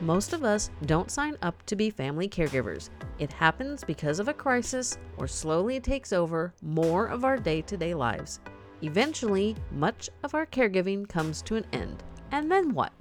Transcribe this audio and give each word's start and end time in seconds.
Most 0.00 0.32
of 0.32 0.44
us 0.44 0.70
don't 0.86 1.10
sign 1.10 1.36
up 1.42 1.62
to 1.66 1.76
be 1.76 1.90
family 1.90 2.26
caregivers. 2.26 2.88
It 3.18 3.30
happens 3.34 3.84
because 3.84 4.18
of 4.18 4.28
a 4.28 4.34
crisis 4.34 4.96
or 5.18 5.28
slowly 5.28 5.78
takes 5.78 6.10
over 6.10 6.54
more 6.62 7.06
of 7.06 7.22
our 7.22 7.36
day 7.36 7.60
to 7.62 7.76
day 7.76 7.92
lives. 7.92 8.40
Eventually, 8.80 9.56
much 9.70 10.08
of 10.22 10.34
our 10.34 10.46
caregiving 10.46 11.06
comes 11.06 11.42
to 11.42 11.56
an 11.56 11.66
end. 11.74 12.02
And 12.32 12.50
then 12.50 12.72
what? 12.72 12.92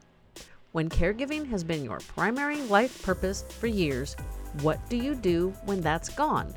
When 0.73 0.89
caregiving 0.89 1.47
has 1.47 1.63
been 1.63 1.85
your 1.85 1.99
primary 1.99 2.61
life 2.63 3.01
purpose 3.01 3.45
for 3.47 3.67
years, 3.67 4.17
what 4.61 4.89
do 4.89 4.97
you 4.97 5.15
do 5.15 5.53
when 5.63 5.79
that's 5.79 6.09
gone? 6.09 6.53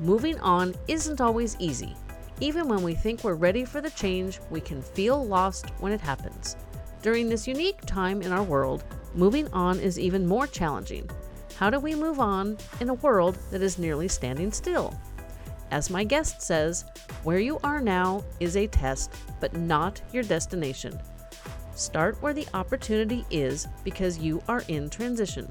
Moving 0.00 0.38
on 0.40 0.74
isn't 0.86 1.22
always 1.22 1.56
easy. 1.58 1.96
Even 2.40 2.68
when 2.68 2.82
we 2.82 2.94
think 2.94 3.24
we're 3.24 3.34
ready 3.34 3.64
for 3.64 3.80
the 3.80 3.90
change, 3.90 4.38
we 4.50 4.60
can 4.60 4.82
feel 4.82 5.26
lost 5.26 5.70
when 5.78 5.92
it 5.92 6.00
happens. 6.00 6.56
During 7.00 7.28
this 7.28 7.48
unique 7.48 7.80
time 7.86 8.20
in 8.20 8.32
our 8.32 8.42
world, 8.42 8.84
moving 9.14 9.48
on 9.52 9.78
is 9.78 9.98
even 9.98 10.26
more 10.26 10.46
challenging. 10.46 11.08
How 11.56 11.70
do 11.70 11.78
we 11.78 11.94
move 11.94 12.20
on 12.20 12.56
in 12.80 12.88
a 12.88 12.94
world 12.94 13.38
that 13.50 13.62
is 13.62 13.78
nearly 13.78 14.08
standing 14.08 14.52
still? 14.52 14.98
As 15.70 15.90
my 15.90 16.04
guest 16.04 16.42
says, 16.42 16.84
where 17.22 17.38
you 17.38 17.58
are 17.64 17.80
now 17.80 18.24
is 18.40 18.56
a 18.56 18.66
test, 18.66 19.14
but 19.40 19.56
not 19.56 20.00
your 20.12 20.22
destination. 20.22 20.98
Start 21.74 22.20
where 22.20 22.34
the 22.34 22.46
opportunity 22.52 23.24
is 23.30 23.66
because 23.84 24.18
you 24.18 24.42
are 24.48 24.64
in 24.68 24.90
transition. 24.90 25.50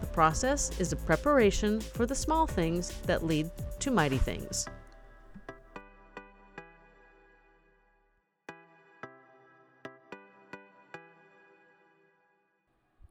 The 0.00 0.06
process 0.06 0.78
is 0.78 0.92
a 0.92 0.96
preparation 0.96 1.80
for 1.80 2.06
the 2.06 2.14
small 2.14 2.46
things 2.46 2.92
that 3.06 3.24
lead 3.24 3.50
to 3.80 3.90
mighty 3.90 4.18
things. 4.18 4.66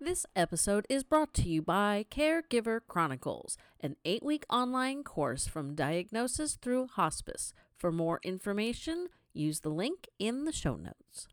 This 0.05 0.27
episode 0.36 0.86
is 0.88 1.04
brought 1.04 1.34
to 1.34 1.50
you 1.50 1.64
by 1.64 2.05
Caregiver 2.12 2.82
Chronicles, 2.88 3.58
an 3.81 3.95
eight 4.06 4.22
week 4.22 4.45
online 4.52 5.03
course 5.03 5.48
from 5.48 5.73
diagnosis 5.73 6.59
through 6.61 6.89
hospice. 6.89 7.53
For 7.75 7.92
more 7.92 8.20
information, 8.22 9.08
use 9.33 9.61
the 9.61 9.72
link 9.72 10.08
in 10.20 10.45
the 10.45 10.52
show 10.52 10.76
notes. 10.76 11.28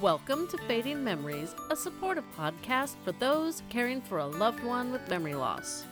Welcome 0.00 0.46
to 0.46 0.58
Fading 0.68 1.02
Memories, 1.02 1.56
a 1.72 1.74
supportive 1.74 2.24
podcast 2.38 2.94
for 3.04 3.10
those 3.10 3.64
caring 3.68 4.00
for 4.00 4.18
a 4.18 4.26
loved 4.26 4.62
one 4.62 4.92
with 4.92 5.10
memory 5.10 5.34
loss. 5.34 5.82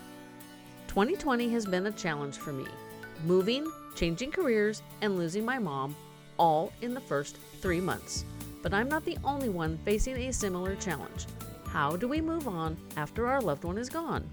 2020 0.86 1.48
has 1.48 1.66
been 1.66 1.86
a 1.86 1.90
challenge 1.90 2.36
for 2.36 2.52
me. 2.52 2.66
Moving, 3.24 3.66
changing 3.96 4.30
careers, 4.30 4.80
and 5.02 5.18
losing 5.18 5.44
my 5.44 5.58
mom 5.58 5.96
all 6.36 6.72
in 6.82 6.94
the 6.94 7.00
first 7.00 7.36
three 7.60 7.80
months. 7.80 8.24
But 8.68 8.76
I'm 8.76 8.90
not 8.90 9.06
the 9.06 9.16
only 9.24 9.48
one 9.48 9.78
facing 9.78 10.14
a 10.18 10.30
similar 10.30 10.76
challenge. 10.76 11.24
How 11.68 11.96
do 11.96 12.06
we 12.06 12.20
move 12.20 12.46
on 12.46 12.76
after 12.98 13.26
our 13.26 13.40
loved 13.40 13.64
one 13.64 13.78
is 13.78 13.88
gone? 13.88 14.28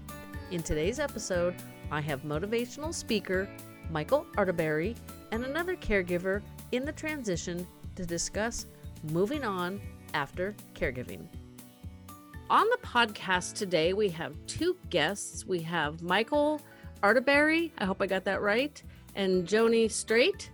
In 0.50 0.62
today's 0.62 1.00
episode, 1.00 1.54
I 1.90 2.02
have 2.02 2.20
motivational 2.20 2.92
speaker 2.92 3.48
Michael 3.90 4.26
Arterberry 4.36 4.94
and 5.32 5.42
another 5.42 5.74
caregiver 5.74 6.42
in 6.72 6.84
the 6.84 6.92
transition 6.92 7.66
to 7.94 8.04
discuss 8.04 8.66
moving 9.10 9.42
on 9.42 9.80
after 10.12 10.54
caregiving. 10.74 11.26
On 12.50 12.68
the 12.68 12.86
podcast 12.86 13.54
today, 13.54 13.94
we 13.94 14.10
have 14.10 14.34
two 14.46 14.76
guests. 14.90 15.46
We 15.46 15.60
have 15.60 16.02
Michael 16.02 16.60
Arterberry, 17.02 17.70
I 17.78 17.86
hope 17.86 18.02
I 18.02 18.06
got 18.06 18.24
that 18.24 18.42
right, 18.42 18.82
and 19.14 19.48
Joni 19.48 19.90
Straight. 19.90 20.50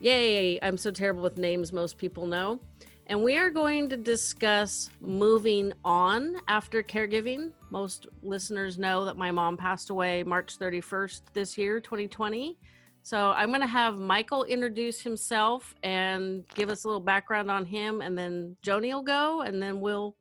Yay, 0.00 0.58
I'm 0.60 0.76
so 0.76 0.90
terrible 0.90 1.22
with 1.22 1.38
names, 1.38 1.72
most 1.72 1.96
people 1.98 2.26
know. 2.26 2.60
And 3.06 3.22
we 3.22 3.36
are 3.36 3.50
going 3.50 3.88
to 3.90 3.96
discuss 3.96 4.90
moving 5.00 5.72
on 5.84 6.36
after 6.48 6.82
caregiving. 6.82 7.52
Most 7.70 8.06
listeners 8.22 8.78
know 8.78 9.04
that 9.04 9.16
my 9.16 9.30
mom 9.30 9.56
passed 9.56 9.90
away 9.90 10.22
March 10.22 10.58
31st 10.58 11.20
this 11.34 11.58
year, 11.58 11.80
2020. 11.80 12.56
So 13.02 13.32
I'm 13.32 13.48
going 13.48 13.60
to 13.60 13.66
have 13.66 13.98
Michael 13.98 14.44
introduce 14.44 15.02
himself 15.02 15.74
and 15.82 16.44
give 16.54 16.70
us 16.70 16.84
a 16.84 16.88
little 16.88 17.00
background 17.00 17.50
on 17.50 17.66
him, 17.66 18.00
and 18.00 18.16
then 18.16 18.56
Joni 18.64 18.94
will 18.94 19.02
go, 19.02 19.42
and 19.42 19.62
then 19.62 19.82
we'll 19.82 20.16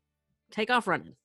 take 0.51 0.69
off 0.69 0.85
running. 0.87 1.15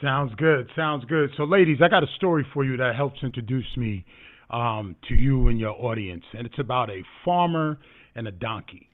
Sounds 0.00 0.34
good. 0.36 0.70
Sounds 0.74 1.04
good. 1.04 1.30
So, 1.36 1.44
ladies, 1.44 1.78
I 1.82 1.88
got 1.88 2.02
a 2.02 2.08
story 2.16 2.46
for 2.54 2.64
you 2.64 2.78
that 2.78 2.96
helps 2.96 3.22
introduce 3.22 3.76
me 3.76 4.04
um, 4.50 4.96
to 5.08 5.14
you 5.14 5.48
and 5.48 5.58
your 5.58 5.72
audience, 5.72 6.24
and 6.36 6.46
it's 6.46 6.58
about 6.58 6.90
a 6.90 7.02
farmer 7.24 7.78
and 8.14 8.28
a 8.28 8.32
donkey. 8.32 8.88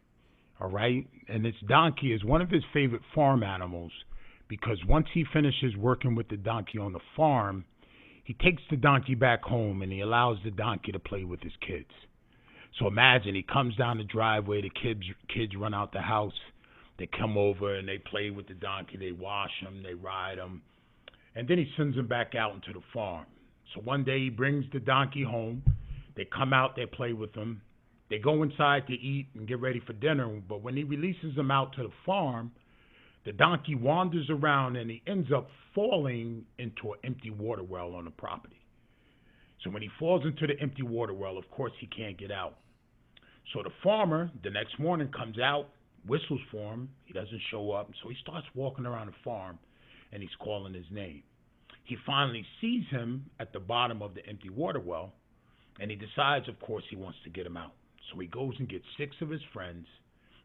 All 0.60 0.70
right, 0.70 1.06
and 1.28 1.44
this 1.44 1.54
donkey 1.68 2.12
is 2.12 2.24
one 2.24 2.40
of 2.40 2.50
his 2.50 2.62
favorite 2.72 3.02
farm 3.14 3.42
animals 3.42 3.92
because 4.48 4.78
once 4.86 5.06
he 5.12 5.24
finishes 5.32 5.76
working 5.76 6.14
with 6.14 6.28
the 6.28 6.36
donkey 6.36 6.78
on 6.78 6.92
the 6.92 7.00
farm, 7.16 7.64
he 8.24 8.34
takes 8.34 8.62
the 8.70 8.76
donkey 8.76 9.14
back 9.14 9.42
home 9.42 9.82
and 9.82 9.90
he 9.90 10.00
allows 10.00 10.38
the 10.44 10.50
donkey 10.50 10.92
to 10.92 10.98
play 10.98 11.24
with 11.24 11.40
his 11.40 11.52
kids. 11.66 11.90
So 12.78 12.86
imagine 12.86 13.34
he 13.34 13.42
comes 13.42 13.76
down 13.76 13.98
the 13.98 14.04
driveway, 14.04 14.62
the 14.62 14.70
kids 14.70 15.02
kids 15.34 15.52
run 15.56 15.74
out 15.74 15.92
the 15.92 16.00
house, 16.00 16.32
they 16.98 17.08
come 17.18 17.36
over 17.36 17.76
and 17.76 17.88
they 17.88 17.98
play 17.98 18.30
with 18.30 18.46
the 18.46 18.54
donkey, 18.54 18.96
they 18.96 19.12
wash 19.12 19.50
him, 19.60 19.82
they 19.82 19.94
ride 19.94 20.38
him, 20.38 20.62
and 21.34 21.48
then 21.48 21.58
he 21.58 21.66
sends 21.76 21.96
them 21.96 22.06
back 22.06 22.34
out 22.34 22.54
into 22.54 22.72
the 22.72 22.84
farm. 22.92 23.26
So 23.74 23.80
one 23.80 24.04
day 24.04 24.24
he 24.24 24.30
brings 24.30 24.64
the 24.72 24.80
donkey 24.80 25.22
home, 25.22 25.62
they 26.16 26.26
come 26.26 26.52
out, 26.52 26.76
they 26.76 26.86
play 26.86 27.12
with 27.12 27.34
him, 27.34 27.62
they 28.10 28.18
go 28.18 28.42
inside 28.42 28.86
to 28.88 28.92
eat 28.92 29.28
and 29.34 29.48
get 29.48 29.60
ready 29.60 29.80
for 29.86 29.94
dinner, 29.94 30.28
but 30.48 30.62
when 30.62 30.76
he 30.76 30.84
releases 30.84 31.34
them 31.34 31.50
out 31.50 31.74
to 31.76 31.84
the 31.84 31.92
farm, 32.04 32.52
the 33.24 33.32
donkey 33.32 33.74
wanders 33.74 34.28
around 34.28 34.76
and 34.76 34.90
he 34.90 35.02
ends 35.06 35.30
up 35.34 35.48
falling 35.74 36.44
into 36.58 36.92
an 36.92 36.98
empty 37.04 37.30
water 37.30 37.62
well 37.62 37.94
on 37.94 38.04
the 38.04 38.10
property. 38.10 38.60
So 39.62 39.70
when 39.70 39.82
he 39.82 39.88
falls 39.98 40.24
into 40.26 40.46
the 40.46 40.60
empty 40.60 40.82
water 40.82 41.14
well, 41.14 41.38
of 41.38 41.48
course 41.50 41.72
he 41.80 41.86
can't 41.86 42.18
get 42.18 42.30
out. 42.30 42.58
So 43.52 43.62
the 43.62 43.70
farmer 43.82 44.30
the 44.42 44.50
next 44.50 44.78
morning 44.78 45.08
comes 45.16 45.38
out, 45.38 45.68
whistles 46.06 46.40
for 46.50 46.72
him. 46.72 46.88
He 47.04 47.12
doesn't 47.12 47.40
show 47.50 47.70
up. 47.72 47.90
So 48.02 48.08
he 48.08 48.16
starts 48.22 48.46
walking 48.54 48.86
around 48.86 49.06
the 49.06 49.14
farm 49.24 49.58
and 50.12 50.20
he's 50.20 50.34
calling 50.40 50.74
his 50.74 50.86
name. 50.90 51.22
He 51.84 51.96
finally 52.06 52.44
sees 52.60 52.84
him 52.90 53.26
at 53.40 53.52
the 53.52 53.60
bottom 53.60 54.02
of 54.02 54.14
the 54.14 54.26
empty 54.26 54.50
water 54.50 54.80
well 54.80 55.12
and 55.80 55.90
he 55.90 55.96
decides, 55.96 56.48
of 56.48 56.58
course, 56.60 56.84
he 56.90 56.96
wants 56.96 57.18
to 57.24 57.30
get 57.30 57.46
him 57.46 57.56
out. 57.56 57.72
So 58.10 58.18
he 58.20 58.26
goes 58.26 58.54
and 58.58 58.68
gets 58.68 58.84
six 58.98 59.16
of 59.20 59.30
his 59.30 59.40
friends 59.52 59.86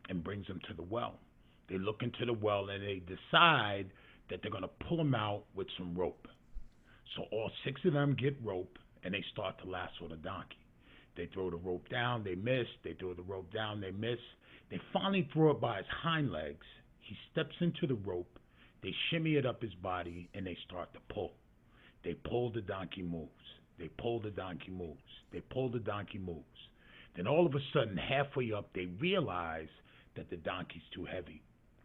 and 0.10 0.24
brings 0.24 0.48
them 0.48 0.60
to 0.68 0.74
the 0.74 0.84
well. 0.84 1.20
They 1.70 1.78
look 1.78 2.02
into 2.02 2.26
the 2.26 2.34
well 2.34 2.70
and 2.70 2.82
they 2.82 3.02
decide 3.06 3.92
that 4.30 4.42
they're 4.42 4.52
going 4.52 4.64
to 4.64 4.88
pull 4.88 5.00
him 5.00 5.16
out 5.16 5.44
with 5.56 5.68
some 5.78 5.96
rope. 5.96 6.28
So 7.16 7.24
all 7.32 7.52
six 7.66 7.82
of 7.86 7.94
them 7.94 8.16
get 8.20 8.38
rope 8.44 8.78
and 9.04 9.14
they 9.14 9.24
start 9.32 9.60
to 9.64 9.70
lasso 9.70 10.08
the 10.10 10.16
donkey. 10.18 10.58
They 11.16 11.30
throw 11.34 11.50
the 11.50 11.58
rope 11.58 11.90
down, 11.90 12.24
they 12.24 12.36
miss. 12.36 12.68
They 12.84 12.94
throw 12.94 13.14
the 13.14 13.24
rope 13.24 13.52
down, 13.52 13.82
they 13.82 13.92
miss. 13.92 14.20
They 14.70 14.80
finally 14.94 15.28
throw 15.34 15.52
it 15.52 15.62
by 15.62 15.78
his 15.78 15.86
hind 16.04 16.32
legs. 16.32 16.66
He 17.02 17.16
steps 17.32 17.56
into 17.60 17.88
the 17.88 17.96
rope. 17.96 18.40
They 18.84 18.94
shimmy 19.10 19.36
it 19.36 19.46
up 19.46 19.62
his 19.62 19.74
body 19.76 20.30
and 20.34 20.46
they 20.46 20.58
start 20.68 20.94
to 20.94 21.00
pull. 21.14 21.34
They 22.04 22.14
pull, 22.14 22.52
the 22.52 22.62
donkey 22.62 23.02
moves. 23.02 23.32
They 23.80 23.90
pull, 24.00 24.20
the 24.20 24.30
donkey 24.30 24.72
moves. 24.72 25.02
They 25.32 25.42
pull, 25.42 25.70
the 25.70 25.80
donkey 25.80 26.20
moves. 26.20 26.46
Then 27.16 27.28
all 27.28 27.46
of 27.46 27.56
a 27.56 27.60
sudden, 27.74 27.98
halfway 27.98 28.52
up, 28.54 28.70
they 28.74 28.86
realize 29.00 29.68
that 30.16 30.30
the 30.30 30.38
donkey's 30.38 30.84
too 30.94 31.06
heavy. 31.06 31.42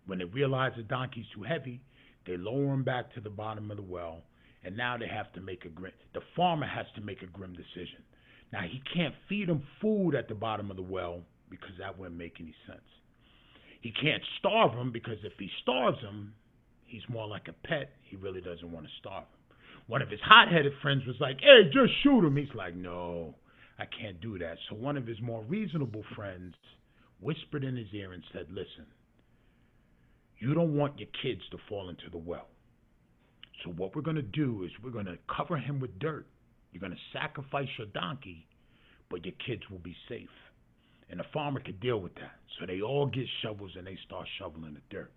When 0.07 0.19
they 0.19 0.25
realize 0.25 0.73
the 0.77 0.83
donkey's 0.83 1.27
too 1.35 1.43
heavy, 1.43 1.81
they 2.27 2.37
lower 2.37 2.73
him 2.73 2.85
back 2.85 3.13
to 3.15 3.21
the 3.21 3.31
bottom 3.31 3.71
of 3.71 3.77
the 3.77 3.83
well, 3.83 4.23
and 4.65 4.77
now 4.77 4.97
they 4.97 5.09
have 5.09 5.33
to 5.33 5.41
make 5.41 5.65
a 5.65 5.69
grim. 5.69 5.93
The 6.15 6.21
farmer 6.37 6.67
has 6.67 6.87
to 6.95 7.01
make 7.01 7.23
a 7.23 7.27
grim 7.27 7.55
decision. 7.55 8.03
Now 8.53 8.63
he 8.63 8.83
can't 8.95 9.15
feed 9.29 9.49
him 9.49 9.63
food 9.81 10.15
at 10.15 10.29
the 10.29 10.35
bottom 10.35 10.71
of 10.71 10.77
the 10.77 10.83
well 10.83 11.23
because 11.49 11.73
that 11.79 11.99
wouldn't 11.99 12.19
make 12.19 12.37
any 12.41 12.55
sense. 12.67 12.81
He 13.81 13.91
can't 13.91 14.23
starve 14.39 14.73
him 14.73 14.93
because 14.93 15.19
if 15.25 15.33
he 15.39 15.51
starves 15.63 16.01
him, 16.01 16.35
he's 16.93 17.09
more 17.09 17.27
like 17.27 17.49
a 17.49 17.67
pet. 17.67 17.91
He 18.03 18.17
really 18.17 18.41
doesn't 18.41 18.71
want 18.71 18.87
to 18.87 18.93
starve 19.01 19.25
him. 19.25 19.57
One 19.87 20.03
of 20.03 20.11
his 20.11 20.21
hot-headed 20.21 20.75
friends 20.83 21.05
was 21.07 21.17
like, 21.19 21.41
"Hey, 21.41 21.65
just 21.73 21.93
shoot 22.03 22.25
him." 22.25 22.37
He's 22.37 22.55
like, 22.55 22.75
"No, 22.77 23.35
I 23.79 23.87
can't 23.87 24.21
do 24.21 24.39
that." 24.39 24.59
So 24.69 24.77
one 24.77 24.97
of 24.97 25.07
his 25.07 25.21
more 25.21 25.43
reasonable 25.43 26.05
friends 26.15 26.55
whispered 27.21 27.65
in 27.65 27.77
his 27.77 27.93
ear 27.93 28.13
and 28.13 28.23
said, 28.33 28.47
"Listen." 28.51 28.87
You 30.39 30.55
don't 30.55 30.77
want 30.77 30.99
your 30.99 31.09
kids 31.23 31.43
to 31.53 31.59
fall 31.69 31.89
into 31.89 32.11
the 32.11 32.19
well. 32.19 32.49
So 33.63 33.71
what 33.71 33.95
we're 33.95 34.03
going 34.03 34.17
to 34.17 34.23
do 34.23 34.65
is 34.65 34.71
we're 34.83 34.91
going 34.91 35.07
to 35.07 35.19
cover 35.29 35.57
him 35.57 35.79
with 35.79 36.01
dirt. 36.01 36.27
You're 36.73 36.81
going 36.81 36.93
to 36.93 36.99
sacrifice 37.13 37.69
your 37.79 37.87
donkey, 37.89 38.49
but 39.09 39.25
your 39.25 39.35
kids 39.47 39.63
will 39.71 39.79
be 39.79 39.95
safe. 40.09 40.29
And 41.11 41.21
the 41.21 41.25
farmer 41.33 41.61
could 41.61 41.79
deal 41.79 42.01
with 42.01 42.17
that. 42.17 42.41
So 42.59 42.67
they 42.67 42.81
all 42.81 43.07
get 43.07 43.27
shovels 43.43 43.77
and 43.77 43.87
they 43.87 43.97
start 44.05 44.27
shoveling 44.39 44.75
the 44.75 44.81
dirt. 44.91 45.13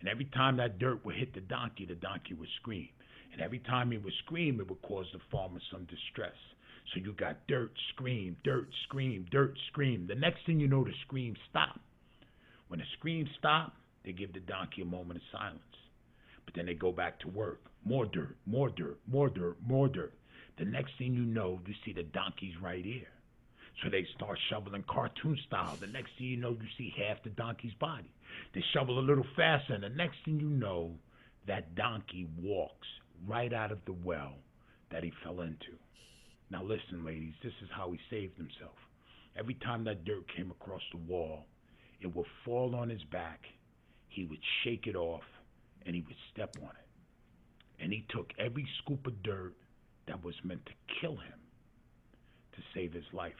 And 0.00 0.08
every 0.08 0.26
time 0.26 0.56
that 0.56 0.78
dirt 0.78 1.04
would 1.04 1.16
hit 1.16 1.34
the 1.34 1.40
donkey, 1.40 1.86
the 1.86 1.94
donkey 1.94 2.34
would 2.34 2.48
scream. 2.60 2.88
And 3.32 3.42
every 3.42 3.58
time 3.58 3.90
he 3.90 3.98
would 3.98 4.12
scream, 4.24 4.60
it 4.60 4.68
would 4.68 4.82
cause 4.82 5.06
the 5.12 5.20
farmer 5.30 5.60
some 5.70 5.84
distress. 5.84 6.36
So 6.92 7.00
you 7.00 7.12
got 7.12 7.46
dirt, 7.48 7.72
scream, 7.92 8.36
dirt, 8.44 8.68
scream, 8.84 9.26
dirt, 9.30 9.54
scream. 9.70 10.06
The 10.08 10.14
next 10.14 10.46
thing 10.46 10.60
you 10.60 10.68
know, 10.68 10.84
the 10.84 10.92
scream 11.06 11.34
stopped. 11.50 11.80
When 12.68 12.80
the 12.80 12.86
scream 12.98 13.28
stopped, 13.38 13.76
they 14.04 14.12
give 14.12 14.32
the 14.32 14.40
donkey 14.40 14.82
a 14.82 14.86
moment 14.86 15.18
of 15.18 15.38
silence. 15.38 15.60
But 16.44 16.54
then 16.54 16.66
they 16.66 16.74
go 16.74 16.92
back 16.92 17.20
to 17.20 17.28
work. 17.28 17.60
More 17.84 18.06
dirt, 18.06 18.36
more 18.46 18.70
dirt, 18.70 18.98
more 19.06 19.28
dirt, 19.28 19.56
more 19.66 19.88
dirt. 19.88 20.14
The 20.58 20.64
next 20.64 20.92
thing 20.98 21.14
you 21.14 21.24
know, 21.24 21.60
you 21.66 21.74
see 21.84 21.92
the 21.92 22.04
donkey's 22.04 22.54
right 22.62 22.84
here. 22.84 23.06
So 23.82 23.90
they 23.90 24.04
start 24.16 24.38
shoveling 24.50 24.84
cartoon 24.88 25.38
style. 25.46 25.76
The 25.80 25.86
next 25.86 26.10
thing 26.18 26.26
you 26.26 26.36
know, 26.36 26.50
you 26.50 26.66
see 26.76 26.92
half 26.96 27.22
the 27.22 27.30
donkey's 27.30 27.74
body. 27.74 28.12
They 28.54 28.62
shovel 28.72 28.98
a 28.98 29.00
little 29.00 29.26
faster, 29.36 29.74
and 29.74 29.84
the 29.84 29.88
next 29.88 30.16
thing 30.24 30.40
you 30.40 30.48
know, 30.48 30.94
that 31.46 31.74
donkey 31.74 32.26
walks 32.40 32.86
right 33.26 33.52
out 33.52 33.70
of 33.70 33.78
the 33.86 33.92
well 33.92 34.34
that 34.90 35.04
he 35.04 35.12
fell 35.22 35.40
into. 35.42 35.78
Now, 36.50 36.62
listen, 36.62 37.04
ladies, 37.04 37.34
this 37.42 37.52
is 37.62 37.68
how 37.70 37.92
he 37.92 37.98
saved 38.10 38.36
himself. 38.36 38.74
Every 39.38 39.54
time 39.54 39.84
that 39.84 40.04
dirt 40.04 40.24
came 40.34 40.50
across 40.50 40.82
the 40.90 40.98
wall, 40.98 41.46
it 42.00 42.14
would 42.14 42.26
fall 42.44 42.74
on 42.74 42.88
his 42.88 43.04
back. 43.04 43.40
He 44.08 44.24
would 44.24 44.40
shake 44.64 44.86
it 44.86 44.96
off, 44.96 45.22
and 45.86 45.94
he 45.94 46.02
would 46.02 46.16
step 46.32 46.56
on 46.60 46.70
it. 46.70 47.82
And 47.82 47.92
he 47.92 48.04
took 48.08 48.32
every 48.38 48.66
scoop 48.82 49.06
of 49.06 49.22
dirt 49.22 49.54
that 50.06 50.24
was 50.24 50.34
meant 50.42 50.64
to 50.66 50.72
kill 51.00 51.16
him 51.16 51.38
to 52.52 52.62
save 52.74 52.92
his 52.92 53.04
life. 53.12 53.32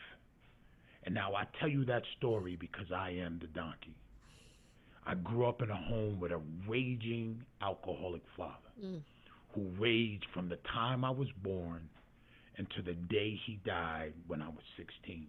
And 1.09 1.15
now 1.15 1.35
I 1.35 1.47
tell 1.59 1.71
you 1.71 1.87
that 1.87 2.03
story 2.19 2.59
because 2.61 2.93
I 2.95 3.13
am 3.13 3.39
the 3.41 3.47
donkey. 3.47 3.97
I 5.07 5.15
grew 5.15 5.47
up 5.47 5.63
in 5.63 5.71
a 5.71 5.75
home 5.75 6.21
with 6.21 6.33
a 6.33 6.41
raging 6.69 7.43
alcoholic 7.63 8.21
father 8.37 8.69
mm. 8.79 9.01
who 9.55 9.71
raged 9.81 10.27
from 10.35 10.51
the 10.51 10.59
time 10.71 11.07
I 11.07 11.11
was 11.11 11.29
born 11.43 11.89
until 12.59 12.85
the 12.85 12.93
day 12.93 13.41
he 13.47 13.59
died 13.65 14.13
when 14.27 14.43
I 14.43 14.49
was 14.49 14.63
16. 14.77 15.27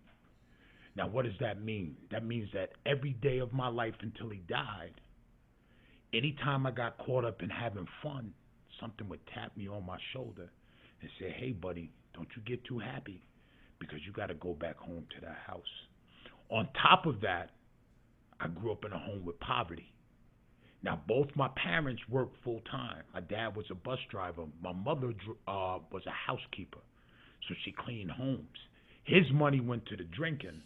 Now, 0.97 1.07
what 1.07 1.23
does 1.23 1.39
that 1.39 1.63
mean? 1.63 1.95
That 2.11 2.25
means 2.25 2.49
that 2.53 2.71
every 2.85 3.13
day 3.13 3.37
of 3.37 3.53
my 3.53 3.69
life 3.69 3.95
until 4.01 4.27
he 4.31 4.41
died, 4.49 4.99
anytime 6.13 6.65
I 6.65 6.71
got 6.71 6.97
caught 6.97 7.23
up 7.23 7.41
in 7.41 7.49
having 7.49 7.87
fun, 8.03 8.33
something 8.81 9.07
would 9.07 9.25
tap 9.33 9.55
me 9.55 9.69
on 9.69 9.85
my 9.85 9.97
shoulder 10.11 10.51
and 10.99 11.09
say, 11.21 11.33
hey, 11.39 11.53
buddy, 11.53 11.89
don't 12.13 12.27
you 12.35 12.41
get 12.41 12.65
too 12.65 12.79
happy 12.79 13.23
because 13.79 13.99
you 14.05 14.11
got 14.11 14.27
to 14.27 14.35
go 14.35 14.53
back 14.53 14.77
home 14.77 15.05
to 15.15 15.21
that 15.21 15.37
house. 15.45 15.61
On 16.49 16.67
top 16.81 17.05
of 17.05 17.21
that, 17.21 17.51
I 18.39 18.47
grew 18.47 18.71
up 18.71 18.85
in 18.85 18.93
a 18.93 18.97
home 18.97 19.25
with 19.25 19.39
poverty. 19.39 19.91
Now, 20.81 21.01
both 21.07 21.27
my 21.35 21.49
parents 21.61 22.01
worked 22.09 22.41
full 22.43 22.61
time. 22.71 23.03
My 23.13 23.19
dad 23.19 23.55
was 23.55 23.65
a 23.69 23.75
bus 23.75 23.99
driver. 24.09 24.45
My 24.63 24.71
mother 24.71 25.13
uh, 25.47 25.79
was 25.91 26.03
a 26.07 26.11
housekeeper, 26.11 26.79
so 27.47 27.55
she 27.65 27.73
cleaned 27.73 28.11
homes. 28.11 28.57
His 29.03 29.25
money 29.33 29.59
went 29.59 29.85
to 29.87 29.97
the 29.97 30.05
drinking. 30.05 30.61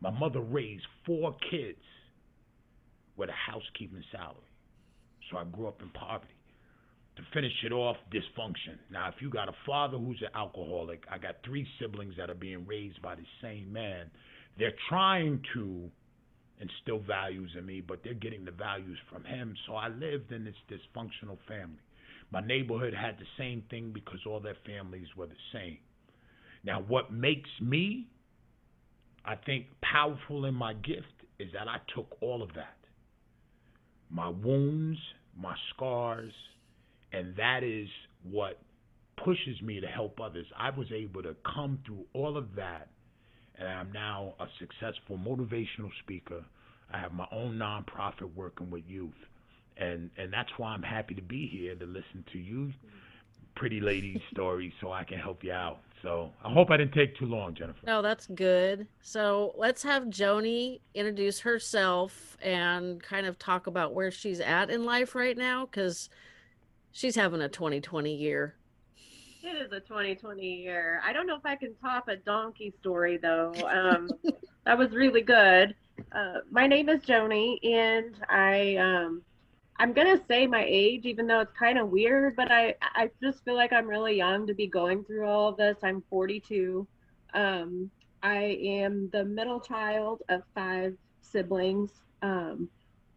My 0.00 0.10
mother 0.10 0.40
raised 0.40 0.86
four 1.04 1.36
kids 1.50 1.78
with 3.16 3.28
a 3.28 3.32
housekeeping 3.32 4.04
salary. 4.10 4.36
So 5.30 5.36
I 5.36 5.44
grew 5.44 5.66
up 5.68 5.82
in 5.82 5.90
poverty 5.90 6.37
to 7.18 7.24
finish 7.34 7.52
it 7.64 7.72
off, 7.72 7.96
dysfunction. 8.12 8.78
Now, 8.90 9.08
if 9.08 9.16
you 9.20 9.28
got 9.28 9.48
a 9.48 9.52
father 9.66 9.98
who's 9.98 10.22
an 10.22 10.28
alcoholic, 10.34 11.02
I 11.10 11.18
got 11.18 11.36
three 11.44 11.66
siblings 11.80 12.14
that 12.16 12.30
are 12.30 12.34
being 12.34 12.64
raised 12.64 13.02
by 13.02 13.16
the 13.16 13.26
same 13.42 13.72
man. 13.72 14.10
They're 14.56 14.74
trying 14.88 15.42
to 15.54 15.90
instill 16.60 17.00
values 17.00 17.50
in 17.58 17.66
me, 17.66 17.80
but 17.80 18.00
they're 18.04 18.14
getting 18.14 18.44
the 18.44 18.52
values 18.52 18.98
from 19.12 19.24
him. 19.24 19.54
So 19.66 19.74
I 19.74 19.88
lived 19.88 20.30
in 20.32 20.44
this 20.44 20.54
dysfunctional 20.70 21.38
family. 21.48 21.82
My 22.30 22.40
neighborhood 22.40 22.94
had 22.94 23.16
the 23.18 23.26
same 23.36 23.64
thing 23.68 23.90
because 23.92 24.20
all 24.26 24.38
their 24.38 24.56
families 24.64 25.08
were 25.16 25.26
the 25.26 25.34
same. 25.52 25.78
Now, 26.62 26.84
what 26.86 27.12
makes 27.12 27.50
me, 27.60 28.06
I 29.24 29.34
think, 29.34 29.66
powerful 29.82 30.44
in 30.44 30.54
my 30.54 30.74
gift 30.74 31.06
is 31.40 31.48
that 31.52 31.68
I 31.68 31.78
took 31.94 32.16
all 32.20 32.42
of 32.42 32.54
that 32.54 32.74
my 34.10 34.28
wounds, 34.28 34.98
my 35.38 35.54
scars, 35.74 36.32
and 37.12 37.34
that 37.36 37.62
is 37.62 37.88
what 38.22 38.60
pushes 39.24 39.60
me 39.62 39.80
to 39.80 39.86
help 39.86 40.20
others. 40.20 40.46
I 40.56 40.70
was 40.70 40.86
able 40.92 41.22
to 41.22 41.34
come 41.54 41.78
through 41.86 42.04
all 42.12 42.36
of 42.36 42.54
that, 42.56 42.88
and 43.58 43.68
I'm 43.68 43.92
now 43.92 44.34
a 44.40 44.46
successful 44.58 45.18
motivational 45.18 45.90
speaker. 46.02 46.44
I 46.92 46.98
have 46.98 47.12
my 47.12 47.26
own 47.32 47.58
nonprofit 47.58 48.34
working 48.34 48.70
with 48.70 48.84
youth, 48.86 49.12
and 49.76 50.10
and 50.16 50.32
that's 50.32 50.50
why 50.56 50.70
I'm 50.70 50.82
happy 50.82 51.14
to 51.14 51.22
be 51.22 51.48
here 51.48 51.74
to 51.74 51.86
listen 51.86 52.24
to 52.32 52.38
you, 52.38 52.72
pretty 53.56 53.80
lady 53.80 54.22
stories, 54.32 54.72
so 54.80 54.92
I 54.92 55.04
can 55.04 55.18
help 55.18 55.44
you 55.44 55.52
out. 55.52 55.80
So 56.02 56.30
I 56.44 56.52
hope 56.52 56.70
I 56.70 56.76
didn't 56.76 56.94
take 56.94 57.16
too 57.18 57.26
long, 57.26 57.54
Jennifer. 57.54 57.80
No, 57.84 58.02
that's 58.02 58.28
good. 58.28 58.86
So 59.02 59.52
let's 59.56 59.82
have 59.82 60.04
Joni 60.04 60.80
introduce 60.94 61.40
herself 61.40 62.36
and 62.40 63.02
kind 63.02 63.26
of 63.26 63.38
talk 63.38 63.66
about 63.66 63.94
where 63.94 64.12
she's 64.12 64.38
at 64.38 64.70
in 64.70 64.84
life 64.84 65.14
right 65.14 65.36
now, 65.36 65.66
because 65.66 66.08
She's 66.98 67.14
having 67.14 67.42
a 67.42 67.48
2020 67.48 68.12
year. 68.12 68.56
It 69.44 69.56
is 69.56 69.70
a 69.70 69.78
2020 69.78 70.42
year. 70.42 71.00
I 71.04 71.12
don't 71.12 71.28
know 71.28 71.36
if 71.36 71.46
I 71.46 71.54
can 71.54 71.72
top 71.76 72.08
a 72.08 72.16
donkey 72.16 72.74
story 72.80 73.18
though. 73.18 73.52
Um, 73.68 74.10
that 74.66 74.76
was 74.76 74.90
really 74.90 75.20
good. 75.20 75.76
Uh, 76.10 76.38
my 76.50 76.66
name 76.66 76.88
is 76.88 77.00
Joni, 77.02 77.64
and 77.64 78.16
I 78.28 78.74
um, 78.78 79.22
I'm 79.76 79.92
gonna 79.92 80.20
say 80.26 80.48
my 80.48 80.64
age, 80.66 81.06
even 81.06 81.28
though 81.28 81.38
it's 81.38 81.52
kind 81.56 81.78
of 81.78 81.88
weird, 81.88 82.34
but 82.34 82.50
I 82.50 82.74
I 82.80 83.12
just 83.22 83.44
feel 83.44 83.54
like 83.54 83.72
I'm 83.72 83.86
really 83.86 84.16
young 84.16 84.44
to 84.48 84.54
be 84.54 84.66
going 84.66 85.04
through 85.04 85.24
all 85.24 85.50
of 85.50 85.56
this. 85.56 85.76
I'm 85.84 86.02
42. 86.10 86.84
Um, 87.32 87.92
I 88.24 88.58
am 88.60 89.08
the 89.12 89.24
middle 89.24 89.60
child 89.60 90.22
of 90.30 90.42
five 90.52 90.96
siblings. 91.20 91.92
Um, 92.22 92.68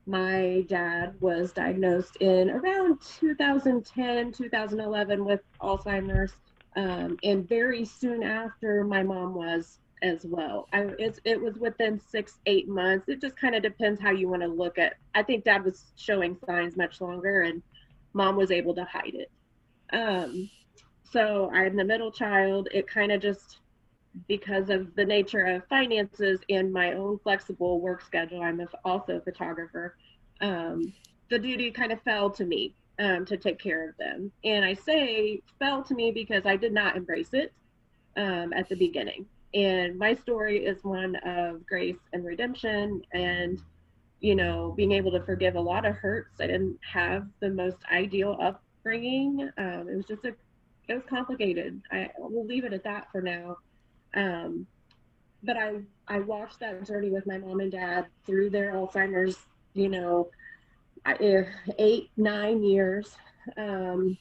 my 0.05 0.65
dad 0.67 1.13
was 1.19 1.51
diagnosed 1.51 2.17
in 2.17 2.49
around 2.49 2.99
2010 3.19 4.31
2011 4.31 5.23
with 5.23 5.41
alzheimer's 5.61 6.33
um, 6.75 7.17
and 7.23 7.47
very 7.47 7.85
soon 7.85 8.23
after 8.23 8.83
my 8.83 9.03
mom 9.03 9.33
was 9.33 9.79
as 10.01 10.25
well. 10.25 10.67
I, 10.73 10.87
it 11.25 11.39
was 11.39 11.57
within 11.57 11.99
six 11.99 12.39
eight 12.47 12.67
months. 12.67 13.07
It 13.07 13.21
just 13.21 13.37
kind 13.37 13.55
of 13.55 13.61
depends 13.61 14.01
how 14.01 14.11
you 14.11 14.27
want 14.27 14.41
to 14.41 14.47
look 14.47 14.79
at 14.79 14.95
i 15.13 15.21
think 15.21 15.43
dad 15.43 15.63
was 15.63 15.91
showing 15.95 16.37
signs 16.45 16.75
much 16.75 17.01
longer 17.01 17.41
and 17.41 17.61
mom 18.13 18.35
was 18.35 18.51
able 18.51 18.73
to 18.75 18.85
hide 18.85 19.13
it. 19.15 19.31
Um, 19.93 20.49
so 21.11 21.51
i'm 21.53 21.75
the 21.75 21.85
middle 21.85 22.11
child. 22.11 22.69
It 22.73 22.87
kind 22.87 23.11
of 23.11 23.21
just 23.21 23.60
because 24.27 24.69
of 24.69 24.93
the 24.95 25.05
nature 25.05 25.45
of 25.45 25.67
finances 25.67 26.41
and 26.49 26.71
my 26.71 26.93
own 26.93 27.19
flexible 27.19 27.79
work 27.79 28.01
schedule, 28.01 28.41
I'm 28.41 28.65
also 28.83 29.17
a 29.17 29.21
photographer. 29.21 29.95
Um, 30.41 30.93
the 31.29 31.39
duty 31.39 31.71
kind 31.71 31.91
of 31.91 32.01
fell 32.01 32.29
to 32.31 32.45
me 32.45 32.75
um, 32.99 33.25
to 33.25 33.37
take 33.37 33.59
care 33.59 33.89
of 33.89 33.97
them. 33.97 34.31
And 34.43 34.65
I 34.65 34.73
say 34.73 35.41
fell 35.59 35.83
to 35.83 35.95
me 35.95 36.11
because 36.11 36.45
I 36.45 36.55
did 36.55 36.73
not 36.73 36.97
embrace 36.97 37.33
it 37.33 37.53
um, 38.17 38.53
at 38.53 38.67
the 38.69 38.75
beginning. 38.75 39.25
And 39.53 39.97
my 39.97 40.13
story 40.13 40.65
is 40.65 40.83
one 40.83 41.15
of 41.17 41.65
grace 41.65 41.97
and 42.13 42.25
redemption 42.25 43.01
and, 43.13 43.59
you 44.19 44.35
know, 44.35 44.73
being 44.77 44.91
able 44.91 45.11
to 45.11 45.23
forgive 45.23 45.55
a 45.55 45.61
lot 45.61 45.85
of 45.85 45.95
hurts. 45.95 46.39
I 46.39 46.47
didn't 46.47 46.79
have 46.89 47.27
the 47.39 47.49
most 47.49 47.77
ideal 47.91 48.37
upbringing. 48.41 49.49
Um, 49.57 49.87
it 49.89 49.95
was 49.95 50.05
just 50.05 50.25
a, 50.25 50.33
it 50.87 50.93
was 50.95 51.03
complicated. 51.09 51.81
I 51.91 52.09
will 52.17 52.45
leave 52.45 52.65
it 52.65 52.73
at 52.73 52.83
that 52.83 53.07
for 53.11 53.21
now. 53.21 53.57
Um, 54.13 54.67
but 55.43 55.57
I 55.57 55.79
I 56.07 56.19
watched 56.19 56.59
that 56.59 56.85
journey 56.85 57.09
with 57.09 57.25
my 57.25 57.37
mom 57.37 57.59
and 57.61 57.71
dad 57.71 58.07
through 58.25 58.49
their 58.49 58.73
Alzheimer's, 58.73 59.37
you 59.73 59.89
know, 59.89 60.29
eh, 61.05 61.43
eight 61.79 62.09
nine 62.17 62.63
years. 62.63 63.15
Um, 63.57 64.17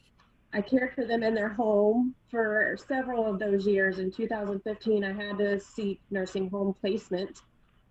I 0.53 0.61
cared 0.61 0.95
for 0.95 1.05
them 1.05 1.23
in 1.23 1.35
their 1.35 1.49
home 1.49 2.15
for 2.31 2.77
several 2.89 3.27
of 3.27 3.39
those 3.39 3.67
years. 3.67 3.99
In 3.99 4.11
2015, 4.11 5.05
I 5.05 5.13
had 5.13 5.39
to 5.39 5.61
seek 5.61 6.01
nursing 6.11 6.51
home 6.51 6.75
placement 6.81 7.43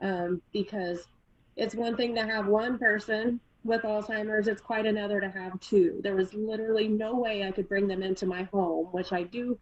um, 0.01 0.41
because 0.51 1.08
it's 1.56 1.75
one 1.75 1.96
thing 1.96 2.15
to 2.15 2.25
have 2.25 2.48
one 2.48 2.77
person 2.77 3.39
with 3.63 3.82
Alzheimer's, 3.84 4.48
it's 4.48 4.62
quite 4.62 4.86
another 4.86 5.20
to 5.20 5.29
have 5.29 5.60
two. 5.60 6.00
There 6.01 6.15
was 6.15 6.34
literally 6.34 6.88
no 6.88 7.15
way 7.15 7.46
I 7.46 7.51
could 7.51 7.68
bring 7.68 7.88
them 7.88 8.01
into 8.01 8.25
my 8.25 8.44
home, 8.44 8.88
which 8.88 9.12
I 9.12 9.24
do 9.24 9.58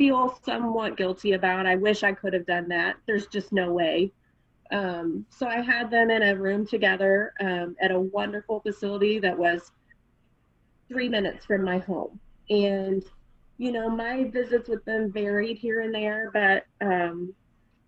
feel 0.00 0.34
somewhat 0.46 0.96
guilty 0.96 1.32
about. 1.32 1.66
I 1.66 1.76
wish 1.76 2.02
I 2.02 2.12
could 2.12 2.32
have 2.32 2.46
done 2.46 2.68
that. 2.68 2.96
There's 3.06 3.26
just 3.26 3.52
no 3.52 3.70
way. 3.70 4.10
Um, 4.72 5.26
so 5.28 5.46
I 5.46 5.60
had 5.60 5.90
them 5.90 6.10
in 6.10 6.22
a 6.22 6.34
room 6.34 6.66
together 6.66 7.34
um, 7.38 7.76
at 7.82 7.90
a 7.90 8.00
wonderful 8.00 8.60
facility 8.60 9.18
that 9.18 9.38
was 9.38 9.72
three 10.88 11.10
minutes 11.10 11.44
from 11.44 11.64
my 11.64 11.76
home. 11.80 12.18
And, 12.48 13.04
you 13.58 13.72
know, 13.72 13.90
my 13.90 14.24
visits 14.24 14.70
with 14.70 14.82
them 14.86 15.12
varied 15.12 15.58
here 15.58 15.82
and 15.82 15.94
there, 15.94 16.30
but, 16.32 16.64
um, 16.80 17.34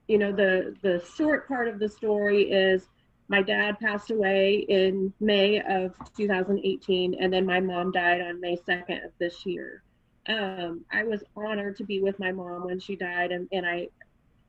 you 0.07 0.19
know, 0.19 0.33
the, 0.33 0.77
the 0.83 1.03
short 1.17 1.49
part 1.49 1.67
of 1.67 1.79
the 1.79 1.89
story 1.89 2.43
is 2.53 2.91
my 3.29 3.41
dad 3.41 3.81
passed 3.81 4.11
away 4.11 4.67
in 4.69 5.15
May 5.21 5.63
of 5.63 5.95
2018, 6.15 7.15
and 7.15 7.33
then 7.33 7.47
my 7.47 7.59
mom 7.59 7.91
died 7.91 8.21
on 8.21 8.39
May 8.39 8.59
2nd 8.59 9.03
of 9.03 9.13
this 9.19 9.47
year 9.47 9.83
um, 10.29 10.85
I 10.93 11.05
was 11.05 11.23
honored 11.37 11.77
to 11.79 11.85
be 11.85 12.01
with 12.01 12.19
my 12.19 12.33
mom 12.33 12.65
when 12.65 12.81
she 12.81 12.97
died, 12.97 13.33
and, 13.33 13.49
and 13.53 13.67
I, 13.67 13.89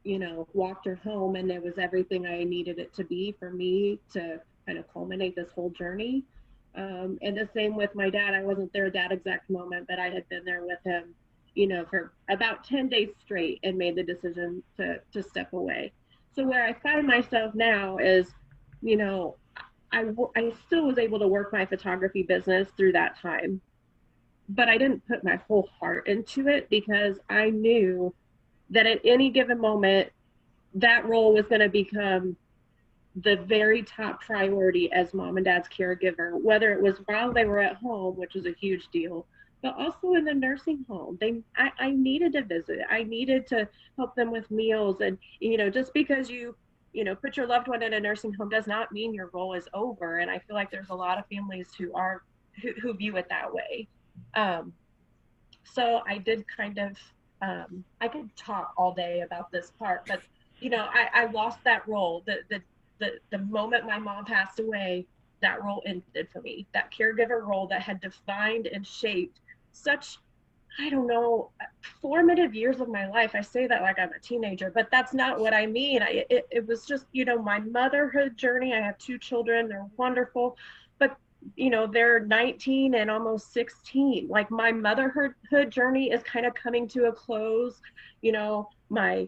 you 0.04 0.20
know, 0.20 0.48
walked 0.54 0.86
her 0.86 0.96
home, 0.96 1.36
and 1.36 1.50
it 1.52 1.64
was 1.64 1.78
everything 1.78 2.28
I 2.28 2.44
needed 2.44 2.80
it 2.80 2.94
to 2.96 3.04
be 3.04 3.36
for 3.40 3.52
me 3.52 4.00
to 4.14 4.40
kind 4.66 4.78
of 4.78 4.92
culminate 4.92 5.36
this 5.36 5.50
whole 5.54 5.72
journey. 5.72 6.24
Um, 6.76 7.20
and 7.22 7.38
the 7.38 7.48
same 7.54 7.76
with 7.76 7.94
my 7.96 8.10
dad. 8.10 8.34
I 8.34 8.44
wasn't 8.44 8.74
there 8.74 8.88
at 8.88 8.94
that 8.94 9.12
exact 9.12 9.50
moment, 9.50 9.88
but 9.88 10.00
I 10.00 10.10
had 10.10 10.28
been 10.30 10.44
there 10.44 10.66
with 10.66 10.80
him, 10.84 11.14
you 11.54 11.68
know, 11.68 11.86
for 11.86 12.14
about 12.30 12.64
10 12.64 12.90
days 12.90 13.10
straight 13.20 13.60
and 13.64 13.78
made 13.78 13.96
the 13.96 14.04
decision 14.04 14.64
to, 14.78 15.00
to 15.12 15.22
step 15.22 15.54
away. 15.54 15.92
So 16.36 16.44
where 16.44 16.66
I 16.66 16.74
find 16.74 17.06
myself 17.06 17.54
now 17.54 17.98
is, 17.98 18.28
you 18.82 18.98
know, 18.98 19.38
I, 19.92 20.06
I 20.36 20.52
still 20.66 20.88
was 20.88 20.98
able 20.98 21.20
to 21.20 21.28
work 21.28 21.54
my 21.54 21.66
photography 21.66 22.24
business 22.24 22.68
through 22.76 22.94
that 22.94 23.20
time, 23.20 23.62
but 24.50 24.70
I 24.70 24.78
didn't 24.78 25.08
put 25.08 25.24
my 25.24 25.38
whole 25.48 25.70
heart 25.80 26.08
into 26.08 26.48
it 26.48 26.70
because 26.70 27.20
I 27.30 27.50
knew 27.50 28.14
that 28.70 28.86
at 28.86 29.02
any 29.06 29.30
given 29.30 29.60
moment, 29.60 30.10
that 30.76 31.06
role 31.06 31.34
was 31.34 31.46
going 31.46 31.62
to 31.62 31.70
become 31.70 32.36
the 33.16 33.38
very 33.38 33.84
top 33.84 34.22
priority 34.22 34.92
as 34.92 35.14
mom 35.14 35.38
and 35.38 35.46
dad's 35.46 35.70
caregiver, 35.70 36.42
whether 36.42 36.72
it 36.72 36.82
was 36.82 36.98
while 37.06 37.32
they 37.32 37.46
were 37.46 37.60
at 37.60 37.76
home, 37.76 38.16
which 38.18 38.34
was 38.34 38.46
a 38.46 38.54
huge 38.60 38.88
deal, 38.90 39.28
but 39.62 39.76
also 39.78 40.14
in 40.16 40.26
the 40.26 40.34
nursing 40.34 40.84
home. 40.90 41.18
They, 41.22 41.42
I, 41.56 41.72
I 41.80 41.92
needed 41.92 42.34
to 42.34 42.44
visit. 42.44 42.80
I 42.90 43.04
needed 43.04 43.46
to 43.48 43.68
help 43.98 44.16
them 44.16 44.32
with 44.32 44.50
meals, 44.50 45.02
and 45.02 45.18
you 45.40 45.58
know, 45.58 45.70
just 45.70 45.94
because 45.94 46.30
you, 46.30 46.56
you 46.92 47.04
know, 47.04 47.16
put 47.16 47.38
your 47.38 47.46
loved 47.46 47.68
one 47.68 47.84
in 47.84 47.94
a 47.94 48.00
nursing 48.00 48.34
home 48.34 48.50
does 48.50 48.68
not 48.68 48.92
mean 48.92 49.14
your 49.14 49.30
role 49.32 49.54
is 49.54 49.68
over. 49.74 50.20
And 50.20 50.30
I 50.30 50.40
feel 50.40 50.56
like 50.56 50.72
there's 50.72 50.90
a 50.90 50.96
lot 50.96 51.18
of 51.18 51.26
families 51.28 51.70
who 51.78 51.94
are 51.94 52.24
who, 52.62 52.72
who 52.82 52.94
view 52.94 53.16
it 53.18 53.28
that 53.30 53.54
way. 53.54 53.88
Um, 54.36 54.74
so 55.64 56.02
I 56.08 56.18
did 56.18 56.46
kind 56.48 56.78
of. 56.78 56.98
Um, 57.42 57.84
I 58.00 58.08
could 58.08 58.34
talk 58.38 58.74
all 58.78 58.94
day 58.94 59.20
about 59.20 59.52
this 59.52 59.72
part, 59.78 60.06
but 60.08 60.22
you 60.60 60.70
know, 60.70 60.88
I, 60.94 61.10
I 61.14 61.26
lost 61.26 61.60
that 61.66 61.86
role. 61.88 62.24
The, 62.26 62.38
the 62.50 62.62
the 63.00 63.20
the 63.32 63.40
moment 63.40 63.86
my 63.86 64.00
mom 64.00 64.26
passed 64.26 64.60
away, 64.60 65.06
that 65.42 65.62
role 65.62 65.84
ended 65.86 66.30
for 66.32 66.42
me. 66.42 66.66
That 66.74 66.92
caregiver 66.92 67.46
role 67.46 67.68
that 67.68 67.82
had 67.82 68.00
defined 68.00 68.68
and 68.68 68.86
shaped 68.88 69.40
such 69.74 70.20
I 70.80 70.90
don't 70.90 71.06
know, 71.06 71.52
formative 72.02 72.56
years 72.56 72.80
of 72.80 72.88
my 72.88 73.08
life. 73.08 73.32
I 73.36 73.42
say 73.42 73.68
that 73.68 73.82
like 73.84 74.00
I'm 74.00 74.12
a 74.12 74.20
teenager, 74.20 74.72
but 74.74 74.90
that's 74.90 75.14
not 75.14 75.40
what 75.40 75.54
I 75.54 75.68
mean. 75.68 76.02
I, 76.02 76.26
it, 76.30 76.48
it 76.50 76.68
was 76.68 76.86
just, 76.86 77.06
you 77.12 77.26
know, 77.26 77.40
my 77.42 77.60
motherhood 77.60 78.38
journey. 78.38 78.74
I 78.74 78.82
have 78.82 78.98
two 78.98 79.20
children, 79.20 79.70
they're 79.70 79.86
wonderful, 79.98 80.58
you 81.56 81.70
know, 81.70 81.88
they're 81.88 82.22
19 82.22 82.96
and 82.96 83.10
almost 83.10 83.54
16. 83.54 84.28
Like 84.28 84.50
my 84.52 84.72
motherhood 84.72 85.34
journey 85.70 86.12
is 86.12 86.24
kind 86.24 86.46
of 86.46 86.54
coming 86.54 86.88
to 86.90 87.06
a 87.06 87.12
close. 87.12 87.82
You 88.22 88.32
know, 88.32 88.70
my 88.90 89.28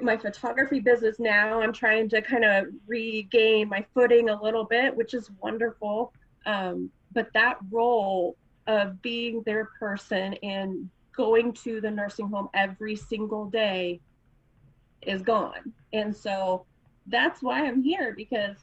my 0.00 0.16
photography 0.16 0.80
business 0.80 1.18
now 1.18 1.60
i'm 1.60 1.72
trying 1.72 2.08
to 2.08 2.22
kind 2.22 2.44
of 2.44 2.66
regain 2.86 3.68
my 3.68 3.84
footing 3.92 4.30
a 4.30 4.42
little 4.42 4.64
bit 4.64 4.96
which 4.96 5.14
is 5.14 5.30
wonderful 5.42 6.12
um, 6.46 6.90
but 7.12 7.28
that 7.34 7.58
role 7.70 8.36
of 8.66 9.00
being 9.02 9.42
their 9.44 9.66
person 9.78 10.34
and 10.42 10.88
going 11.14 11.52
to 11.52 11.80
the 11.80 11.90
nursing 11.90 12.28
home 12.28 12.48
every 12.54 12.96
single 12.96 13.46
day 13.46 14.00
is 15.02 15.20
gone 15.22 15.72
and 15.92 16.14
so 16.16 16.64
that's 17.08 17.42
why 17.42 17.66
i'm 17.66 17.82
here 17.82 18.14
because 18.16 18.56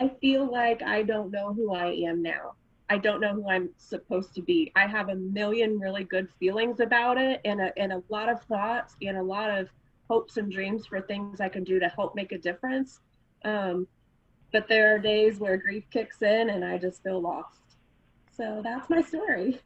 i 0.00 0.08
feel 0.20 0.50
like 0.50 0.82
i 0.82 1.02
don't 1.02 1.30
know 1.30 1.52
who 1.52 1.74
i 1.74 1.86
am 1.86 2.22
now 2.22 2.54
I 2.88 2.98
don't 2.98 3.20
know 3.20 3.34
who 3.34 3.48
I'm 3.48 3.70
supposed 3.78 4.34
to 4.34 4.42
be. 4.42 4.70
I 4.76 4.86
have 4.86 5.08
a 5.08 5.16
million 5.16 5.78
really 5.78 6.04
good 6.04 6.28
feelings 6.38 6.80
about 6.80 7.18
it 7.18 7.40
and 7.44 7.60
a, 7.60 7.76
and 7.76 7.92
a 7.92 8.02
lot 8.08 8.28
of 8.28 8.42
thoughts 8.44 8.94
and 9.02 9.16
a 9.16 9.22
lot 9.22 9.50
of 9.50 9.68
hopes 10.08 10.36
and 10.36 10.52
dreams 10.52 10.86
for 10.86 11.00
things 11.00 11.40
I 11.40 11.48
can 11.48 11.64
do 11.64 11.80
to 11.80 11.88
help 11.88 12.14
make 12.14 12.30
a 12.30 12.38
difference. 12.38 13.00
Um, 13.44 13.88
but 14.52 14.68
there 14.68 14.94
are 14.94 14.98
days 14.98 15.40
where 15.40 15.56
grief 15.56 15.84
kicks 15.90 16.22
in 16.22 16.50
and 16.50 16.64
I 16.64 16.78
just 16.78 17.02
feel 17.02 17.20
lost. 17.20 17.60
So 18.36 18.60
that's 18.62 18.88
my 18.88 19.02
story 19.02 19.60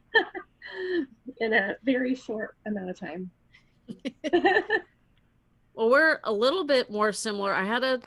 in 1.39 1.53
a 1.53 1.75
very 1.83 2.15
short 2.15 2.55
amount 2.65 2.89
of 2.89 2.99
time. 2.99 3.29
well, 5.75 5.89
we're 5.89 6.19
a 6.23 6.31
little 6.31 6.63
bit 6.63 6.89
more 6.89 7.11
similar. 7.11 7.53
I 7.53 7.65
had 7.65 7.83
a 7.83 8.01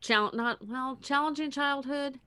challenge, 0.00 0.34
not 0.34 0.66
well, 0.66 0.98
challenging 1.02 1.50
childhood 1.50 2.18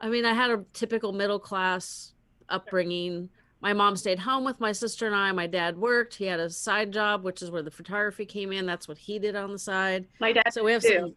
I 0.00 0.08
mean, 0.08 0.24
I 0.24 0.32
had 0.32 0.50
a 0.50 0.64
typical 0.72 1.12
middle 1.12 1.38
class 1.38 2.14
upbringing. 2.48 3.28
My 3.60 3.74
mom 3.74 3.96
stayed 3.96 4.18
home 4.18 4.44
with 4.44 4.58
my 4.58 4.72
sister 4.72 5.06
and 5.06 5.14
I. 5.14 5.30
My 5.32 5.46
dad 5.46 5.76
worked. 5.76 6.14
He 6.14 6.24
had 6.24 6.40
a 6.40 6.48
side 6.48 6.92
job, 6.92 7.22
which 7.22 7.42
is 7.42 7.50
where 7.50 7.62
the 7.62 7.70
photography 7.70 8.24
came 8.24 8.52
in. 8.52 8.64
That's 8.64 8.88
what 8.88 8.96
he 8.96 9.18
did 9.18 9.36
on 9.36 9.52
the 9.52 9.58
side. 9.58 10.06
My 10.18 10.32
dad. 10.32 10.52
So 10.52 10.64
we 10.64 10.72
have 10.72 10.82
too. 10.82 10.88
some. 10.88 11.14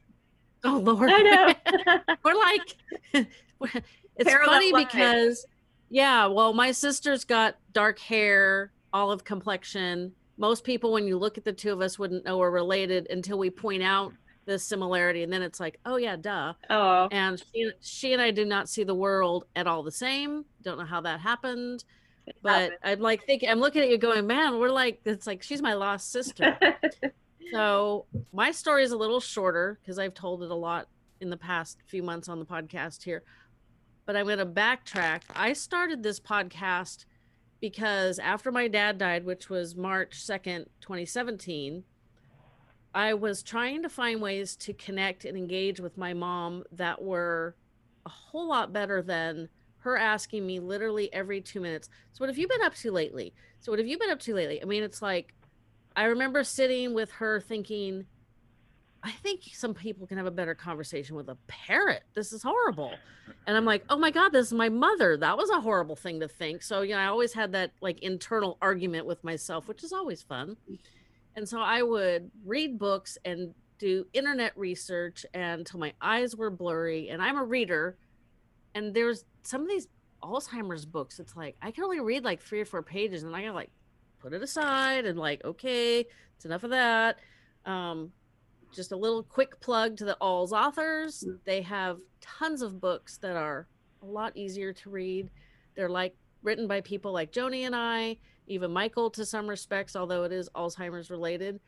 Oh 0.65 0.77
Lord. 0.79 1.09
I 1.09 1.21
know. 1.21 1.97
We're 2.23 2.35
like, 2.35 2.75
it's 3.13 4.29
Parallel 4.29 4.53
funny 4.53 4.73
because, 4.73 5.45
yeah. 5.89 6.25
Well, 6.25 6.53
my 6.53 6.71
sister's 6.71 7.23
got 7.23 7.55
dark 7.71 7.99
hair, 7.99 8.73
olive 8.91 9.23
complexion. 9.23 10.11
Most 10.35 10.65
people, 10.65 10.91
when 10.91 11.07
you 11.07 11.17
look 11.17 11.37
at 11.37 11.45
the 11.45 11.53
two 11.53 11.71
of 11.71 11.79
us, 11.79 11.97
wouldn't 11.97 12.25
know 12.25 12.39
we're 12.39 12.49
related 12.49 13.07
until 13.09 13.37
we 13.37 13.49
point 13.49 13.83
out 13.83 14.11
the 14.45 14.59
similarity, 14.59 15.23
and 15.23 15.31
then 15.31 15.41
it's 15.41 15.59
like, 15.59 15.79
oh 15.85 15.97
yeah, 15.97 16.15
duh. 16.15 16.53
Oh. 16.69 17.07
And 17.11 17.41
she, 17.53 17.71
she 17.81 18.13
and 18.13 18.21
I 18.21 18.31
do 18.31 18.45
not 18.45 18.69
see 18.69 18.83
the 18.83 18.95
world 18.95 19.45
at 19.55 19.67
all 19.67 19.83
the 19.83 19.91
same. 19.91 20.45
Don't 20.61 20.77
know 20.77 20.85
how 20.85 21.01
that 21.01 21.19
happened. 21.19 21.83
But 22.41 22.71
happened. 22.71 22.77
I'm 22.83 22.99
like 22.99 23.25
thinking, 23.25 23.49
I'm 23.49 23.59
looking 23.59 23.81
at 23.81 23.89
you 23.89 23.97
going, 23.97 24.25
man, 24.27 24.59
we're 24.59 24.69
like, 24.69 25.01
it's 25.05 25.27
like 25.27 25.43
she's 25.43 25.61
my 25.61 25.73
lost 25.73 26.11
sister. 26.11 26.57
so 27.51 28.05
my 28.31 28.51
story 28.51 28.83
is 28.83 28.91
a 28.91 28.97
little 28.97 29.19
shorter 29.19 29.79
because 29.81 29.99
I've 29.99 30.13
told 30.13 30.43
it 30.43 30.51
a 30.51 30.55
lot 30.55 30.87
in 31.21 31.29
the 31.29 31.37
past 31.37 31.79
few 31.87 32.03
months 32.03 32.29
on 32.29 32.39
the 32.39 32.45
podcast 32.45 33.03
here. 33.03 33.23
But 34.05 34.15
I'm 34.15 34.25
going 34.25 34.39
to 34.39 34.45
backtrack. 34.45 35.21
I 35.33 35.53
started 35.53 36.03
this 36.03 36.19
podcast 36.19 37.05
because 37.61 38.19
after 38.19 38.51
my 38.51 38.67
dad 38.67 38.97
died, 38.97 39.23
which 39.23 39.49
was 39.49 39.75
March 39.75 40.21
2nd, 40.25 40.65
2017, 40.81 41.85
I 42.93 43.13
was 43.13 43.41
trying 43.43 43.81
to 43.83 43.89
find 43.89 44.21
ways 44.21 44.55
to 44.57 44.73
connect 44.73 45.25
and 45.25 45.37
engage 45.37 45.79
with 45.79 45.97
my 45.97 46.13
mom 46.13 46.63
that 46.71 47.01
were 47.01 47.55
a 48.05 48.09
whole 48.09 48.47
lot 48.47 48.73
better 48.73 49.01
than 49.01 49.49
her 49.79 49.97
asking 49.97 50.45
me 50.45 50.59
literally 50.59 51.11
every 51.13 51.41
two 51.41 51.59
minutes. 51.59 51.89
So, 52.13 52.21
what 52.21 52.29
have 52.29 52.37
you 52.37 52.47
been 52.47 52.61
up 52.61 52.75
to 52.75 52.91
lately? 52.91 53.33
So, 53.59 53.71
what 53.71 53.79
have 53.79 53.87
you 53.87 53.97
been 53.97 54.11
up 54.11 54.19
to 54.21 54.33
lately? 54.35 54.61
I 54.61 54.65
mean, 54.65 54.83
it's 54.83 55.01
like 55.01 55.33
I 55.95 56.05
remember 56.05 56.43
sitting 56.43 56.93
with 56.93 57.11
her 57.13 57.39
thinking, 57.39 58.05
I 59.03 59.11
think 59.11 59.41
some 59.53 59.73
people 59.73 60.07
can 60.07 60.17
have 60.17 60.25
a 60.25 60.31
better 60.31 60.55
conversation 60.55 61.15
with 61.15 61.29
a 61.29 61.37
parrot. 61.47 62.03
This 62.13 62.31
is 62.31 62.41
horrible. 62.41 62.93
And 63.45 63.57
I'm 63.57 63.65
like, 63.65 63.83
oh 63.89 63.97
my 63.97 64.11
God, 64.11 64.29
this 64.29 64.47
is 64.47 64.53
my 64.53 64.69
mother. 64.69 65.17
That 65.17 65.37
was 65.37 65.49
a 65.49 65.59
horrible 65.59 65.97
thing 65.97 66.21
to 66.21 66.27
think. 66.27 66.63
So, 66.63 66.81
you 66.81 66.93
know, 66.93 66.99
I 66.99 67.07
always 67.07 67.33
had 67.33 67.51
that 67.51 67.71
like 67.81 67.99
internal 67.99 68.57
argument 68.61 69.05
with 69.05 69.23
myself, 69.23 69.67
which 69.67 69.83
is 69.83 69.91
always 69.91 70.21
fun. 70.21 70.55
And 71.35 71.47
so 71.47 71.59
I 71.59 71.81
would 71.81 72.29
read 72.45 72.77
books 72.77 73.17
and 73.25 73.53
do 73.79 74.05
internet 74.13 74.57
research 74.57 75.25
until 75.33 75.79
my 75.79 75.93
eyes 76.01 76.35
were 76.35 76.49
blurry. 76.49 77.09
And 77.09 77.21
I'm 77.21 77.37
a 77.37 77.43
reader. 77.43 77.97
And 78.75 78.93
there's 78.93 79.25
some 79.43 79.61
of 79.61 79.67
these 79.67 79.87
Alzheimer's 80.23 80.85
books. 80.85 81.19
It's 81.19 81.35
like 81.35 81.55
I 81.61 81.71
can 81.71 81.83
only 81.83 81.99
read 81.99 82.23
like 82.23 82.41
three 82.41 82.61
or 82.61 82.65
four 82.65 82.81
pages, 82.81 83.23
and 83.23 83.35
I 83.35 83.41
gotta 83.41 83.53
like 83.53 83.71
put 84.19 84.33
it 84.33 84.41
aside 84.41 85.05
and 85.05 85.19
like, 85.19 85.43
okay, 85.43 86.05
it's 86.35 86.45
enough 86.45 86.63
of 86.63 86.71
that. 86.71 87.19
Um, 87.65 88.11
just 88.73 88.91
a 88.91 88.95
little 88.95 89.21
quick 89.21 89.59
plug 89.59 89.97
to 89.97 90.05
the 90.05 90.17
AlzAuthors. 90.21 91.25
They 91.45 91.61
have 91.61 91.99
tons 92.21 92.61
of 92.61 92.79
books 92.79 93.17
that 93.17 93.35
are 93.35 93.67
a 94.01 94.05
lot 94.05 94.35
easier 94.35 94.73
to 94.73 94.89
read. 94.89 95.29
They're 95.75 95.89
like 95.89 96.15
written 96.41 96.67
by 96.67 96.81
people 96.81 97.11
like 97.11 97.31
Joni 97.31 97.65
and 97.65 97.75
I, 97.75 98.17
even 98.47 98.71
Michael 98.71 99.09
to 99.11 99.25
some 99.25 99.47
respects, 99.47 99.95
although 99.95 100.23
it 100.23 100.31
is 100.31 100.49
Alzheimer's 100.55 101.09
related. 101.09 101.59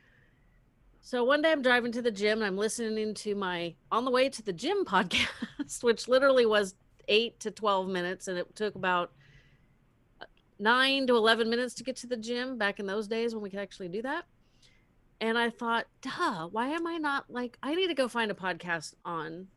So 1.02 1.24
one 1.24 1.42
day 1.42 1.52
I'm 1.52 1.62
driving 1.62 1.92
to 1.92 2.02
the 2.02 2.12
gym 2.12 2.40
and 2.40 2.46
I'm 2.46 2.58
listening 2.58 3.14
to 3.14 3.36
my 3.36 3.76
on 3.92 4.06
the 4.06 4.12
way 4.12 4.28
to 4.30 4.42
the 4.42 4.54
gym 4.54 4.86
podcast, 4.86 5.84
which 5.84 6.08
literally 6.08 6.46
was 6.46 6.76
eight 7.08 7.40
to 7.42 7.52
12 7.52 7.88
minutes. 7.88 8.28
And 8.28 8.38
it 8.38 8.56
took 8.56 8.76
about 8.76 9.12
uh, 10.20 10.26
nine 10.58 11.06
to 11.08 11.16
11 11.16 11.50
minutes 11.50 11.76
to 11.76 11.84
get 11.84 11.96
to 11.98 12.08
the 12.08 12.18
gym 12.18 12.58
back 12.58 12.80
in 12.80 12.88
those 12.88 13.08
days 13.08 13.34
when 13.34 13.44
we 13.44 13.50
could 13.50 13.60
actually 13.60 13.88
do 13.88 14.02
that. 14.02 14.26
And 15.22 15.38
I 15.38 15.50
thought, 15.50 15.86
duh, 16.02 16.48
why 16.48 16.70
am 16.70 16.88
I 16.88 16.98
not 16.98 17.26
like, 17.30 17.58
I 17.64 17.76
need 17.76 17.88
to 17.88 17.94
go 17.94 18.08
find 18.08 18.32
a 18.32 18.36
podcast 18.36 18.96
on 19.06 19.48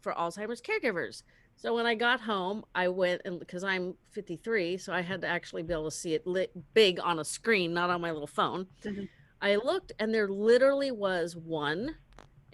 for 0.00 0.12
Alzheimer's 0.12 0.62
caregivers. 0.62 1.22
So 1.60 1.74
when 1.74 1.84
I 1.84 1.94
got 1.94 2.22
home, 2.22 2.64
I 2.74 2.88
went 2.88 3.20
and 3.26 3.38
because 3.38 3.64
I'm 3.64 3.94
53, 4.12 4.78
so 4.78 4.94
I 4.94 5.02
had 5.02 5.20
to 5.20 5.26
actually 5.26 5.62
be 5.62 5.74
able 5.74 5.90
to 5.90 5.90
see 5.90 6.14
it 6.14 6.26
lit 6.26 6.50
big 6.72 6.98
on 7.00 7.18
a 7.18 7.24
screen, 7.24 7.74
not 7.74 7.90
on 7.90 8.00
my 8.00 8.10
little 8.12 8.26
phone. 8.26 8.66
Mhm. 8.82 9.10
I 9.42 9.56
looked 9.56 9.92
and 9.98 10.12
there 10.14 10.26
literally 10.26 10.90
was 10.90 11.36
one 11.36 11.96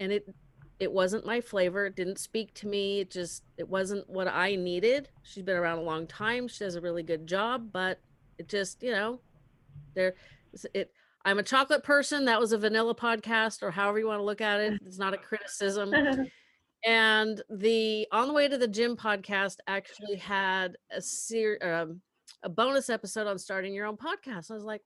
and 0.01 0.11
it 0.11 0.27
it 0.79 0.91
wasn't 0.91 1.25
my 1.25 1.39
flavor. 1.39 1.85
It 1.85 1.95
didn't 1.95 2.19
speak 2.19 2.53
to 2.55 2.67
me. 2.67 2.99
It 2.99 3.09
just 3.09 3.43
it 3.55 3.69
wasn't 3.69 4.09
what 4.09 4.27
I 4.27 4.55
needed. 4.55 5.07
She's 5.23 5.43
been 5.43 5.55
around 5.55 5.77
a 5.77 5.83
long 5.83 6.05
time. 6.05 6.49
She 6.49 6.65
does 6.65 6.75
a 6.75 6.81
really 6.81 7.03
good 7.03 7.27
job, 7.27 7.71
but 7.71 8.01
it 8.37 8.49
just, 8.49 8.83
you 8.83 8.91
know, 8.91 9.21
there 9.95 10.15
it 10.73 10.91
I'm 11.23 11.39
a 11.39 11.43
chocolate 11.43 11.83
person. 11.83 12.25
That 12.25 12.41
was 12.41 12.51
a 12.51 12.57
vanilla 12.57 12.93
podcast 12.93 13.63
or 13.63 13.71
however 13.71 13.99
you 13.99 14.07
want 14.07 14.19
to 14.19 14.23
look 14.25 14.41
at 14.41 14.59
it. 14.59 14.81
It's 14.85 14.99
not 14.99 15.13
a 15.13 15.17
criticism. 15.17 15.93
And 16.85 17.41
the 17.49 18.07
On 18.11 18.27
the 18.27 18.33
Way 18.33 18.47
to 18.47 18.57
the 18.57 18.67
Gym 18.67 18.95
podcast 18.95 19.57
actually 19.67 20.15
had 20.15 20.77
a 20.91 21.01
ser- 21.01 21.59
um, 21.61 22.01
a 22.43 22.49
bonus 22.49 22.89
episode 22.89 23.27
on 23.27 23.37
starting 23.37 23.73
your 23.73 23.85
own 23.85 23.97
podcast. 23.97 24.51
I 24.51 24.53
was 24.53 24.63
like, 24.63 24.83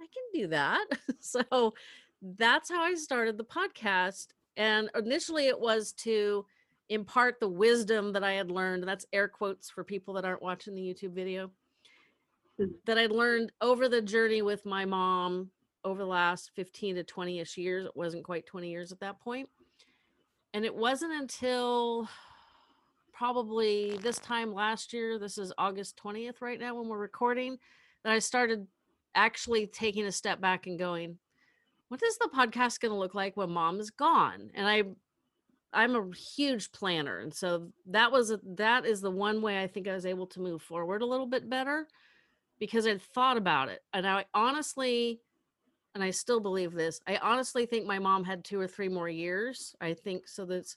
I 0.00 0.04
can 0.04 0.40
do 0.42 0.48
that. 0.48 0.86
so 1.20 1.74
that's 2.20 2.70
how 2.70 2.82
I 2.82 2.94
started 2.94 3.38
the 3.38 3.44
podcast. 3.44 4.28
And 4.56 4.90
initially 4.94 5.48
it 5.48 5.58
was 5.58 5.92
to 5.92 6.44
impart 6.88 7.40
the 7.40 7.48
wisdom 7.48 8.12
that 8.12 8.24
I 8.24 8.32
had 8.32 8.50
learned. 8.50 8.86
That's 8.86 9.06
air 9.12 9.28
quotes 9.28 9.70
for 9.70 9.82
people 9.82 10.14
that 10.14 10.24
aren't 10.24 10.42
watching 10.42 10.74
the 10.74 10.82
YouTube 10.82 11.12
video. 11.12 11.50
Mm. 12.60 12.72
That 12.84 12.98
I'd 12.98 13.10
learned 13.10 13.52
over 13.60 13.88
the 13.88 14.02
journey 14.02 14.42
with 14.42 14.66
my 14.66 14.84
mom 14.84 15.50
over 15.84 15.98
the 15.98 16.06
last 16.06 16.50
15 16.54 16.96
to 16.96 17.04
20 17.04 17.40
ish 17.40 17.56
years. 17.56 17.86
It 17.86 17.96
wasn't 17.96 18.24
quite 18.24 18.46
20 18.46 18.68
years 18.68 18.92
at 18.92 19.00
that 19.00 19.20
point. 19.20 19.48
And 20.54 20.64
it 20.64 20.74
wasn't 20.74 21.12
until 21.12 22.08
probably 23.12 23.96
this 24.02 24.18
time 24.18 24.52
last 24.52 24.92
year, 24.92 25.18
this 25.18 25.38
is 25.38 25.52
August 25.56 25.98
20th 26.02 26.40
right 26.40 26.60
now 26.60 26.74
when 26.74 26.88
we're 26.88 26.98
recording, 26.98 27.58
that 28.04 28.12
I 28.12 28.18
started 28.18 28.66
actually 29.14 29.66
taking 29.66 30.06
a 30.06 30.12
step 30.12 30.40
back 30.40 30.66
and 30.66 30.78
going, 30.78 31.18
what 31.88 32.02
is 32.02 32.18
the 32.18 32.30
podcast 32.34 32.80
going 32.80 32.92
to 32.92 32.98
look 32.98 33.14
like 33.14 33.36
when 33.36 33.50
mom 33.50 33.78
is 33.80 33.90
gone? 33.90 34.50
And 34.54 34.66
I 34.66 34.84
I'm 35.74 35.96
a 35.96 36.14
huge 36.14 36.70
planner 36.72 37.20
and 37.20 37.32
so 37.32 37.68
that 37.86 38.12
was 38.12 38.30
a, 38.30 38.38
that 38.56 38.84
is 38.84 39.00
the 39.00 39.10
one 39.10 39.40
way 39.40 39.62
I 39.62 39.66
think 39.66 39.88
I 39.88 39.94
was 39.94 40.04
able 40.04 40.26
to 40.28 40.40
move 40.40 40.60
forward 40.60 41.00
a 41.00 41.06
little 41.06 41.26
bit 41.26 41.48
better 41.48 41.86
because 42.58 42.86
I'd 42.86 43.00
thought 43.00 43.38
about 43.38 43.70
it. 43.70 43.82
And 43.94 44.06
I 44.06 44.26
honestly 44.34 45.20
and 45.94 46.02
I 46.02 46.10
still 46.10 46.40
believe 46.40 46.72
this. 46.72 47.00
I 47.06 47.16
honestly 47.16 47.66
think 47.66 47.86
my 47.86 47.98
mom 47.98 48.24
had 48.24 48.44
two 48.44 48.58
or 48.60 48.66
three 48.66 48.88
more 48.88 49.08
years. 49.08 49.74
I 49.80 49.94
think 49.94 50.28
so 50.28 50.44
that's 50.44 50.76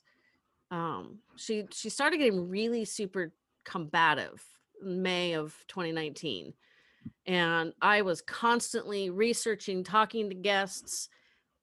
um 0.71 1.19
she 1.35 1.65
she 1.71 1.89
started 1.89 2.17
getting 2.17 2.49
really 2.49 2.85
super 2.85 3.33
combative 3.63 4.43
May 4.81 5.33
of 5.33 5.55
2019. 5.67 6.53
And 7.27 7.73
I 7.81 8.01
was 8.01 8.21
constantly 8.21 9.09
researching, 9.09 9.83
talking 9.83 10.29
to 10.29 10.35
guests 10.35 11.09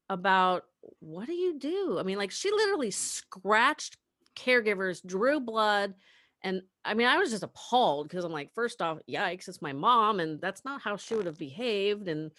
about 0.08 0.64
what 1.00 1.26
do 1.26 1.32
you 1.32 1.58
do? 1.58 1.96
I 1.98 2.02
mean, 2.02 2.18
like 2.18 2.30
she 2.30 2.50
literally 2.50 2.90
scratched 2.90 3.96
caregivers, 4.36 5.04
drew 5.04 5.40
blood. 5.40 5.94
And 6.42 6.62
I 6.84 6.94
mean, 6.94 7.06
I 7.06 7.18
was 7.18 7.30
just 7.30 7.44
appalled 7.44 8.08
because 8.08 8.24
I'm 8.24 8.32
like, 8.32 8.52
first 8.54 8.82
off, 8.82 8.98
yikes, 9.08 9.48
it's 9.48 9.62
my 9.62 9.72
mom, 9.72 10.18
and 10.18 10.40
that's 10.40 10.64
not 10.64 10.82
how 10.82 10.96
she 10.96 11.14
would 11.14 11.26
have 11.26 11.38
behaved. 11.38 12.08
And 12.08 12.32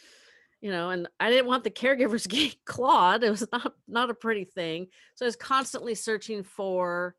you 0.64 0.72
know, 0.72 0.92
and 0.92 1.10
I 1.20 1.30
didn't 1.30 1.48
want 1.48 1.66
the 1.66 1.70
caregivers 1.70 2.26
getting 2.28 2.58
clawed. 2.64 3.24
It 3.24 3.30
was 3.30 3.46
not 3.52 3.76
not 3.86 4.10
a 4.10 4.14
pretty 4.14 4.46
thing. 4.46 4.88
So 5.14 5.26
I 5.26 5.28
was 5.28 5.36
constantly 5.36 5.94
searching 5.94 6.42
for 6.42 7.16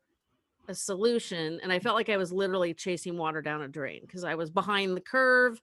a 0.67 0.73
solution, 0.73 1.59
and 1.61 1.71
I 1.71 1.77
felt 1.77 1.95
like 1.95 2.09
I 2.09 2.17
was 2.17 2.33
literally 2.33 2.73
chasing 2.73 3.19
water 3.19 3.43
down 3.43 3.61
a 3.61 3.67
drain 3.67 4.01
because 4.01 4.23
I 4.23 4.33
was 4.33 4.49
behind 4.49 4.97
the 4.97 5.01
curve. 5.01 5.61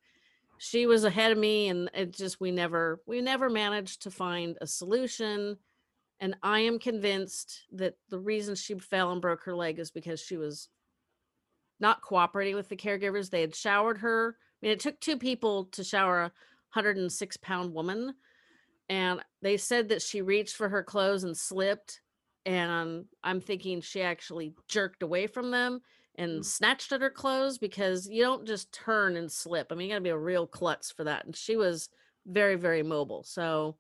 She 0.59 0.87
was 0.87 1.03
ahead 1.03 1.33
of 1.33 1.39
me, 1.39 1.69
and 1.69 1.91
it 1.93 2.13
just 2.13 2.41
we 2.41 2.53
never 2.53 3.01
we 3.05 3.21
never 3.21 3.51
managed 3.51 4.03
to 4.03 4.13
find 4.13 4.57
a 4.61 4.67
solution. 4.67 5.59
And 6.21 6.37
I 6.41 6.61
am 6.61 6.79
convinced 6.79 7.63
that 7.73 7.97
the 8.11 8.19
reason 8.21 8.55
she 8.55 8.79
fell 8.79 9.11
and 9.11 9.21
broke 9.21 9.43
her 9.43 9.57
leg 9.57 9.81
is 9.81 9.91
because 9.91 10.21
she 10.21 10.37
was 10.37 10.69
not 11.81 12.01
cooperating 12.01 12.55
with 12.55 12.69
the 12.69 12.77
caregivers. 12.77 13.29
They 13.29 13.41
had 13.41 13.57
showered 13.57 13.99
her. 13.99 14.37
I 14.39 14.67
mean, 14.67 14.73
it 14.73 14.79
took 14.79 15.01
two 15.01 15.17
people 15.17 15.65
to 15.73 15.83
shower 15.83 16.23
a 16.23 16.33
106 16.75 17.37
pound 17.39 17.73
woman. 17.73 18.15
And 18.89 19.21
they 19.41 19.57
said 19.57 19.89
that 19.89 20.03
she 20.03 20.23
reached 20.23 20.57
for 20.57 20.69
her 20.69 20.83
clothes 20.83 21.25
and 21.25 21.37
slipped. 21.37 22.01
And 22.45 23.07
I'm 23.23 23.41
thinking 23.41 23.81
she 23.81 24.03
actually 24.03 24.55
jerked 24.69 25.03
away 25.03 25.27
from 25.27 25.51
them 25.51 25.81
and 26.17 26.41
Mm. 26.41 26.45
snatched 26.45 26.93
at 26.93 27.01
her 27.01 27.11
clothes 27.11 27.57
because 27.57 28.09
you 28.09 28.23
don't 28.23 28.47
just 28.47 28.73
turn 28.73 29.17
and 29.17 29.31
slip. 29.31 29.71
I 29.71 29.75
mean, 29.77 29.89
you 29.89 29.93
got 29.95 29.99
to 29.99 30.03
be 30.03 30.11
a 30.11 30.19
real 30.19 30.47
klutz 30.47 30.91
for 30.91 31.05
that. 31.05 31.25
And 31.25 31.35
she 31.37 31.57
was 31.57 31.89
very, 32.27 32.57
very 32.57 32.83
mobile. 32.83 33.23
So, 33.23 33.77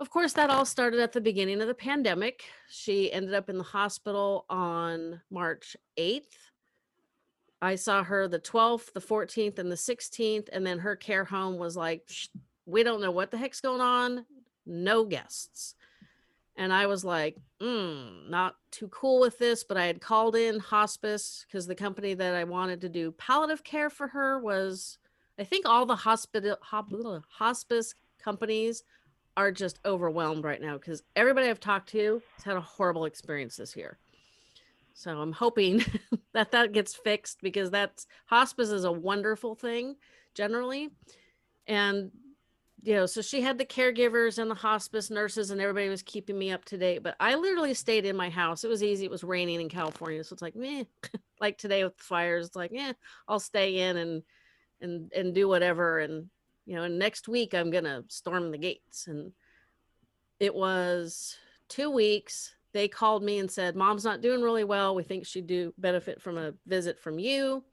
of 0.00 0.10
course, 0.10 0.32
that 0.34 0.50
all 0.50 0.64
started 0.64 1.00
at 1.00 1.12
the 1.12 1.20
beginning 1.20 1.60
of 1.60 1.68
the 1.68 1.74
pandemic. 1.74 2.44
She 2.68 3.12
ended 3.12 3.34
up 3.34 3.48
in 3.48 3.56
the 3.56 3.64
hospital 3.64 4.44
on 4.50 5.20
March 5.30 5.76
8th. 5.96 6.45
I 7.62 7.76
saw 7.76 8.02
her 8.02 8.28
the 8.28 8.38
12th, 8.38 8.92
the 8.92 9.00
14th, 9.00 9.58
and 9.58 9.70
the 9.70 9.76
16th. 9.76 10.48
And 10.52 10.66
then 10.66 10.78
her 10.78 10.96
care 10.96 11.24
home 11.24 11.56
was 11.56 11.76
like, 11.76 12.08
we 12.66 12.82
don't 12.82 13.00
know 13.00 13.10
what 13.10 13.30
the 13.30 13.38
heck's 13.38 13.60
going 13.60 13.80
on. 13.80 14.26
No 14.66 15.04
guests. 15.04 15.74
And 16.56 16.72
I 16.72 16.86
was 16.86 17.04
like, 17.04 17.36
mm, 17.60 18.28
not 18.28 18.56
too 18.70 18.88
cool 18.88 19.20
with 19.20 19.38
this, 19.38 19.62
but 19.62 19.76
I 19.76 19.86
had 19.86 20.00
called 20.00 20.36
in 20.36 20.58
hospice 20.58 21.44
because 21.46 21.66
the 21.66 21.74
company 21.74 22.14
that 22.14 22.34
I 22.34 22.44
wanted 22.44 22.80
to 22.82 22.88
do 22.88 23.12
palliative 23.12 23.62
care 23.62 23.90
for 23.90 24.08
her 24.08 24.38
was, 24.38 24.98
I 25.38 25.44
think 25.44 25.66
all 25.66 25.84
the 25.84 25.96
hospital 25.96 26.56
hospice 27.28 27.94
companies 28.18 28.84
are 29.36 29.52
just 29.52 29.78
overwhelmed 29.84 30.44
right 30.44 30.62
now 30.62 30.78
because 30.78 31.02
everybody 31.14 31.48
I've 31.48 31.60
talked 31.60 31.90
to 31.90 32.22
has 32.36 32.44
had 32.44 32.56
a 32.56 32.60
horrible 32.60 33.04
experience 33.04 33.56
this 33.56 33.76
year. 33.76 33.98
So 34.94 35.20
I'm 35.20 35.32
hoping 35.32 35.84
that 36.36 36.50
that 36.50 36.72
gets 36.72 36.94
fixed 36.94 37.40
because 37.40 37.70
that's 37.70 38.06
hospice 38.26 38.68
is 38.68 38.84
a 38.84 38.92
wonderful 38.92 39.54
thing 39.54 39.96
generally. 40.34 40.90
And 41.66 42.10
you 42.82 42.94
know, 42.94 43.06
so 43.06 43.22
she 43.22 43.40
had 43.40 43.56
the 43.56 43.64
caregivers 43.64 44.38
and 44.38 44.50
the 44.50 44.54
hospice 44.54 45.10
nurses 45.10 45.50
and 45.50 45.62
everybody 45.62 45.88
was 45.88 46.02
keeping 46.02 46.38
me 46.38 46.52
up 46.52 46.62
to 46.66 46.76
date. 46.76 47.02
But 47.02 47.16
I 47.18 47.34
literally 47.34 47.72
stayed 47.72 48.04
in 48.04 48.16
my 48.16 48.28
house. 48.28 48.64
It 48.64 48.68
was 48.68 48.82
easy. 48.82 49.06
It 49.06 49.10
was 49.10 49.24
raining 49.24 49.62
in 49.62 49.70
California. 49.70 50.22
So 50.22 50.34
it's 50.34 50.42
like, 50.42 50.54
meh. 50.54 50.84
like 51.40 51.56
today 51.56 51.84
with 51.84 51.96
the 51.96 52.04
fires, 52.04 52.46
it's 52.46 52.54
like, 52.54 52.70
yeah, 52.72 52.92
I'll 53.26 53.40
stay 53.40 53.78
in 53.78 53.96
and 53.96 54.22
and 54.82 55.10
and 55.16 55.34
do 55.34 55.48
whatever. 55.48 56.00
And 56.00 56.26
you 56.66 56.76
know, 56.76 56.82
and 56.82 56.98
next 56.98 57.28
week 57.28 57.54
I'm 57.54 57.70
gonna 57.70 58.04
storm 58.08 58.50
the 58.50 58.58
gates. 58.58 59.06
And 59.06 59.32
it 60.38 60.54
was 60.54 61.34
two 61.70 61.90
weeks. 61.90 62.54
They 62.76 62.88
called 62.88 63.22
me 63.22 63.38
and 63.38 63.50
said, 63.50 63.74
Mom's 63.74 64.04
not 64.04 64.20
doing 64.20 64.42
really 64.42 64.62
well. 64.62 64.94
We 64.94 65.02
think 65.02 65.24
she'd 65.24 65.46
do 65.46 65.72
benefit 65.78 66.20
from 66.20 66.36
a 66.36 66.52
visit 66.66 67.00
from 67.00 67.18
you. 67.18 67.64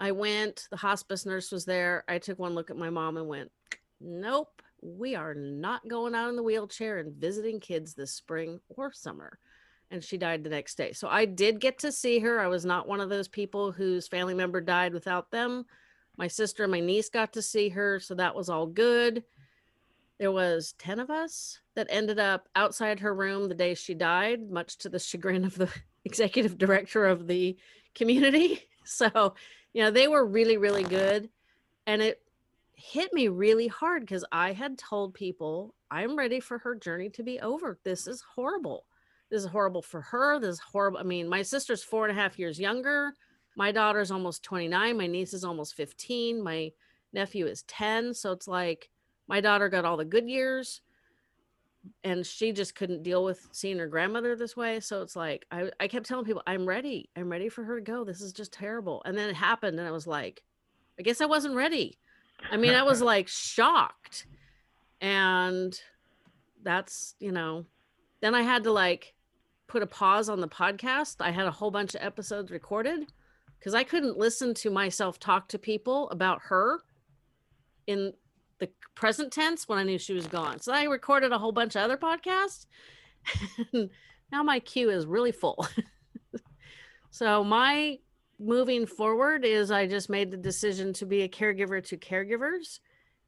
I 0.00 0.10
went, 0.10 0.66
the 0.68 0.76
hospice 0.76 1.24
nurse 1.24 1.52
was 1.52 1.64
there. 1.64 2.02
I 2.08 2.18
took 2.18 2.36
one 2.36 2.52
look 2.52 2.68
at 2.68 2.76
my 2.76 2.90
mom 2.90 3.18
and 3.18 3.28
went, 3.28 3.52
Nope, 4.00 4.62
we 4.82 5.14
are 5.14 5.32
not 5.32 5.86
going 5.86 6.16
out 6.16 6.28
in 6.28 6.34
the 6.34 6.42
wheelchair 6.42 6.98
and 6.98 7.14
visiting 7.14 7.60
kids 7.60 7.94
this 7.94 8.14
spring 8.14 8.58
or 8.68 8.92
summer. 8.92 9.38
And 9.92 10.02
she 10.02 10.18
died 10.18 10.42
the 10.42 10.50
next 10.50 10.74
day. 10.74 10.90
So 10.90 11.06
I 11.06 11.24
did 11.24 11.60
get 11.60 11.78
to 11.78 11.92
see 11.92 12.18
her. 12.18 12.40
I 12.40 12.48
was 12.48 12.64
not 12.64 12.88
one 12.88 13.00
of 13.00 13.08
those 13.08 13.28
people 13.28 13.70
whose 13.70 14.08
family 14.08 14.34
member 14.34 14.60
died 14.60 14.92
without 14.92 15.30
them. 15.30 15.66
My 16.16 16.26
sister 16.26 16.64
and 16.64 16.72
my 16.72 16.80
niece 16.80 17.10
got 17.10 17.32
to 17.34 17.42
see 17.42 17.68
her. 17.68 18.00
So 18.00 18.16
that 18.16 18.34
was 18.34 18.48
all 18.48 18.66
good. 18.66 19.22
There 20.18 20.32
was 20.32 20.74
10 20.78 21.00
of 21.00 21.10
us 21.10 21.60
that 21.74 21.88
ended 21.90 22.18
up 22.18 22.48
outside 22.56 23.00
her 23.00 23.14
room 23.14 23.48
the 23.48 23.54
day 23.54 23.74
she 23.74 23.94
died, 23.94 24.50
much 24.50 24.78
to 24.78 24.88
the 24.88 24.98
chagrin 24.98 25.44
of 25.44 25.56
the 25.56 25.70
executive 26.04 26.56
director 26.58 27.06
of 27.06 27.26
the 27.26 27.56
community. 27.94 28.62
So, 28.88 29.34
you 29.72 29.82
know, 29.82 29.90
they 29.90 30.06
were 30.06 30.24
really, 30.24 30.58
really 30.58 30.84
good. 30.84 31.28
And 31.88 32.00
it 32.00 32.22
hit 32.76 33.12
me 33.12 33.26
really 33.26 33.66
hard 33.66 34.02
because 34.02 34.24
I 34.30 34.52
had 34.52 34.78
told 34.78 35.12
people 35.12 35.74
I'm 35.90 36.16
ready 36.16 36.38
for 36.38 36.58
her 36.58 36.76
journey 36.76 37.10
to 37.10 37.24
be 37.24 37.40
over. 37.40 37.80
This 37.82 38.06
is 38.06 38.22
horrible. 38.36 38.84
This 39.30 39.42
is 39.42 39.50
horrible 39.50 39.82
for 39.82 40.02
her. 40.02 40.38
This 40.38 40.54
is 40.54 40.60
horrible. 40.60 40.98
I 40.98 41.02
mean, 41.02 41.28
my 41.28 41.42
sister's 41.42 41.82
four 41.82 42.06
and 42.06 42.16
a 42.16 42.20
half 42.20 42.38
years 42.38 42.60
younger. 42.60 43.12
My 43.56 43.72
daughter's 43.72 44.10
almost 44.10 44.42
29. 44.44 44.96
My 44.96 45.06
niece 45.06 45.32
is 45.32 45.44
almost 45.44 45.74
15. 45.74 46.42
My 46.42 46.70
nephew 47.12 47.46
is 47.46 47.62
10. 47.62 48.14
So 48.14 48.32
it's 48.32 48.46
like 48.46 48.90
my 49.28 49.40
daughter 49.40 49.68
got 49.68 49.84
all 49.84 49.96
the 49.96 50.04
good 50.04 50.28
years 50.28 50.80
and 52.04 52.26
she 52.26 52.52
just 52.52 52.74
couldn't 52.74 53.02
deal 53.02 53.24
with 53.24 53.48
seeing 53.52 53.78
her 53.78 53.86
grandmother 53.86 54.36
this 54.36 54.56
way. 54.56 54.80
So 54.80 55.02
it's 55.02 55.16
like 55.16 55.46
I, 55.50 55.70
I 55.80 55.88
kept 55.88 56.06
telling 56.06 56.24
people, 56.24 56.42
I'm 56.46 56.66
ready. 56.66 57.10
I'm 57.16 57.30
ready 57.30 57.48
for 57.48 57.64
her 57.64 57.76
to 57.76 57.84
go. 57.84 58.04
This 58.04 58.20
is 58.20 58.32
just 58.32 58.52
terrible. 58.52 59.02
And 59.04 59.16
then 59.16 59.28
it 59.28 59.36
happened, 59.36 59.78
and 59.78 59.88
I 59.88 59.92
was 59.92 60.06
like, 60.06 60.42
I 60.98 61.02
guess 61.02 61.20
I 61.20 61.26
wasn't 61.26 61.54
ready. 61.54 61.98
I 62.50 62.56
mean, 62.56 62.74
I 62.74 62.82
was 62.82 63.02
like 63.02 63.28
shocked. 63.28 64.26
And 65.00 65.78
that's, 66.62 67.14
you 67.20 67.32
know, 67.32 67.66
then 68.20 68.34
I 68.34 68.42
had 68.42 68.64
to 68.64 68.72
like 68.72 69.14
put 69.66 69.82
a 69.82 69.86
pause 69.86 70.28
on 70.28 70.40
the 70.40 70.48
podcast. 70.48 71.16
I 71.20 71.30
had 71.30 71.46
a 71.46 71.50
whole 71.50 71.70
bunch 71.70 71.94
of 71.94 72.02
episodes 72.02 72.50
recorded 72.50 73.12
because 73.58 73.74
I 73.74 73.84
couldn't 73.84 74.18
listen 74.18 74.54
to 74.54 74.70
myself 74.70 75.18
talk 75.18 75.48
to 75.48 75.58
people 75.58 76.08
about 76.10 76.40
her 76.42 76.80
in 77.86 78.12
the 78.58 78.70
present 78.94 79.32
tense 79.32 79.68
when 79.68 79.78
I 79.78 79.82
knew 79.82 79.98
she 79.98 80.14
was 80.14 80.26
gone. 80.26 80.60
So 80.60 80.72
I 80.72 80.84
recorded 80.84 81.32
a 81.32 81.38
whole 81.38 81.52
bunch 81.52 81.76
of 81.76 81.82
other 81.82 81.96
podcasts. 81.96 82.66
and 83.72 83.90
now 84.32 84.42
my 84.42 84.60
queue 84.60 84.90
is 84.90 85.06
really 85.06 85.32
full. 85.32 85.66
so 87.10 87.44
my 87.44 87.98
moving 88.38 88.86
forward 88.86 89.44
is 89.44 89.70
I 89.70 89.86
just 89.86 90.10
made 90.10 90.30
the 90.30 90.36
decision 90.36 90.92
to 90.94 91.06
be 91.06 91.22
a 91.22 91.28
caregiver 91.28 91.82
to 91.86 91.96
caregivers 91.96 92.80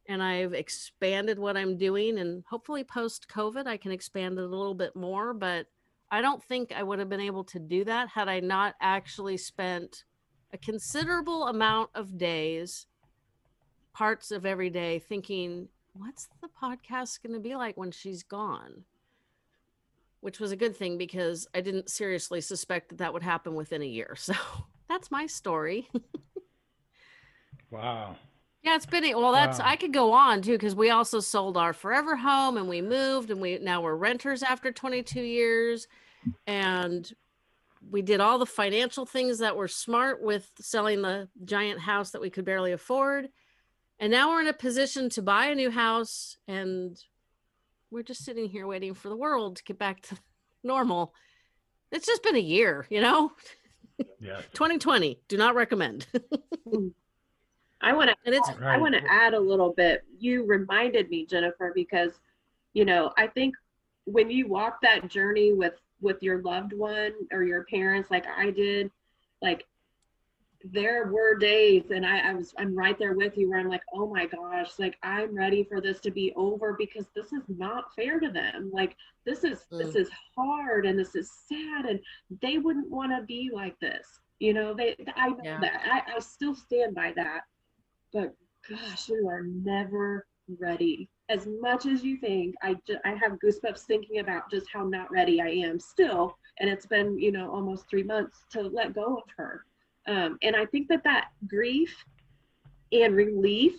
and 0.07 0.23
I've 0.23 0.55
expanded 0.55 1.39
what 1.39 1.57
I'm 1.57 1.79
doing 1.79 2.19
and 2.19 2.45
hopefully 2.49 2.85
post 2.85 3.27
COVID 3.29 3.67
I 3.67 3.79
can 3.79 3.91
expand 3.91 4.39
it 4.39 4.45
a 4.45 4.47
little 4.47 4.75
bit 4.75 4.95
more 4.95 5.33
but 5.33 5.67
I 6.11 6.21
don't 6.21 6.43
think 6.43 6.73
I 6.73 6.83
would 6.83 6.99
have 6.99 7.09
been 7.09 7.21
able 7.21 7.45
to 7.45 7.59
do 7.59 7.85
that 7.85 8.09
had 8.09 8.29
I 8.29 8.41
not 8.41 8.75
actually 8.83 9.39
spent 9.39 10.05
a 10.53 10.59
considerable 10.59 11.49
amount 11.49 11.91
of 11.95 12.17
days, 12.17 12.87
parts 13.99 14.31
of 14.31 14.47
every 14.47 14.71
day, 14.71 15.01
thinking, 15.01 15.67
what's 15.93 16.29
the 16.41 16.49
podcast 16.63 17.21
going 17.21 17.35
to 17.35 17.41
be 17.41 17.57
like 17.57 17.77
when 17.77 17.91
she's 17.91 18.23
gone? 18.23 18.85
Which 20.21 20.39
was 20.39 20.53
a 20.53 20.57
good 20.57 20.77
thing 20.77 20.99
because 20.99 21.49
I 21.53 21.61
didn't 21.61 21.91
seriously 21.91 22.41
suspect 22.41 22.91
that 22.91 22.99
that 22.99 23.13
would 23.13 23.25
happen 23.25 23.57
within 23.57 23.83
a 23.83 23.87
year. 23.87 24.17
So 24.19 24.35
that's 24.89 25.11
my 25.11 25.27
story. 25.27 25.89
wow. 27.71 28.17
Yeah, 28.63 28.77
it's 28.77 28.87
been 28.87 29.05
well. 29.17 29.33
That's 29.33 29.59
Wow. 29.59 29.67
I 29.67 29.77
could 29.77 29.93
go 29.93 30.13
on 30.13 30.43
too 30.43 30.53
because 30.53 30.75
we 30.75 30.91
also 30.91 31.21
sold 31.21 31.57
our 31.57 31.73
forever 31.73 32.17
home 32.17 32.57
and 32.57 32.69
we 32.69 32.81
moved 32.81 33.31
and 33.31 33.41
we 33.41 33.59
now 33.59 33.83
we're 33.83 33.97
renters 33.97 34.43
after 34.43 34.73
22 34.73 35.21
years, 35.21 35.89
and 36.47 37.13
we 37.91 38.01
did 38.01 38.21
all 38.21 38.39
the 38.39 38.47
financial 38.47 39.05
things 39.05 39.39
that 39.39 39.57
were 39.57 39.69
smart 39.69 40.23
with 40.23 40.51
selling 40.61 41.03
the 41.03 41.29
giant 41.45 41.81
house 41.81 42.13
that 42.13 42.23
we 42.23 42.31
could 42.31 42.47
barely 42.47 42.73
afford, 42.73 43.29
and 44.01 44.13
now 44.13 44.31
we're 44.31 44.41
in 44.41 44.49
a 44.49 44.53
position 44.53 45.09
to 45.11 45.23
buy 45.23 45.47
a 45.47 45.55
new 45.55 45.71
house 45.71 46.37
and 46.47 46.99
we're 47.91 48.03
just 48.03 48.25
sitting 48.25 48.49
here 48.49 48.67
waiting 48.67 48.95
for 48.95 49.09
the 49.09 49.17
world 49.17 49.57
to 49.57 49.65
get 49.65 49.79
back 49.79 50.01
to 50.03 50.17
normal. 50.63 51.15
It's 51.91 52.07
just 52.07 52.23
been 52.23 52.37
a 52.37 52.41
year, 52.41 52.87
you 52.91 53.01
know. 53.01 53.33
Yes. 54.21 54.43
2020. 54.53 55.21
Do 55.29 55.37
not 55.37 55.55
recommend. 55.55 56.07
I 57.81 57.93
want 57.93 58.11
to 58.11 58.17
and 58.27 58.35
it's 58.35 58.49
I 58.61 58.77
want 58.77 58.95
to 58.95 59.03
add 59.09 59.35
a 59.35 59.41
little 59.41 59.73
bit. 59.73 60.03
You 60.19 60.45
reminded 60.45 61.09
me, 61.11 61.27
Jennifer, 61.27 61.73
because 61.75 62.11
you 62.75 62.85
know 62.85 63.13
I 63.17 63.29
think 63.29 63.55
when 64.05 64.31
you 64.31 64.49
walk 64.49 64.81
that 64.83 65.09
journey 65.09 65.53
with 65.53 65.75
with 66.01 66.23
your 66.23 66.43
loved 66.43 66.73
one 66.73 67.13
or 67.33 67.45
your 67.45 67.65
parents, 67.65 68.11
like 68.11 68.27
I 68.27 68.51
did, 68.51 68.91
like 69.43 69.65
there 70.65 71.07
were 71.07 71.37
days, 71.37 71.91
and 71.91 72.05
I, 72.05 72.31
I 72.31 72.35
was 72.35 72.55
I'm 72.59 72.75
right 72.75 72.99
there 72.99 73.15
with 73.15 73.37
you, 73.37 73.49
where 73.51 73.61
I'm 73.61 73.69
like, 73.69 73.83
oh 73.95 74.09
my 74.13 74.27
gosh, 74.27 74.73
like 74.79 74.97
I'm 75.03 75.35
ready 75.35 75.65
for 75.65 75.81
this 75.81 76.01
to 76.01 76.11
be 76.11 76.33
over 76.37 76.75
because 76.79 77.07
this 77.15 77.33
is 77.33 77.45
not 77.49 77.95
fair 77.95 78.19
to 78.21 78.31
them. 78.31 78.71
Like 78.73 78.97
this 79.25 79.45
is 79.45 79.67
mm. 79.73 79.79
this 79.79 79.95
is 79.95 80.11
hard 80.37 80.87
and 80.87 80.99
this 80.99 81.15
is 81.15 81.31
sad, 81.49 81.87
and 81.87 82.01
they 82.43 82.59
wouldn't 82.59 82.91
want 82.91 83.13
to 83.13 83.23
be 83.27 83.51
like 83.53 83.79
this. 83.81 84.21
You 84.41 84.55
know, 84.55 84.75
they 84.75 84.97
I 85.17 85.29
know 85.31 85.39
Yeah. 85.43 85.61
that. 85.61 86.05
I, 86.09 86.17
I 86.17 86.19
still 86.21 86.55
stand 86.55 86.95
by 86.95 87.13
that 87.17 87.43
but 88.13 88.35
gosh, 88.69 89.09
you 89.09 89.29
are 89.29 89.43
never 89.43 90.27
ready. 90.59 91.09
As 91.29 91.47
much 91.61 91.87
as 91.87 92.03
you 92.03 92.17
think, 92.17 92.55
I 92.63 92.75
ju- 92.87 92.99
I 93.05 93.11
have 93.15 93.39
goosebumps 93.45 93.83
thinking 93.83 94.19
about 94.21 94.51
just 94.51 94.67
how 94.73 94.85
not 94.85 95.11
ready 95.11 95.41
I 95.41 95.49
am 95.49 95.79
still, 95.79 96.37
and 96.59 96.71
it's 96.71 96.87
been 96.87 97.19
you 97.19 97.33
know 97.33 97.51
almost 97.51 97.89
three 97.89 98.03
months 98.03 98.45
to 98.51 98.63
let 98.63 98.95
go 98.95 99.17
of 99.17 99.25
her. 99.37 99.65
Um, 100.09 100.39
and 100.43 100.57
I 100.57 100.65
think 100.67 100.89
that 100.89 101.05
that 101.05 101.29
grief 101.47 101.95
and 102.93 103.15
relief 103.15 103.75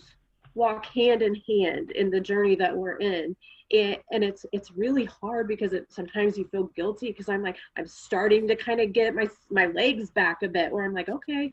walk 0.54 0.86
hand 0.86 1.22
in 1.22 1.34
hand 1.34 1.90
in 1.92 2.10
the 2.10 2.20
journey 2.20 2.54
that 2.56 2.76
we're 2.76 2.98
in. 2.98 3.36
It, 3.70 4.02
and 4.10 4.24
it's 4.24 4.44
it's 4.52 4.72
really 4.72 5.04
hard 5.04 5.46
because 5.46 5.72
it 5.72 5.92
sometimes 5.92 6.36
you 6.36 6.44
feel 6.50 6.70
guilty 6.74 7.08
because 7.08 7.28
I'm 7.28 7.42
like 7.42 7.56
I'm 7.76 7.86
starting 7.86 8.48
to 8.48 8.56
kind 8.56 8.80
of 8.80 8.92
get 8.92 9.14
my 9.14 9.28
my 9.48 9.66
legs 9.66 10.10
back 10.10 10.42
a 10.42 10.48
bit 10.48 10.72
where 10.72 10.84
I'm 10.84 10.94
like 10.94 11.08
okay 11.08 11.52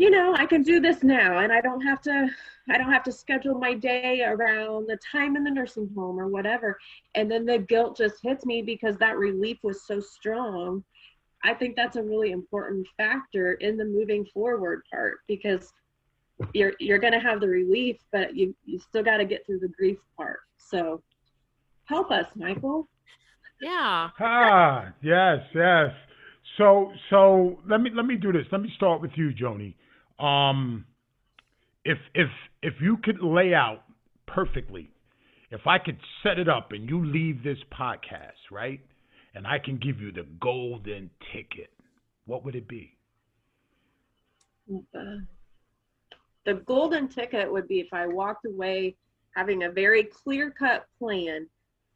you 0.00 0.08
know 0.08 0.34
i 0.34 0.46
can 0.46 0.62
do 0.62 0.80
this 0.80 1.02
now 1.02 1.40
and 1.40 1.52
i 1.52 1.60
don't 1.60 1.82
have 1.82 2.00
to 2.00 2.26
i 2.70 2.78
don't 2.78 2.90
have 2.90 3.02
to 3.02 3.12
schedule 3.12 3.58
my 3.58 3.74
day 3.74 4.22
around 4.22 4.86
the 4.86 4.98
time 5.12 5.36
in 5.36 5.44
the 5.44 5.50
nursing 5.50 5.90
home 5.94 6.18
or 6.18 6.26
whatever 6.26 6.78
and 7.14 7.30
then 7.30 7.44
the 7.44 7.58
guilt 7.58 7.98
just 7.98 8.14
hits 8.22 8.46
me 8.46 8.62
because 8.62 8.96
that 8.96 9.18
relief 9.18 9.58
was 9.62 9.82
so 9.82 10.00
strong 10.00 10.82
i 11.44 11.54
think 11.54 11.76
that's 11.76 11.96
a 11.96 12.02
really 12.02 12.30
important 12.32 12.86
factor 12.96 13.54
in 13.54 13.76
the 13.76 13.84
moving 13.84 14.24
forward 14.32 14.82
part 14.90 15.18
because 15.26 15.72
you're 16.54 16.72
you're 16.80 16.98
going 16.98 17.12
to 17.12 17.20
have 17.20 17.40
the 17.40 17.48
relief 17.48 17.96
but 18.12 18.34
you 18.34 18.54
you 18.64 18.78
still 18.78 19.02
got 19.02 19.18
to 19.18 19.24
get 19.24 19.44
through 19.46 19.58
the 19.58 19.68
grief 19.68 19.98
part 20.16 20.40
so 20.58 21.02
help 21.86 22.10
us 22.10 22.26
michael 22.34 22.88
yeah. 23.60 24.08
Ah, 24.18 24.92
yes, 25.02 25.40
yes. 25.54 25.90
So, 26.56 26.92
so 27.10 27.58
let 27.68 27.80
me 27.80 27.90
let 27.94 28.06
me 28.06 28.16
do 28.16 28.32
this. 28.32 28.46
Let 28.50 28.62
me 28.62 28.72
start 28.76 29.00
with 29.00 29.12
you, 29.14 29.30
Joni. 29.30 29.74
Um, 30.22 30.86
if 31.84 31.98
if 32.14 32.28
if 32.62 32.74
you 32.80 32.96
could 33.02 33.22
lay 33.22 33.54
out 33.54 33.82
perfectly, 34.26 34.90
if 35.50 35.66
I 35.66 35.78
could 35.78 35.98
set 36.22 36.38
it 36.38 36.48
up 36.48 36.72
and 36.72 36.88
you 36.88 37.04
leave 37.04 37.42
this 37.44 37.58
podcast 37.72 38.50
right, 38.50 38.80
and 39.34 39.46
I 39.46 39.58
can 39.58 39.76
give 39.78 40.00
you 40.00 40.12
the 40.12 40.26
golden 40.40 41.10
ticket, 41.32 41.70
what 42.26 42.44
would 42.44 42.56
it 42.56 42.68
be? 42.68 42.96
the, 44.92 45.26
the 46.44 46.54
golden 46.54 47.08
ticket 47.08 47.50
would 47.50 47.66
be 47.66 47.80
if 47.80 47.92
I 47.92 48.06
walked 48.06 48.46
away 48.46 48.96
having 49.34 49.64
a 49.64 49.70
very 49.70 50.04
clear 50.04 50.50
cut 50.50 50.86
plan 50.98 51.46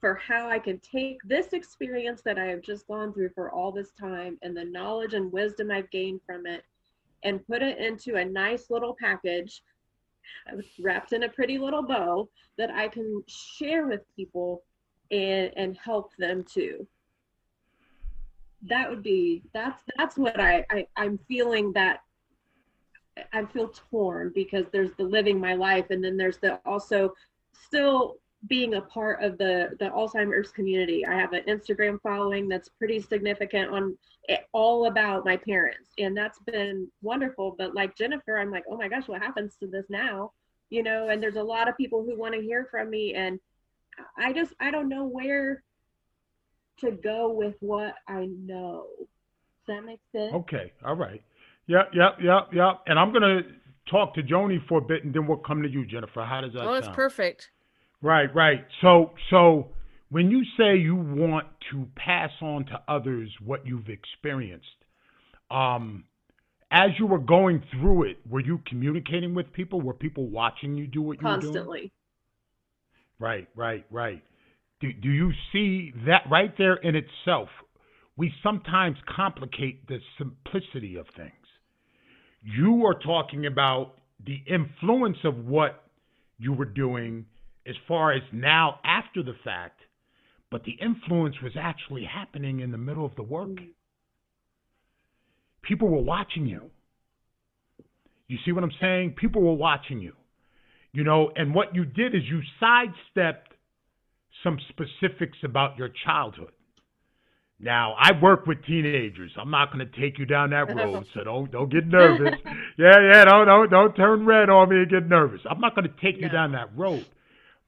for 0.00 0.14
how 0.16 0.48
I 0.48 0.58
can 0.58 0.78
take 0.80 1.18
this 1.24 1.52
experience 1.52 2.20
that 2.22 2.38
I 2.38 2.46
have 2.46 2.62
just 2.62 2.86
gone 2.86 3.12
through 3.12 3.30
for 3.34 3.50
all 3.50 3.72
this 3.72 3.92
time 3.92 4.38
and 4.42 4.56
the 4.56 4.64
knowledge 4.64 5.14
and 5.14 5.32
wisdom 5.32 5.70
I've 5.70 5.90
gained 5.90 6.20
from 6.26 6.46
it 6.46 6.62
and 7.22 7.46
put 7.46 7.62
it 7.62 7.78
into 7.78 8.16
a 8.16 8.24
nice 8.24 8.70
little 8.70 8.96
package 9.00 9.62
wrapped 10.78 11.12
in 11.12 11.22
a 11.24 11.28
pretty 11.28 11.58
little 11.58 11.82
bow 11.82 12.28
that 12.58 12.70
I 12.70 12.88
can 12.88 13.22
share 13.26 13.86
with 13.86 14.00
people 14.14 14.62
and 15.10 15.52
and 15.56 15.76
help 15.76 16.14
them 16.18 16.44
too. 16.44 16.86
That 18.66 18.88
would 18.88 19.02
be 19.02 19.42
that's 19.52 19.82
that's 19.96 20.16
what 20.16 20.40
I, 20.40 20.64
I 20.70 20.86
I'm 20.96 21.18
feeling 21.28 21.72
that 21.74 22.00
I 23.32 23.44
feel 23.44 23.72
torn 23.90 24.32
because 24.34 24.66
there's 24.72 24.92
the 24.96 25.04
living 25.04 25.38
my 25.38 25.54
life 25.54 25.86
and 25.90 26.02
then 26.02 26.16
there's 26.16 26.38
the 26.38 26.58
also 26.66 27.14
still 27.52 28.16
being 28.48 28.74
a 28.74 28.80
part 28.80 29.22
of 29.22 29.38
the 29.38 29.70
the 29.78 29.86
Alzheimer's 29.86 30.50
community. 30.50 31.04
I 31.06 31.14
have 31.14 31.32
an 31.32 31.44
Instagram 31.48 32.00
following 32.02 32.48
that's 32.48 32.68
pretty 32.68 33.00
significant 33.00 33.70
on 33.70 33.96
all 34.52 34.86
about 34.86 35.24
my 35.24 35.36
parents 35.36 35.90
and 35.98 36.16
that's 36.16 36.38
been 36.40 36.88
wonderful 37.02 37.54
but 37.58 37.74
like 37.74 37.96
Jennifer 37.96 38.38
I'm 38.38 38.50
like 38.50 38.64
oh 38.70 38.76
my 38.76 38.88
gosh 38.88 39.06
what 39.06 39.22
happens 39.22 39.56
to 39.56 39.66
this 39.66 39.84
now 39.90 40.32
you 40.70 40.82
know 40.82 41.08
and 41.10 41.22
there's 41.22 41.36
a 41.36 41.42
lot 41.42 41.68
of 41.68 41.76
people 41.76 42.02
who 42.02 42.18
want 42.18 42.34
to 42.34 42.40
hear 42.40 42.66
from 42.70 42.88
me 42.88 43.14
and 43.14 43.38
I 44.16 44.32
just 44.32 44.54
I 44.60 44.70
don't 44.70 44.88
know 44.88 45.04
where 45.04 45.62
to 46.80 46.92
go 46.92 47.30
with 47.32 47.54
what 47.60 47.94
I 48.08 48.26
know. 48.26 48.86
Does 48.98 49.08
that 49.68 49.84
make 49.84 50.00
sense? 50.12 50.32
Okay, 50.34 50.72
all 50.84 50.96
right. 50.96 51.22
Yep, 51.66 51.90
yep, 51.94 52.18
yep, 52.22 52.48
yep. 52.52 52.80
And 52.86 52.98
I'm 52.98 53.12
gonna 53.12 53.40
talk 53.90 54.14
to 54.14 54.22
Joni 54.22 54.58
for 54.68 54.78
a 54.78 54.82
bit, 54.82 55.04
and 55.04 55.14
then 55.14 55.26
we'll 55.26 55.38
come 55.38 55.62
to 55.62 55.68
you, 55.68 55.86
Jennifer. 55.86 56.24
How 56.24 56.40
does 56.40 56.52
that 56.52 56.66
Oh, 56.66 56.74
it's 56.74 56.86
sound? 56.86 56.96
perfect. 56.96 57.50
Right, 58.02 58.34
right. 58.34 58.66
So, 58.82 59.12
so 59.30 59.70
when 60.10 60.30
you 60.30 60.44
say 60.58 60.76
you 60.76 60.94
want 60.94 61.46
to 61.70 61.88
pass 61.96 62.30
on 62.42 62.66
to 62.66 62.82
others 62.86 63.30
what 63.42 63.66
you've 63.66 63.88
experienced, 63.88 64.66
um, 65.50 66.04
as 66.70 66.90
you 66.98 67.06
were 67.06 67.18
going 67.18 67.62
through 67.70 68.10
it, 68.10 68.18
were 68.28 68.40
you 68.40 68.60
communicating 68.66 69.34
with 69.34 69.52
people? 69.52 69.80
Were 69.80 69.94
people 69.94 70.28
watching 70.28 70.76
you 70.76 70.86
do 70.86 71.00
what 71.00 71.20
you 71.20 71.26
were 71.26 71.38
doing? 71.38 71.54
Constantly. 71.54 71.92
Right, 73.18 73.48
right, 73.54 73.86
right. 73.90 74.22
Do 74.80 74.92
do 74.92 75.08
you 75.08 75.32
see 75.52 75.92
that 76.06 76.22
right 76.30 76.52
there 76.58 76.74
in 76.74 76.94
itself? 76.96 77.48
We 78.16 78.32
sometimes 78.42 78.96
complicate 79.16 79.86
the 79.88 79.98
simplicity 80.18 80.96
of 80.96 81.06
things. 81.16 81.32
You 82.42 82.84
are 82.86 82.94
talking 82.94 83.46
about 83.46 83.94
the 84.24 84.40
influence 84.46 85.18
of 85.24 85.46
what 85.46 85.84
you 86.38 86.52
were 86.52 86.64
doing 86.64 87.26
as 87.66 87.74
far 87.88 88.12
as 88.12 88.22
now 88.32 88.78
after 88.84 89.22
the 89.22 89.34
fact, 89.42 89.80
but 90.50 90.64
the 90.64 90.72
influence 90.72 91.36
was 91.42 91.52
actually 91.58 92.04
happening 92.04 92.60
in 92.60 92.70
the 92.70 92.78
middle 92.78 93.04
of 93.04 93.14
the 93.16 93.22
work. 93.22 93.58
People 95.62 95.88
were 95.88 96.02
watching 96.02 96.46
you. 96.46 96.70
You 98.28 98.38
see 98.44 98.52
what 98.52 98.62
I'm 98.62 98.72
saying? 98.80 99.14
People 99.18 99.42
were 99.42 99.54
watching 99.54 100.00
you. 100.00 100.12
You 100.92 101.04
know, 101.04 101.30
and 101.34 101.54
what 101.54 101.74
you 101.74 101.84
did 101.84 102.14
is 102.14 102.22
you 102.28 102.40
sidestepped 102.60 103.53
some 104.44 104.58
specifics 104.68 105.38
about 105.42 105.76
your 105.76 105.88
childhood. 106.04 106.52
Now, 107.58 107.94
I 107.98 108.10
work 108.20 108.46
with 108.46 108.64
teenagers. 108.66 109.32
I'm 109.40 109.50
not 109.50 109.72
going 109.72 109.88
to 109.88 110.00
take 110.00 110.18
you 110.18 110.26
down 110.26 110.50
that 110.50 110.68
oh. 110.70 110.74
road, 110.74 111.06
so 111.14 111.24
don't 111.24 111.50
don't 111.50 111.72
get 111.72 111.86
nervous. 111.86 112.34
Yeah, 112.76 112.98
yeah, 113.12 113.24
don't 113.24 113.46
don't 113.46 113.70
don't 113.70 113.94
turn 113.94 114.26
red 114.26 114.50
on 114.50 114.68
me 114.68 114.76
and 114.76 114.90
get 114.90 115.08
nervous. 115.08 115.40
I'm 115.48 115.60
not 115.60 115.76
going 115.76 115.88
to 115.88 115.94
take 116.02 116.20
you 116.20 116.26
No. 116.26 116.32
down 116.32 116.52
that 116.52 116.76
road. 116.76 117.06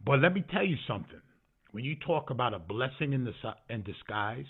But 0.04 0.20
let 0.20 0.34
me 0.34 0.44
tell 0.52 0.64
you 0.64 0.76
something. 0.88 1.20
When 1.70 1.84
you 1.84 1.94
talk 1.94 2.30
about 2.30 2.54
a 2.54 2.58
blessing 2.58 3.12
in 3.12 3.24
the 3.24 3.32
in 3.70 3.84
disguise, 3.84 4.46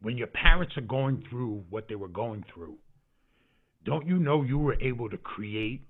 when 0.00 0.16
your 0.16 0.28
parents 0.28 0.76
are 0.76 0.82
going 0.82 1.24
through 1.28 1.64
what 1.70 1.88
they 1.88 1.96
were 1.96 2.08
going 2.08 2.44
through, 2.54 2.76
don't 3.84 4.06
you 4.06 4.18
know 4.18 4.42
you 4.42 4.58
were 4.58 4.80
able 4.80 5.10
to 5.10 5.16
create 5.16 5.82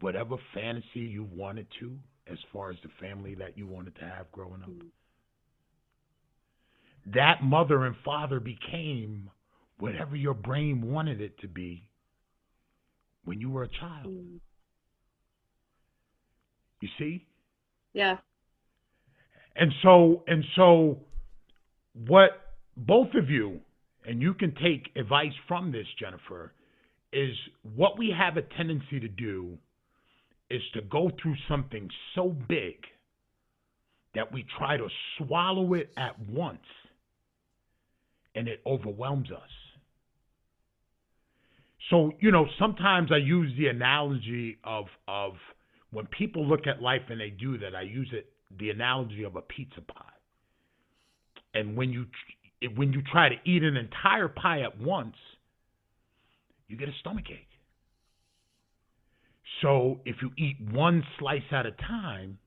whatever 0.00 0.36
fantasy 0.54 1.00
you 1.00 1.24
wanted 1.24 1.66
to 1.80 1.98
as 2.30 2.38
far 2.52 2.70
as 2.70 2.76
the 2.82 2.90
family 3.00 3.34
that 3.34 3.56
you 3.58 3.66
wanted 3.66 3.94
to 3.96 4.04
have 4.04 4.30
growing 4.32 4.62
up? 4.62 4.70
that 7.06 7.42
mother 7.42 7.84
and 7.84 7.96
father 8.04 8.40
became 8.40 9.30
whatever 9.78 10.14
your 10.14 10.34
brain 10.34 10.82
wanted 10.82 11.20
it 11.20 11.38
to 11.40 11.48
be 11.48 11.84
when 13.24 13.40
you 13.40 13.50
were 13.50 13.64
a 13.64 13.68
child. 13.68 14.06
Mm. 14.06 14.38
You 16.80 16.88
see? 16.98 17.26
Yeah. 17.92 18.18
And 19.56 19.72
so 19.82 20.22
and 20.26 20.44
so 20.56 20.98
what 22.06 22.30
both 22.76 23.14
of 23.14 23.28
you 23.28 23.60
and 24.06 24.22
you 24.22 24.34
can 24.34 24.54
take 24.54 24.90
advice 24.96 25.32
from 25.46 25.70
this 25.70 25.86
Jennifer 25.98 26.52
is 27.12 27.34
what 27.74 27.98
we 27.98 28.14
have 28.16 28.36
a 28.36 28.42
tendency 28.42 28.98
to 28.98 29.08
do 29.08 29.58
is 30.52 30.62
to 30.74 30.82
go 30.82 31.10
through 31.20 31.36
something 31.48 31.88
so 32.14 32.36
big 32.48 32.76
that 34.14 34.32
we 34.32 34.44
try 34.58 34.76
to 34.76 34.88
swallow 35.16 35.74
it 35.74 35.90
at 35.96 36.18
once 36.28 36.60
and 38.34 38.48
it 38.48 38.60
overwhelms 38.66 39.30
us. 39.30 39.50
So, 41.90 42.12
you 42.20 42.30
know, 42.30 42.46
sometimes 42.58 43.10
I 43.12 43.16
use 43.16 43.52
the 43.58 43.66
analogy 43.68 44.58
of 44.64 44.86
of 45.08 45.32
when 45.90 46.06
people 46.06 46.46
look 46.46 46.66
at 46.66 46.80
life 46.80 47.02
and 47.10 47.20
they 47.20 47.30
do 47.30 47.58
that, 47.58 47.74
I 47.74 47.82
use 47.82 48.08
it 48.12 48.26
the 48.58 48.70
analogy 48.70 49.24
of 49.24 49.36
a 49.36 49.42
pizza 49.42 49.80
pie. 49.80 50.04
And 51.54 51.76
when 51.76 51.92
you 51.92 52.06
when 52.76 52.92
you 52.92 53.02
try 53.02 53.28
to 53.28 53.34
eat 53.44 53.62
an 53.62 53.76
entire 53.76 54.28
pie 54.28 54.62
at 54.62 54.80
once, 54.80 55.16
you 56.68 56.76
get 56.76 56.88
a 56.88 56.94
stomach 57.00 57.24
ache. 57.30 57.51
So 59.62 60.00
if 60.04 60.16
you 60.20 60.30
eat 60.36 60.56
one 60.72 61.02
slice 61.18 61.40
at 61.52 61.66
a 61.66 61.70
time, 61.72 62.38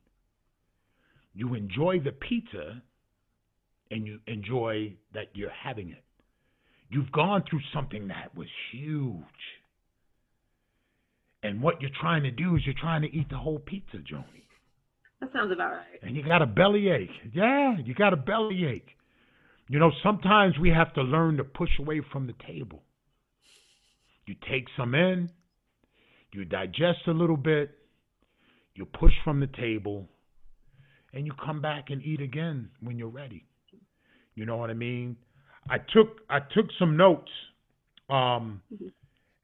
you 1.34 1.54
enjoy 1.54 2.00
the 2.00 2.12
pizza 2.12 2.82
and 3.90 4.06
you 4.06 4.20
enjoy 4.28 4.94
that 5.14 5.28
you're 5.34 5.50
having 5.50 5.90
it. 5.90 6.04
You've 6.90 7.12
gone 7.12 7.44
through 7.50 7.62
something 7.74 8.10
that 8.10 8.36
was 8.36 8.48
huge. 8.72 9.24
And 11.42 11.62
what 11.62 11.82
you're 11.82 11.92
trying 12.00 12.24
to 12.24 12.32
do 12.32 12.56
is 12.56 12.64
you're 12.66 12.76
trying 12.80 13.02
to 13.04 13.08
eat 13.16 13.30
the 13.30 13.38
whole 13.38 13.60
pizza, 13.60 13.98
Joni. 13.98 14.44
That 15.22 15.30
sounds 15.34 15.52
about 15.52 15.72
right. 15.72 16.02
And 16.02 16.16
you 16.16 16.24
got 16.24 16.42
a 16.42 16.46
belly 16.46 16.90
ache. 16.90 17.10
Yeah, 17.34 17.78
you 17.84 17.94
got 17.94 18.14
a 18.14 18.18
belly 18.18 18.66
ache. 18.66 18.90
You 19.70 19.80
know, 19.80 19.92
sometimes 20.04 20.60
we 20.60 20.70
have 20.70 20.94
to 20.94 21.02
learn 21.02 21.38
to 21.38 21.44
push 21.44 21.70
away 21.80 22.02
from 22.12 22.28
the 22.28 22.34
table. 22.46 22.84
You 24.26 24.36
take 24.50 24.66
some 24.78 24.94
in, 24.96 25.30
you 26.36 26.46
digest 26.46 27.08
a 27.08 27.12
little 27.12 27.38
bit, 27.38 27.72
you 28.74 28.86
push 28.86 29.14
from 29.24 29.40
the 29.40 29.48
table, 29.48 30.08
and 31.14 31.26
you 31.26 31.32
come 31.44 31.62
back 31.62 31.86
and 31.90 32.04
eat 32.04 32.22
again 32.22 32.70
when 32.82 32.98
you're 32.98 33.08
ready. 33.08 33.46
You 34.36 34.46
know 34.46 34.58
what 34.58 34.70
I 34.70 34.74
mean? 34.74 35.16
I 35.70 35.78
took 35.78 36.20
I 36.30 36.40
took 36.40 36.68
some 36.78 36.98
notes, 36.98 37.32
um, 38.10 38.62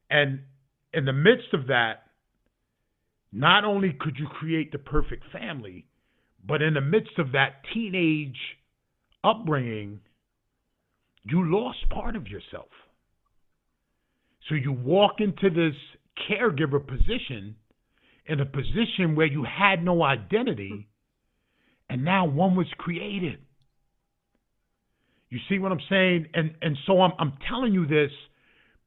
and 0.09 0.41
in 0.93 1.05
the 1.05 1.13
midst 1.13 1.53
of 1.53 1.67
that, 1.67 2.03
not 3.31 3.63
only 3.63 3.95
could 3.99 4.17
you 4.17 4.27
create 4.27 4.71
the 4.71 4.77
perfect 4.77 5.23
family, 5.31 5.87
but 6.45 6.61
in 6.61 6.73
the 6.73 6.81
midst 6.81 7.17
of 7.17 7.31
that 7.31 7.61
teenage 7.73 8.37
upbringing, 9.23 10.01
you 11.23 11.49
lost 11.49 11.89
part 11.89 12.15
of 12.15 12.27
yourself. 12.27 12.69
So 14.49 14.55
you 14.55 14.73
walk 14.73 15.19
into 15.19 15.49
this 15.49 15.75
caregiver 16.29 16.85
position 16.85 17.55
in 18.25 18.39
a 18.39 18.45
position 18.45 19.15
where 19.15 19.27
you 19.27 19.43
had 19.43 19.83
no 19.83 20.03
identity, 20.03 20.87
and 21.89 22.05
now 22.05 22.25
one 22.25 22.55
was 22.55 22.67
created. 22.77 23.39
You 25.29 25.39
see 25.49 25.59
what 25.59 25.71
I'm 25.71 25.81
saying? 25.89 26.27
And 26.33 26.55
and 26.61 26.77
so 26.85 27.01
I'm 27.01 27.13
I'm 27.17 27.33
telling 27.49 27.73
you 27.73 27.87
this 27.87 28.11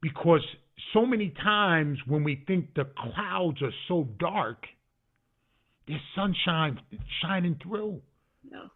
because 0.00 0.42
so 0.92 1.06
many 1.06 1.32
times 1.42 1.98
when 2.06 2.24
we 2.24 2.42
think 2.46 2.74
the 2.74 2.84
clouds 2.84 3.62
are 3.62 3.72
so 3.88 4.08
dark, 4.18 4.64
there's 5.88 6.00
sunshine 6.14 6.80
shining 7.22 7.58
through. 7.62 8.00
Yeah. 8.50 8.66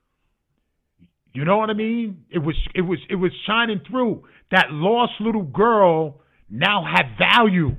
You 1.35 1.45
know 1.45 1.59
what 1.59 1.71
I 1.71 1.75
mean? 1.75 2.25
It 2.31 2.39
was 2.39 2.57
it 2.75 2.81
was 2.81 2.99
it 3.11 3.17
was 3.17 3.31
shining 3.47 3.81
through. 3.89 4.25
That 4.51 4.73
lost 4.73 5.13
little 5.21 5.43
girl 5.43 6.23
now 6.51 6.85
had 6.85 7.19
value. 7.19 7.77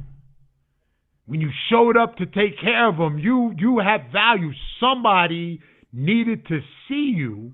When 1.30 1.42
you 1.42 1.50
showed 1.70 1.96
up 1.96 2.18
to 2.18 2.26
take 2.26 2.60
care 2.60 2.90
of 2.90 2.98
them, 2.98 3.20
you 3.20 3.54
you 3.58 3.80
had 3.80 4.12
value. 4.12 4.52
Somebody 4.80 5.60
needed 5.94 6.48
to 6.48 6.60
see 6.88 7.14
you 7.16 7.54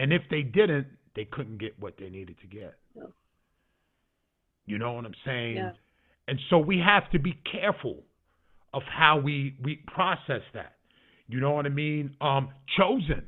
and 0.00 0.14
if 0.14 0.22
they 0.30 0.40
didn't, 0.40 0.86
they 1.14 1.26
couldn't 1.26 1.58
get 1.58 1.78
what 1.78 1.94
they 1.98 2.08
needed 2.08 2.36
to 2.40 2.46
get. 2.46 2.74
You 4.64 4.78
know 4.78 4.92
what 4.94 5.04
I'm 5.04 5.14
saying? 5.26 5.56
Yeah. 5.56 5.72
And 6.26 6.38
so 6.48 6.58
we 6.58 6.78
have 6.78 7.10
to 7.10 7.18
be 7.18 7.38
careful 7.52 7.98
of 8.72 8.82
how 8.84 9.20
we 9.22 9.56
we 9.62 9.82
process 9.86 10.42
that. 10.54 10.72
You 11.28 11.40
know 11.40 11.50
what 11.50 11.66
I 11.66 11.68
mean? 11.68 12.16
Um, 12.20 12.48
chosen. 12.78 13.24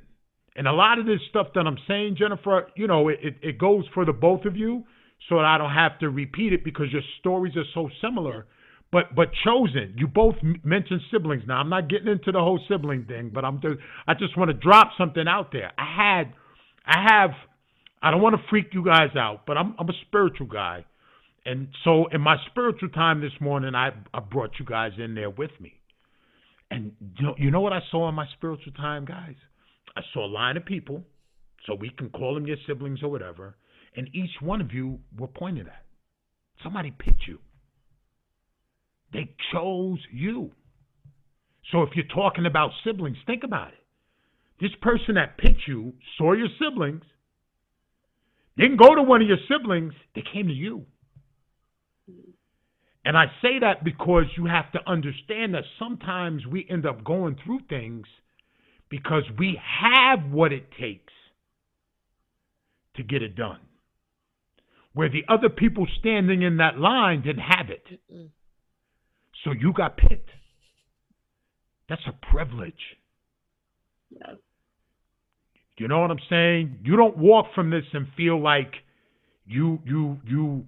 And 0.56 0.66
a 0.66 0.72
lot 0.72 0.98
of 0.98 1.04
this 1.04 1.20
stuff 1.28 1.48
that 1.54 1.66
I'm 1.66 1.78
saying, 1.86 2.16
Jennifer, 2.18 2.68
you 2.74 2.86
know, 2.86 3.08
it, 3.08 3.18
it, 3.22 3.34
it 3.42 3.58
goes 3.58 3.84
for 3.92 4.04
the 4.06 4.12
both 4.12 4.44
of 4.46 4.56
you, 4.56 4.84
so 5.28 5.36
that 5.36 5.44
I 5.44 5.58
don't 5.58 5.72
have 5.72 5.98
to 5.98 6.08
repeat 6.08 6.54
it 6.54 6.64
because 6.64 6.86
your 6.90 7.02
stories 7.20 7.54
are 7.56 7.64
so 7.74 7.90
similar. 8.00 8.46
But 8.92 9.14
but 9.14 9.30
chosen, 9.42 9.94
you 9.96 10.06
both 10.06 10.34
mentioned 10.62 11.00
siblings. 11.10 11.44
Now 11.48 11.56
I'm 11.56 11.70
not 11.70 11.88
getting 11.88 12.08
into 12.08 12.30
the 12.30 12.38
whole 12.38 12.60
sibling 12.68 13.06
thing, 13.06 13.30
but 13.32 13.44
I'm 13.44 13.60
just 13.62 13.76
I 14.06 14.12
just 14.12 14.36
want 14.36 14.50
to 14.50 14.54
drop 14.54 14.90
something 14.98 15.26
out 15.26 15.50
there. 15.50 15.72
I 15.78 15.96
had 15.96 16.34
I 16.84 17.06
have 17.10 17.30
I 18.02 18.10
don't 18.10 18.20
want 18.20 18.36
to 18.36 18.42
freak 18.50 18.74
you 18.74 18.84
guys 18.84 19.16
out, 19.16 19.46
but 19.46 19.56
I'm 19.56 19.74
I'm 19.78 19.88
a 19.88 19.94
spiritual 20.06 20.46
guy. 20.46 20.84
And 21.46 21.68
so 21.84 22.06
in 22.12 22.20
my 22.20 22.36
spiritual 22.50 22.90
time 22.90 23.22
this 23.22 23.32
morning 23.40 23.74
I 23.74 23.92
I 24.12 24.20
brought 24.20 24.58
you 24.58 24.66
guys 24.66 24.92
in 24.98 25.14
there 25.14 25.30
with 25.30 25.52
me. 25.58 25.72
And 26.70 26.92
you 27.18 27.26
know, 27.26 27.34
you 27.38 27.50
know 27.50 27.60
what 27.60 27.72
I 27.72 27.80
saw 27.90 28.10
in 28.10 28.14
my 28.14 28.26
spiritual 28.36 28.72
time, 28.74 29.06
guys? 29.06 29.36
I 29.96 30.02
saw 30.12 30.26
a 30.26 30.28
line 30.28 30.56
of 30.56 30.64
people, 30.64 31.02
so 31.66 31.74
we 31.74 31.90
can 31.90 32.08
call 32.10 32.34
them 32.34 32.46
your 32.46 32.56
siblings 32.66 33.02
or 33.02 33.10
whatever, 33.10 33.56
and 33.94 34.08
each 34.14 34.40
one 34.40 34.62
of 34.62 34.72
you 34.72 34.98
were 35.18 35.28
pointed 35.28 35.66
at. 35.66 35.84
Somebody 36.62 36.90
picked 36.90 37.26
you. 37.28 37.38
They 39.12 39.34
chose 39.52 39.98
you. 40.10 40.52
So 41.70 41.82
if 41.82 41.90
you're 41.94 42.04
talking 42.14 42.46
about 42.46 42.70
siblings, 42.84 43.16
think 43.26 43.44
about 43.44 43.68
it. 43.68 43.78
This 44.60 44.70
person 44.80 45.16
that 45.16 45.38
picked 45.38 45.66
you 45.66 45.94
saw 46.16 46.32
your 46.32 46.48
siblings, 46.58 47.02
didn't 48.56 48.76
go 48.76 48.94
to 48.94 49.02
one 49.02 49.22
of 49.22 49.28
your 49.28 49.38
siblings, 49.48 49.92
they 50.14 50.22
came 50.32 50.48
to 50.48 50.54
you. 50.54 50.86
And 53.04 53.16
I 53.16 53.26
say 53.40 53.58
that 53.60 53.82
because 53.82 54.26
you 54.36 54.46
have 54.46 54.70
to 54.72 54.78
understand 54.86 55.54
that 55.54 55.64
sometimes 55.78 56.46
we 56.46 56.66
end 56.70 56.86
up 56.86 57.02
going 57.02 57.36
through 57.44 57.60
things 57.68 58.06
because 58.88 59.24
we 59.38 59.58
have 59.80 60.30
what 60.30 60.52
it 60.52 60.66
takes 60.78 61.12
to 62.96 63.02
get 63.02 63.22
it 63.22 63.34
done. 63.34 63.58
Where 64.92 65.08
the 65.08 65.24
other 65.28 65.48
people 65.48 65.86
standing 65.98 66.42
in 66.42 66.58
that 66.58 66.78
line 66.78 67.22
didn't 67.22 67.42
have 67.42 67.70
it. 67.70 67.84
Mm-mm. 68.12 68.28
So 69.44 69.52
you 69.52 69.72
got 69.72 69.96
picked. 69.96 70.30
That's 71.88 72.02
a 72.06 72.12
privilege. 72.32 72.74
Yeah. 74.10 74.34
You 75.78 75.88
know 75.88 76.00
what 76.00 76.10
I'm 76.10 76.20
saying? 76.30 76.78
You 76.84 76.96
don't 76.96 77.16
walk 77.16 77.46
from 77.54 77.70
this 77.70 77.84
and 77.92 78.06
feel 78.16 78.40
like 78.40 78.72
you 79.46 79.80
you 79.84 80.18
you 80.26 80.66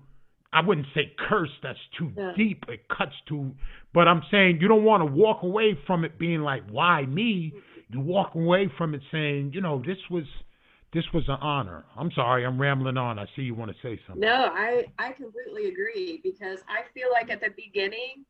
I 0.53 0.61
wouldn't 0.61 0.87
say 0.95 1.13
curse, 1.29 1.51
that's 1.63 1.79
too 1.99 2.13
Yeah. 2.17 2.33
deep. 2.37 2.65
It 2.69 2.89
cuts 2.89 3.15
too 3.29 3.55
but 3.93 4.09
I'm 4.09 4.23
saying 4.31 4.59
you 4.61 4.67
don't 4.69 4.83
want 4.85 5.03
to 5.03 5.13
walk 5.15 5.45
away 5.45 5.79
from 5.87 6.05
it 6.05 6.19
being 6.19 6.41
like, 6.41 6.65
why 6.69 7.07
me? 7.07 7.53
You 7.91 8.01
walk 8.01 8.35
away 8.35 8.69
from 8.77 8.93
it 8.95 9.03
saying, 9.13 9.53
you 9.55 9.61
know, 9.61 9.81
this 9.87 9.99
was 10.11 10.25
this 10.93 11.05
was 11.13 11.25
an 11.29 11.39
honor. 11.41 11.85
I'm 11.97 12.11
sorry, 12.13 12.45
I'm 12.45 12.61
rambling 12.61 12.97
on. 12.97 13.19
I 13.19 13.27
see 13.37 13.43
you 13.43 13.55
want 13.55 13.71
to 13.71 13.77
say 13.83 14.01
something. 14.07 14.21
No, 14.21 14.51
I 14.53 14.85
I 14.99 15.13
completely 15.13 15.69
agree 15.69 16.21
because 16.25 16.59
I 16.69 16.83
feel 16.93 17.09
like 17.13 17.31
at 17.31 17.41
the 17.41 17.51
beginning 17.57 18.25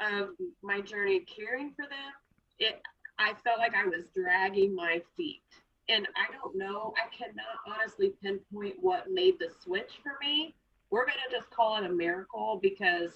of 0.00 0.30
my 0.62 0.80
journey 0.80 1.20
caring 1.20 1.70
for 1.70 1.82
them, 1.82 2.12
it 2.58 2.80
I 3.18 3.34
felt 3.44 3.58
like 3.58 3.74
I 3.74 3.84
was 3.84 4.06
dragging 4.14 4.74
my 4.74 5.02
feet. 5.16 5.42
And 5.88 6.06
I 6.16 6.32
don't 6.32 6.56
know, 6.56 6.94
I 6.96 7.14
cannot 7.14 7.44
honestly 7.66 8.14
pinpoint 8.22 8.76
what 8.80 9.10
made 9.10 9.38
the 9.38 9.48
switch 9.62 10.00
for 10.02 10.12
me. 10.22 10.54
We're 10.90 11.04
going 11.04 11.18
to 11.28 11.36
just 11.36 11.50
call 11.50 11.76
it 11.76 11.84
a 11.84 11.92
miracle 11.92 12.58
because, 12.62 13.12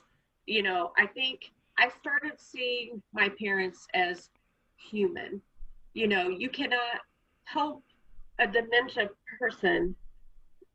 you 0.47 0.62
know, 0.62 0.92
I 0.99 1.07
think 1.07 1.53
I 1.79 1.88
started 1.88 2.33
seeing 2.37 3.03
my 3.12 3.31
parents 3.40 3.87
as 3.94 4.29
human. 4.77 5.40
You 5.94 6.09
know, 6.09 6.29
you 6.29 6.51
cannot 6.51 7.01
help 7.44 7.83
a 8.38 8.47
dementia 8.47 9.09
person 9.38 9.94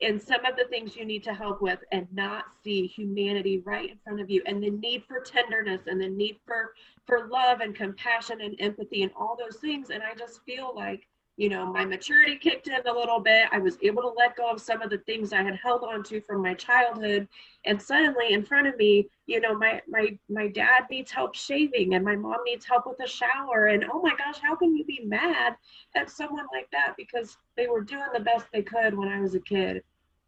in 0.01 0.19
some 0.19 0.45
of 0.45 0.55
the 0.55 0.65
things 0.69 0.95
you 0.95 1.05
need 1.05 1.23
to 1.23 1.33
help 1.33 1.61
with 1.61 1.79
and 1.91 2.07
not 2.13 2.45
see 2.63 2.87
humanity 2.87 3.61
right 3.65 3.91
in 3.91 3.97
front 4.03 4.21
of 4.21 4.29
you 4.29 4.41
and 4.45 4.63
the 4.63 4.69
need 4.69 5.03
for 5.07 5.19
tenderness 5.19 5.81
and 5.87 6.01
the 6.01 6.07
need 6.07 6.37
for 6.45 6.73
for 7.05 7.27
love 7.27 7.59
and 7.59 7.75
compassion 7.75 8.39
and 8.41 8.55
empathy 8.59 9.03
and 9.03 9.11
all 9.19 9.37
those 9.37 9.57
things 9.57 9.89
and 9.89 10.01
i 10.03 10.13
just 10.15 10.41
feel 10.45 10.73
like 10.75 11.07
you 11.39 11.47
know, 11.47 11.71
my 11.71 11.85
maturity 11.85 12.35
kicked 12.35 12.67
in 12.67 12.85
a 12.85 12.93
little 12.93 13.21
bit. 13.21 13.47
I 13.53 13.59
was 13.59 13.77
able 13.81 14.01
to 14.01 14.09
let 14.09 14.35
go 14.35 14.51
of 14.51 14.59
some 14.59 14.81
of 14.81 14.89
the 14.89 14.97
things 14.97 15.31
I 15.31 15.41
had 15.41 15.55
held 15.55 15.85
on 15.85 16.03
to 16.03 16.19
from 16.19 16.41
my 16.41 16.53
childhood. 16.53 17.29
And 17.63 17.81
suddenly 17.81 18.33
in 18.33 18.43
front 18.43 18.67
of 18.67 18.75
me, 18.75 19.07
you 19.25 19.39
know, 19.39 19.57
my 19.57 19.81
my 19.87 20.19
my 20.27 20.49
dad 20.49 20.87
needs 20.91 21.11
help 21.11 21.35
shaving 21.35 21.93
and 21.93 22.03
my 22.03 22.17
mom 22.17 22.39
needs 22.45 22.65
help 22.65 22.85
with 22.85 22.99
a 23.01 23.07
shower. 23.07 23.67
And 23.67 23.85
oh 23.89 24.01
my 24.01 24.13
gosh, 24.17 24.39
how 24.41 24.57
can 24.57 24.75
you 24.75 24.83
be 24.83 24.99
mad 25.05 25.55
at 25.95 26.09
someone 26.09 26.45
like 26.51 26.69
that? 26.73 26.95
Because 26.97 27.37
they 27.55 27.67
were 27.67 27.83
doing 27.83 28.09
the 28.13 28.19
best 28.19 28.47
they 28.51 28.61
could 28.61 28.93
when 28.93 29.07
I 29.07 29.21
was 29.21 29.33
a 29.33 29.39
kid. 29.39 29.81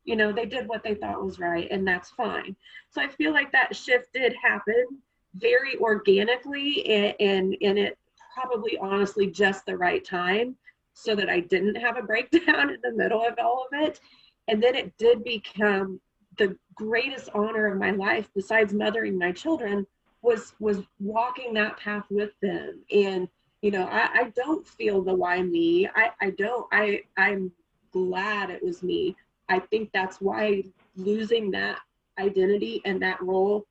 You 0.04 0.16
know, 0.16 0.32
they 0.32 0.46
did 0.46 0.68
what 0.68 0.84
they 0.84 0.96
thought 0.96 1.24
was 1.24 1.40
right, 1.40 1.68
and 1.70 1.88
that's 1.88 2.10
fine. 2.10 2.56
So 2.90 3.02
I 3.02 3.08
feel 3.08 3.32
like 3.34 3.52
that 3.52 3.76
shift 3.76 4.14
did 4.14 4.34
happen 4.42 5.00
very 5.36 5.78
organically 5.78 6.86
and 6.88 7.16
and, 7.20 7.56
and 7.62 7.80
it 7.80 7.98
probably 8.34 8.78
honestly 8.78 9.28
just 9.28 9.66
the 9.66 9.78
right 9.78 10.04
time 10.04 10.56
so 10.94 11.16
that 11.16 11.30
I 11.30 11.40
didn't 11.42 11.76
have 11.76 11.98
a 11.98 12.04
breakdown 12.04 12.70
in 12.74 12.78
the 12.84 12.92
middle 12.92 13.26
of 13.26 13.36
all 13.40 13.68
of 13.72 13.80
it. 13.80 14.00
And 14.48 14.62
then 14.62 14.76
it 14.76 14.98
did 14.98 15.24
become 15.24 16.00
the 16.38 16.58
greatest 16.76 17.30
honor 17.34 17.68
of 17.68 17.78
my 17.78 17.92
life, 17.92 18.30
besides 18.36 18.74
mothering 18.74 19.18
my 19.18 19.32
children, 19.32 19.86
was 20.22 20.54
was 20.60 20.80
walking 21.00 21.54
that 21.54 21.78
path 21.78 22.06
with 22.10 22.32
them. 22.42 22.80
And 22.92 23.28
you 23.62 23.72
know, 23.72 23.86
I, 23.86 24.10
I 24.14 24.34
don't 24.36 24.68
feel 24.68 25.02
the 25.04 25.14
why 25.14 25.42
me. 25.42 25.88
I, 25.96 26.10
I 26.20 26.30
don't. 26.32 26.68
I 26.72 27.02
I'm 27.18 27.52
glad 27.92 28.50
it 28.50 28.64
was 28.64 28.82
me. 28.82 29.16
I 29.52 29.60
think 29.60 29.92
that's 29.94 30.18
why 30.22 30.64
losing 30.96 31.52
that 31.52 31.80
identity 32.20 32.82
and 32.86 33.02
that 33.02 33.22
role 33.22 33.66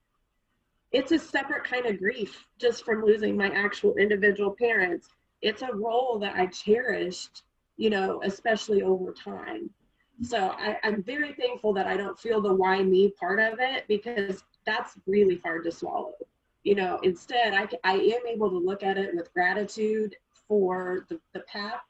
it's 0.93 1.12
a 1.12 1.19
separate 1.19 1.62
kind 1.62 1.87
of 1.87 1.99
grief 1.99 2.47
just 2.59 2.85
from 2.85 3.05
losing 3.05 3.37
my 3.37 3.49
actual 3.51 3.95
individual 3.97 4.57
parents 4.59 5.09
it's 5.43 5.62
a 5.62 5.73
role 5.73 6.19
that 6.19 6.37
I 6.37 6.47
cherished, 6.47 7.43
you 7.77 7.90
know, 7.90 8.21
especially 8.25 8.83
over 8.83 9.12
time. 9.12 9.71
So 10.23 10.51
I, 10.59 10.77
I'm 10.83 11.03
very 11.03 11.33
thankful 11.33 11.73
that 11.75 11.87
I 11.87 11.97
don't 11.97 12.19
feel 12.19 12.43
the 12.43 12.53
why 12.53 12.83
me 12.83 13.11
part 13.19 13.40
of 13.40 13.59
it 13.59 13.87
because 13.88 14.45
that's 14.66 14.99
really 15.07 15.40
hard 15.43 15.64
to 15.64 15.73
swallow. 15.73 16.12
You 16.62 16.75
know, 16.75 17.01
instead, 17.03 17.55
I, 17.55 17.69
I 17.85 17.95
am 17.95 18.27
able 18.29 18.51
to 18.51 18.59
look 18.59 18.83
at 18.83 18.99
it 18.99 19.14
with 19.14 19.33
gratitude 19.33 20.14
for 20.47 21.07
the, 21.09 21.19
the 21.33 21.40
path. 21.40 21.81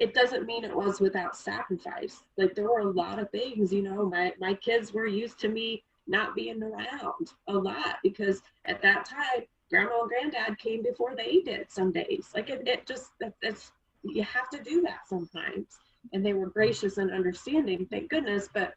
It 0.00 0.14
doesn't 0.14 0.46
mean 0.46 0.64
it 0.64 0.74
was 0.74 0.98
without 0.98 1.36
sacrifice. 1.36 2.24
Like 2.36 2.54
there 2.54 2.64
were 2.64 2.80
a 2.80 2.90
lot 2.90 3.18
of 3.18 3.30
things, 3.30 3.72
you 3.72 3.82
know, 3.82 4.08
my, 4.08 4.32
my 4.40 4.54
kids 4.54 4.92
were 4.92 5.06
used 5.06 5.38
to 5.40 5.48
me 5.48 5.84
not 6.08 6.34
being 6.34 6.62
around 6.62 7.32
a 7.46 7.52
lot 7.52 7.98
because 8.02 8.42
at 8.64 8.82
that 8.82 9.04
time 9.04 9.44
grandma 9.70 10.00
and 10.00 10.08
granddad 10.08 10.58
came 10.58 10.82
before 10.82 11.14
they 11.14 11.40
did 11.40 11.70
some 11.70 11.92
days. 11.92 12.30
Like 12.34 12.50
it, 12.50 12.66
it 12.66 12.86
just 12.86 13.12
it's 13.40 13.72
you 14.02 14.22
have 14.24 14.50
to 14.50 14.62
do 14.62 14.82
that 14.82 15.08
sometimes. 15.08 15.66
And 16.12 16.24
they 16.24 16.32
were 16.32 16.48
gracious 16.48 16.98
and 16.98 17.12
understanding, 17.12 17.86
thank 17.90 18.10
goodness. 18.10 18.48
But 18.52 18.74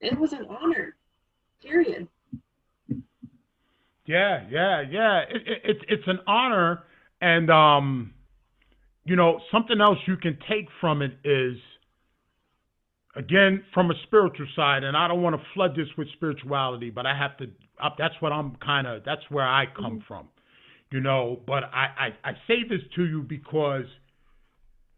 it 0.00 0.18
was 0.18 0.32
an 0.32 0.46
honor. 0.48 0.96
Period. 1.62 2.06
Yeah, 4.06 4.44
yeah, 4.50 4.82
yeah. 4.82 5.20
It, 5.20 5.42
it, 5.46 5.62
it's 5.64 5.84
it's 5.88 6.06
an 6.06 6.20
honor, 6.26 6.84
and 7.22 7.50
um, 7.50 8.13
you 9.04 9.16
know 9.16 9.40
something 9.52 9.80
else 9.80 9.98
you 10.06 10.16
can 10.16 10.38
take 10.48 10.66
from 10.80 11.02
it 11.02 11.12
is 11.24 11.56
again 13.16 13.64
from 13.72 13.90
a 13.90 13.94
spiritual 14.06 14.46
side, 14.56 14.84
and 14.84 14.96
I 14.96 15.08
don't 15.08 15.22
want 15.22 15.36
to 15.36 15.42
flood 15.54 15.72
this 15.76 15.88
with 15.96 16.08
spirituality, 16.14 16.90
but 16.90 17.06
I 17.06 17.16
have 17.16 17.36
to 17.38 17.46
that's 17.98 18.14
what 18.20 18.32
I'm 18.32 18.56
kind 18.56 18.86
of 18.86 19.02
that's 19.04 19.22
where 19.30 19.46
I 19.46 19.64
come 19.66 19.96
mm-hmm. 19.96 20.06
from, 20.08 20.28
you 20.90 21.00
know. 21.00 21.40
But 21.46 21.64
I, 21.64 22.12
I 22.24 22.30
I 22.30 22.32
say 22.46 22.62
this 22.68 22.80
to 22.96 23.04
you 23.04 23.22
because 23.22 23.84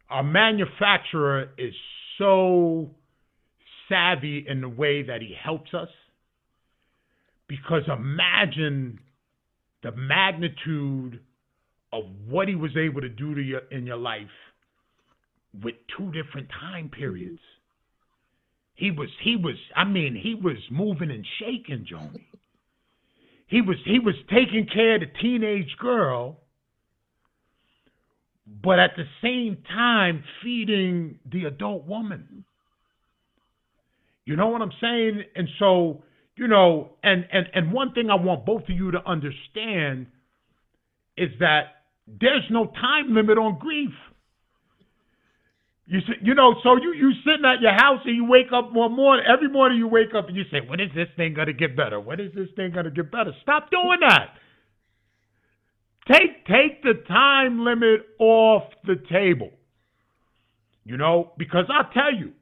our 0.08 0.22
manufacturer 0.22 1.50
is 1.58 1.74
so 2.18 2.90
savvy 3.88 4.44
in 4.48 4.60
the 4.60 4.68
way 4.68 5.02
that 5.02 5.20
he 5.20 5.34
helps 5.40 5.74
us. 5.74 5.88
Because 7.48 7.82
imagine 7.86 8.98
the 9.82 9.92
magnitude 9.92 11.20
of 11.92 12.04
what 12.26 12.48
he 12.48 12.54
was 12.54 12.76
able 12.76 13.00
to 13.00 13.08
do 13.08 13.34
to 13.34 13.40
you 13.40 13.58
in 13.70 13.86
your 13.86 13.96
life 13.96 14.26
with 15.62 15.74
two 15.96 16.10
different 16.12 16.48
time 16.60 16.90
periods. 16.90 17.38
Mm-hmm. 17.38 18.84
He 18.84 18.90
was 18.90 19.08
he 19.22 19.36
was 19.36 19.54
I 19.74 19.84
mean 19.84 20.14
he 20.20 20.34
was 20.34 20.58
moving 20.70 21.10
and 21.10 21.24
shaking, 21.38 21.86
Joni. 21.90 22.24
He 23.46 23.62
was 23.62 23.76
he 23.84 23.98
was 23.98 24.14
taking 24.28 24.66
care 24.72 24.96
of 24.96 25.00
the 25.00 25.06
teenage 25.20 25.74
girl 25.78 26.38
but 28.62 28.78
at 28.78 28.92
the 28.96 29.04
same 29.22 29.58
time 29.68 30.22
feeding 30.42 31.18
the 31.30 31.44
adult 31.44 31.84
woman. 31.84 32.44
You 34.24 34.36
know 34.36 34.48
what 34.48 34.62
i'm 34.62 34.72
saying? 34.80 35.22
And 35.34 35.48
so 35.58 36.02
you 36.36 36.48
know 36.48 36.90
and 37.02 37.26
and 37.32 37.46
and 37.54 37.72
one 37.72 37.92
thing 37.92 38.10
i 38.10 38.14
want 38.14 38.44
both 38.44 38.62
of 38.62 38.70
you 38.70 38.90
to 38.90 38.98
understand 39.06 40.06
is 41.16 41.30
that 41.40 41.75
there's 42.06 42.44
no 42.50 42.66
time 42.66 43.14
limit 43.14 43.38
on 43.38 43.58
grief 43.58 43.92
you 45.86 46.00
you 46.20 46.34
know, 46.34 46.54
so 46.64 46.76
you 46.76 46.92
you 46.94 47.12
sitting 47.24 47.44
at 47.44 47.60
your 47.60 47.72
house 47.72 48.00
and 48.04 48.16
you 48.16 48.24
wake 48.24 48.52
up 48.52 48.72
one 48.72 48.94
morning. 48.94 49.24
Every 49.32 49.48
morning 49.48 49.78
you 49.78 49.86
wake 49.86 50.14
up 50.16 50.26
and 50.26 50.36
you 50.36 50.42
say, 50.50 50.60
"When 50.60 50.80
is 50.80 50.92
this 50.94 51.08
thing 51.16 51.32
gonna 51.34 51.52
get 51.52 51.76
better? 51.76 52.00
When 52.00 52.18
is 52.18 52.32
this 52.34 52.50
thing 52.56 52.72
gonna 52.72 52.90
get 52.90 53.12
better?" 53.12 53.32
Stop 53.42 53.70
doing 53.70 54.00
that. 54.00 54.36
Take 56.10 56.44
take 56.46 56.82
the 56.82 56.94
time 57.06 57.64
limit 57.64 58.04
off 58.18 58.64
the 58.84 58.96
table. 58.96 59.52
You 60.84 60.96
know, 60.96 61.32
because 61.38 61.66
I'll 61.68 61.90
tell 61.92 62.12
you, 62.12 62.32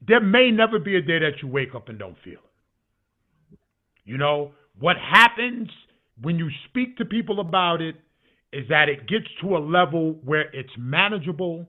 there 0.00 0.20
may 0.20 0.50
never 0.50 0.78
be 0.78 0.96
a 0.96 1.02
day 1.02 1.18
that 1.18 1.42
you 1.42 1.48
wake 1.48 1.74
up 1.74 1.90
and 1.90 1.98
don't 1.98 2.16
feel 2.18 2.40
it. 2.40 3.58
You 4.04 4.16
know, 4.16 4.52
what 4.78 4.96
happens 4.96 5.68
when 6.22 6.38
you 6.38 6.50
speak 6.68 6.96
to 6.96 7.04
people 7.04 7.40
about 7.40 7.82
it 7.82 7.96
is 8.52 8.68
that 8.68 8.88
it 8.88 9.08
gets 9.08 9.26
to 9.40 9.56
a 9.56 9.58
level 9.58 10.18
where 10.24 10.54
it's 10.54 10.72
manageable 10.78 11.66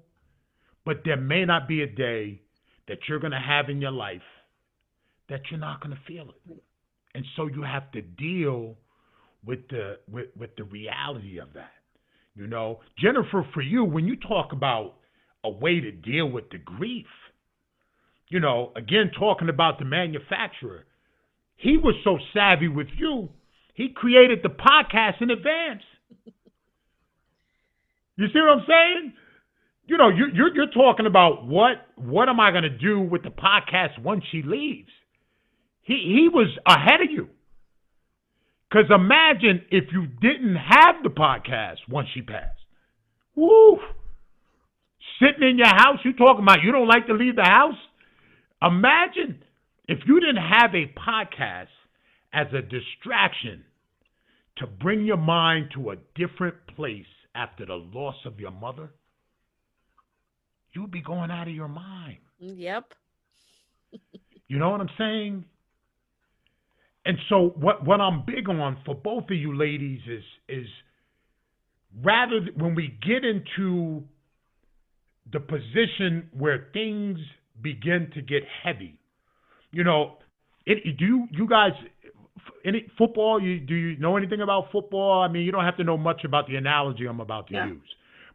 but 0.86 1.02
there 1.04 1.18
may 1.18 1.44
not 1.44 1.68
be 1.68 1.82
a 1.82 1.88
day 1.88 2.42
that 2.88 2.98
you're 3.10 3.20
going 3.20 3.32
to 3.32 3.40
have 3.40 3.70
in 3.70 3.82
your 3.82 3.92
life 3.92 4.22
that 5.30 5.42
you're 5.52 5.60
not 5.60 5.82
going 5.82 5.96
to 5.96 6.02
feel 6.08 6.30
it. 6.30 6.58
And 7.14 7.26
so 7.36 7.48
you 7.48 7.64
have 7.64 7.92
to 7.92 8.02
deal 8.02 8.76
with 9.46 9.68
the 9.70 9.98
with, 10.10 10.28
with 10.38 10.56
the 10.56 10.64
reality 10.64 11.40
of 11.40 11.54
that. 11.54 11.72
You 12.36 12.48
know, 12.48 12.80
Jennifer, 12.98 13.46
for 13.54 13.62
you, 13.62 13.84
when 13.84 14.06
you 14.06 14.16
talk 14.16 14.54
about 14.54 14.96
a 15.44 15.50
way 15.50 15.80
to 15.80 15.92
deal 15.92 16.30
with 16.30 16.50
the 16.52 16.58
grief, 16.58 17.08
you 18.30 18.40
know, 18.40 18.72
again 18.76 19.12
talking 19.18 19.50
about 19.50 19.80
the 19.80 19.86
manufacturer, 19.86 20.86
he 21.56 21.78
was 21.78 21.96
so 22.04 22.18
savvy 22.34 22.68
with 22.68 22.88
you, 22.98 23.30
he 23.74 23.90
created 23.96 24.40
the 24.44 24.50
podcast 24.50 25.22
in 25.22 25.32
advance. 25.32 25.84
You 28.18 28.28
see 28.28 28.40
what 28.40 28.60
I'm 28.60 28.66
saying? 28.68 29.14
you 29.88 29.98
know, 29.98 30.10
you're, 30.10 30.30
you're, 30.30 30.54
you're 30.54 30.72
talking 30.72 31.06
about 31.06 31.48
what 31.48 31.88
what 31.96 32.30
am 32.30 32.40
I 32.40 32.52
going 32.52 32.64
to 32.64 32.70
do 32.70 33.00
with 33.00 33.24
the 33.24 33.30
podcast 33.30 34.00
once 34.02 34.24
she 34.32 34.44
leaves? 34.44 34.90
He 35.82 35.94
he 35.94 36.30
was 36.32 36.48
ahead 36.66 37.02
of 37.02 37.10
you. 37.10 37.30
Because 38.70 38.92
imagine 38.94 39.62
if 39.72 39.86
you 39.94 40.06
didn't 40.06 40.58
have 40.58 40.96
the 41.02 41.10
podcast 41.10 41.78
once 41.90 42.10
she 42.14 42.22
passed. 42.22 42.60
Woo! 43.34 43.80
Sitting 45.22 45.50
in 45.50 45.58
your 45.58 45.68
house, 45.68 46.00
you 46.04 46.12
talking 46.14 46.44
about 46.44 46.64
you 46.64 46.74
don't 46.74 46.88
like 46.88 47.08
to 47.08 47.14
leave 47.14 47.38
the 47.38 47.44
house? 47.44 47.78
Imagine 48.62 49.42
if 49.88 50.00
you 50.06 50.20
didn't 50.20 50.36
have 50.44 50.76
a 50.76 50.92
podcast 51.00 51.68
as 52.34 52.48
a 52.52 52.62
distraction 52.62 53.64
to 54.58 54.68
bring 54.68 55.06
your 55.06 55.18
mind 55.18 55.70
to 55.76 55.92
a 55.92 55.96
different 56.14 56.56
place 56.76 57.06
after 57.38 57.66
the 57.66 57.76
loss 57.76 58.16
of 58.26 58.40
your 58.40 58.52
mother 58.52 58.90
you'd 60.78 60.92
be 60.92 61.02
going 61.02 61.32
out 61.32 61.48
of 61.48 61.54
your 61.54 61.68
mind. 61.68 62.18
Yep. 62.40 62.94
you 64.48 64.60
know 64.60 64.70
what 64.70 64.82
I'm 64.82 64.90
saying? 64.98 65.46
And 67.06 67.18
so 67.30 67.54
what 67.56 67.86
what 67.86 68.02
I'm 68.02 68.24
big 68.26 68.50
on 68.50 68.78
for 68.86 68.94
both 68.94 69.24
of 69.26 69.38
you 69.38 69.58
ladies 69.58 70.02
is 70.08 70.24
is 70.50 70.68
rather 72.04 72.42
when 72.58 72.76
we 72.76 72.98
get 73.02 73.24
into 73.24 74.04
the 75.32 75.40
position 75.40 76.30
where 76.38 76.68
things 76.74 77.18
begin 77.62 78.12
to 78.14 78.22
get 78.22 78.44
heavy, 78.64 79.00
you 79.72 79.84
know, 79.84 80.18
it, 80.66 80.98
do 80.98 81.06
you, 81.06 81.28
you 81.32 81.48
guys 81.48 81.72
any 82.66 82.88
football? 82.98 83.42
You 83.42 83.60
do 83.60 83.76
you 83.76 83.98
know 83.98 84.18
anything 84.18 84.42
about 84.42 84.72
football? 84.72 85.22
I 85.22 85.28
mean, 85.28 85.44
you 85.44 85.52
don't 85.52 85.64
have 85.64 85.78
to 85.78 85.84
know 85.84 85.98
much 85.98 86.24
about 86.24 86.48
the 86.48 86.56
analogy 86.56 87.06
I'm 87.06 87.20
about 87.20 87.48
to 87.48 87.54
yeah. 87.54 87.68
use. 87.68 87.90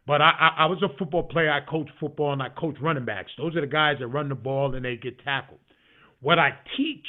But 0.05 0.21
I, 0.21 0.31
I, 0.31 0.63
I 0.63 0.65
was 0.65 0.83
a 0.83 0.97
football 0.97 1.23
player. 1.23 1.49
I 1.49 1.61
coach 1.61 1.87
football 1.99 2.33
and 2.33 2.41
I 2.41 2.49
coach 2.49 2.75
running 2.81 3.05
backs. 3.05 3.31
Those 3.37 3.55
are 3.55 3.61
the 3.61 3.67
guys 3.67 3.97
that 3.99 4.07
run 4.07 4.27
the 4.27 4.35
ball 4.35 4.75
and 4.75 4.83
they 4.83 4.97
get 4.97 5.23
tackled. 5.23 5.59
What 6.19 6.39
I 6.39 6.51
teach 6.75 7.05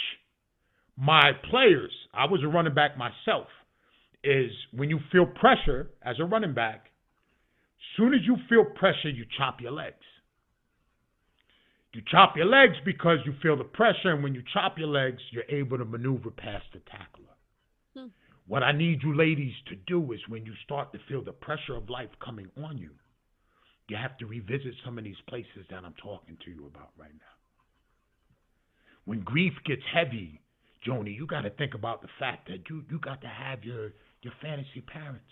my 0.96 1.32
players, 1.50 1.90
I 2.12 2.26
was 2.26 2.40
a 2.44 2.48
running 2.48 2.74
back 2.74 2.96
myself, 2.96 3.48
is 4.22 4.50
when 4.72 4.90
you 4.90 5.00
feel 5.10 5.26
pressure 5.26 5.90
as 6.04 6.16
a 6.20 6.24
running 6.24 6.54
back, 6.54 6.86
Soon 7.96 8.14
as 8.14 8.20
you 8.24 8.36
feel 8.48 8.64
pressure, 8.64 9.08
you 9.08 9.24
chop 9.38 9.60
your 9.60 9.70
legs. 9.70 10.02
You 11.94 12.02
chop 12.10 12.36
your 12.36 12.46
legs 12.46 12.74
because 12.84 13.18
you 13.24 13.34
feel 13.40 13.56
the 13.56 13.62
pressure, 13.62 14.10
and 14.10 14.22
when 14.22 14.34
you 14.34 14.42
chop 14.52 14.78
your 14.78 14.88
legs, 14.88 15.22
you're 15.30 15.44
able 15.48 15.78
to 15.78 15.84
maneuver 15.84 16.30
past 16.30 16.64
the 16.72 16.80
tackler. 16.80 17.36
Hmm. 17.96 18.08
What 18.48 18.64
I 18.64 18.72
need 18.72 19.04
you 19.04 19.16
ladies 19.16 19.54
to 19.68 19.76
do 19.86 20.12
is 20.12 20.18
when 20.28 20.44
you 20.44 20.54
start 20.64 20.92
to 20.92 20.98
feel 21.08 21.22
the 21.22 21.30
pressure 21.30 21.76
of 21.76 21.88
life 21.88 22.10
coming 22.22 22.50
on 22.64 22.78
you, 22.78 22.90
you 23.88 23.96
have 23.96 24.18
to 24.18 24.26
revisit 24.26 24.74
some 24.84 24.98
of 24.98 25.04
these 25.04 25.20
places 25.28 25.66
that 25.70 25.84
I'm 25.84 25.94
talking 26.02 26.36
to 26.44 26.50
you 26.50 26.66
about 26.66 26.90
right 26.98 27.14
now. 27.14 27.36
When 29.04 29.20
grief 29.20 29.52
gets 29.64 29.82
heavy, 29.92 30.40
Joni, 30.84 31.14
you 31.14 31.28
got 31.28 31.42
to 31.42 31.50
think 31.50 31.74
about 31.74 32.02
the 32.02 32.08
fact 32.18 32.48
that 32.48 32.68
you, 32.68 32.82
you 32.90 32.98
got 32.98 33.20
to 33.20 33.28
have 33.28 33.62
your, 33.62 33.92
your 34.22 34.32
fantasy 34.42 34.80
parents. 34.80 35.30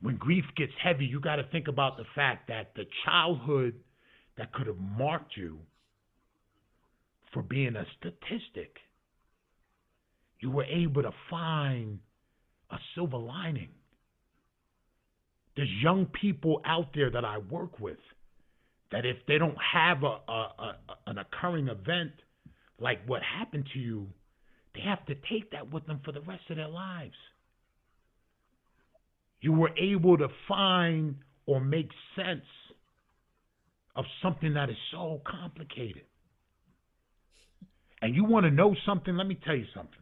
When 0.00 0.16
grief 0.16 0.44
gets 0.56 0.72
heavy, 0.82 1.04
you 1.04 1.20
got 1.20 1.36
to 1.36 1.44
think 1.52 1.68
about 1.68 1.96
the 1.96 2.06
fact 2.12 2.48
that 2.48 2.72
the 2.74 2.86
childhood– 3.04 3.74
that 4.36 4.52
could 4.52 4.66
have 4.66 4.78
marked 4.78 5.36
you 5.36 5.58
for 7.32 7.42
being 7.42 7.76
a 7.76 7.84
statistic, 7.98 8.76
you 10.40 10.50
were 10.50 10.64
able 10.64 11.02
to 11.02 11.12
find 11.30 11.98
a 12.70 12.76
silver 12.94 13.16
lining. 13.16 13.68
There's 15.56 15.70
young 15.82 16.06
people 16.06 16.62
out 16.64 16.88
there 16.94 17.10
that 17.10 17.24
I 17.24 17.38
work 17.38 17.78
with 17.78 17.98
that 18.90 19.06
if 19.06 19.16
they 19.26 19.38
don't 19.38 19.56
have 19.72 20.02
a, 20.02 20.18
a, 20.28 20.32
a, 20.32 20.76
an 21.06 21.18
occurring 21.18 21.68
event 21.68 22.12
like 22.78 23.00
what 23.06 23.22
happened 23.22 23.66
to 23.72 23.78
you, 23.78 24.06
they 24.74 24.80
have 24.80 25.04
to 25.06 25.14
take 25.30 25.50
that 25.52 25.72
with 25.72 25.86
them 25.86 26.00
for 26.04 26.12
the 26.12 26.20
rest 26.22 26.42
of 26.50 26.56
their 26.56 26.68
lives. 26.68 27.14
You 29.40 29.52
were 29.52 29.70
able 29.76 30.18
to 30.18 30.28
find 30.48 31.16
or 31.46 31.60
make 31.60 31.88
sense 32.16 32.44
of 33.94 34.04
something 34.22 34.54
that 34.54 34.70
is 34.70 34.76
so 34.90 35.20
complicated. 35.26 36.04
And 38.00 38.14
you 38.14 38.24
want 38.24 38.44
to 38.44 38.50
know 38.50 38.74
something? 38.86 39.16
Let 39.16 39.26
me 39.26 39.38
tell 39.44 39.54
you 39.54 39.66
something. 39.74 39.94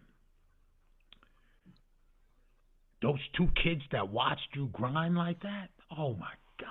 Those 3.02 3.20
two 3.36 3.48
kids 3.62 3.82
that 3.92 4.10
watched 4.10 4.48
you 4.54 4.68
grind 4.72 5.16
like 5.16 5.40
that, 5.42 5.68
oh 5.96 6.14
my 6.14 6.32
gosh. 6.58 6.68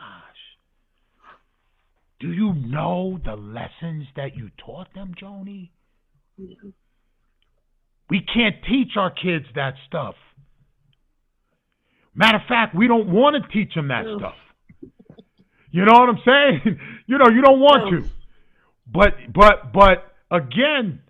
Do 2.19 2.31
you 2.31 2.53
know 2.53 3.19
the 3.23 3.35
lessons 3.35 4.05
that 4.15 4.35
you 4.35 4.49
taught 4.63 4.93
them, 4.93 5.13
Joni? 5.21 5.69
Yeah. 6.37 6.55
We 8.09 8.21
can't 8.21 8.55
teach 8.67 8.97
our 8.97 9.11
kids 9.11 9.45
that 9.55 9.75
stuff. 9.87 10.15
Matter 12.15 12.37
of 12.37 12.47
fact, 12.47 12.75
we 12.75 12.87
don't 12.87 13.09
want 13.09 13.35
to 13.41 13.51
teach 13.51 13.73
them 13.75 13.89
that 13.89 14.03
stuff. 14.17 14.33
You 15.71 15.85
know 15.85 15.93
what 15.93 16.09
I'm 16.09 16.21
saying? 16.25 16.79
you 17.07 17.17
know, 17.17 17.29
you 17.29 17.41
don't 17.41 17.59
want 17.59 18.03
to. 18.03 18.09
But 18.91 19.13
but 19.33 19.71
but 19.71 20.13
again, 20.31 21.01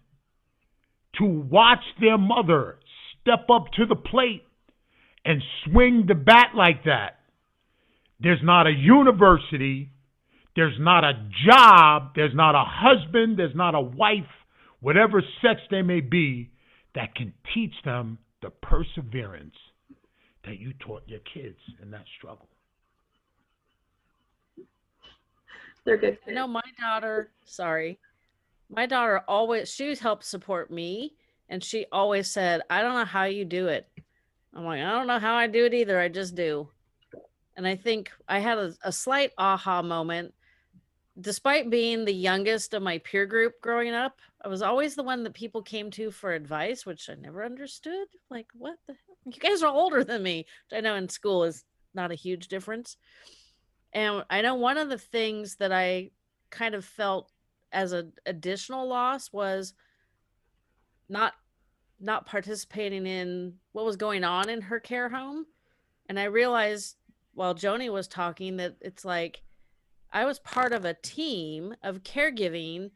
to 1.17 1.25
watch 1.25 1.83
their 1.99 2.17
mother 2.17 2.77
step 3.21 3.49
up 3.49 3.71
to 3.77 3.85
the 3.85 3.95
plate 3.95 4.43
and 5.25 5.41
swing 5.65 6.05
the 6.07 6.15
bat 6.15 6.49
like 6.55 6.85
that. 6.85 7.19
There's 8.19 8.41
not 8.43 8.67
a 8.67 8.71
university, 8.71 9.91
there's 10.55 10.77
not 10.79 11.03
a 11.03 11.13
job, 11.47 12.11
there's 12.15 12.35
not 12.35 12.55
a 12.55 12.65
husband, 12.65 13.39
there's 13.39 13.55
not 13.55 13.75
a 13.75 13.81
wife, 13.81 14.27
whatever 14.81 15.23
sex 15.41 15.61
they 15.71 15.81
may 15.81 16.01
be, 16.01 16.51
that 16.95 17.15
can 17.15 17.33
teach 17.53 17.73
them 17.85 18.17
the 18.41 18.49
perseverance 18.49 19.55
that 20.45 20.59
you 20.59 20.73
taught 20.85 21.03
your 21.07 21.19
kids 21.33 21.59
in 21.81 21.91
that 21.91 22.05
struggle. 22.17 22.49
They're 25.89 25.97
good. 25.97 26.19
I 26.27 26.31
know 26.33 26.45
my 26.45 26.61
daughter, 26.79 27.31
sorry. 27.45 27.97
My 28.69 28.85
daughter 28.85 29.23
always 29.27 29.73
she 29.73 29.95
helped 29.95 30.23
support 30.23 30.69
me 30.69 31.15
and 31.49 31.63
she 31.63 31.87
always 31.91 32.29
said, 32.29 32.61
I 32.69 32.83
don't 32.83 32.93
know 32.93 33.05
how 33.05 33.23
you 33.23 33.43
do 33.43 33.69
it. 33.69 33.89
I'm 34.53 34.65
like, 34.65 34.81
I 34.81 34.91
don't 34.91 35.07
know 35.07 35.17
how 35.17 35.33
I 35.33 35.47
do 35.47 35.65
it 35.65 35.73
either. 35.73 35.99
I 35.99 36.07
just 36.07 36.35
do. 36.35 36.69
And 37.57 37.65
I 37.65 37.75
think 37.75 38.11
I 38.27 38.37
had 38.37 38.59
a, 38.59 38.75
a 38.83 38.91
slight 38.91 39.31
aha 39.39 39.81
moment. 39.81 40.35
Despite 41.19 41.71
being 41.71 42.05
the 42.05 42.13
youngest 42.13 42.75
of 42.75 42.83
my 42.83 42.99
peer 42.99 43.25
group 43.25 43.59
growing 43.59 43.95
up, 43.95 44.19
I 44.45 44.47
was 44.47 44.61
always 44.61 44.93
the 44.93 45.01
one 45.01 45.23
that 45.23 45.33
people 45.33 45.63
came 45.63 45.89
to 45.91 46.11
for 46.11 46.33
advice, 46.33 46.85
which 46.85 47.09
I 47.09 47.15
never 47.15 47.43
understood. 47.43 48.05
Like, 48.29 48.45
what 48.53 48.77
the 48.85 48.93
hell? 48.93 49.17
You 49.25 49.39
guys 49.39 49.63
are 49.63 49.73
older 49.73 50.03
than 50.03 50.21
me, 50.21 50.45
which 50.69 50.77
I 50.77 50.81
know 50.81 50.93
in 50.97 51.09
school 51.09 51.45
is 51.45 51.65
not 51.95 52.11
a 52.11 52.15
huge 52.15 52.47
difference. 52.47 52.95
And 53.93 54.23
I 54.29 54.41
know 54.41 54.55
one 54.55 54.77
of 54.77 54.89
the 54.89 54.97
things 54.97 55.55
that 55.55 55.71
I 55.71 56.11
kind 56.49 56.75
of 56.75 56.85
felt 56.85 57.31
as 57.71 57.91
an 57.91 58.13
additional 58.25 58.87
loss 58.87 59.31
was 59.31 59.73
not 61.07 61.33
not 61.99 62.25
participating 62.25 63.05
in 63.05 63.55
what 63.73 63.85
was 63.85 63.97
going 63.97 64.23
on 64.23 64.49
in 64.49 64.61
her 64.61 64.79
care 64.79 65.09
home. 65.09 65.45
And 66.07 66.19
I 66.19 66.25
realized 66.25 66.95
while 67.33 67.53
Joni 67.53 67.91
was 67.91 68.07
talking 68.07 68.57
that 68.57 68.75
it's 68.79 69.03
like 69.03 69.41
I 70.11 70.25
was 70.25 70.39
part 70.39 70.71
of 70.71 70.85
a 70.85 70.93
team 70.93 71.75
of 71.83 72.03
caregiving. 72.03 72.91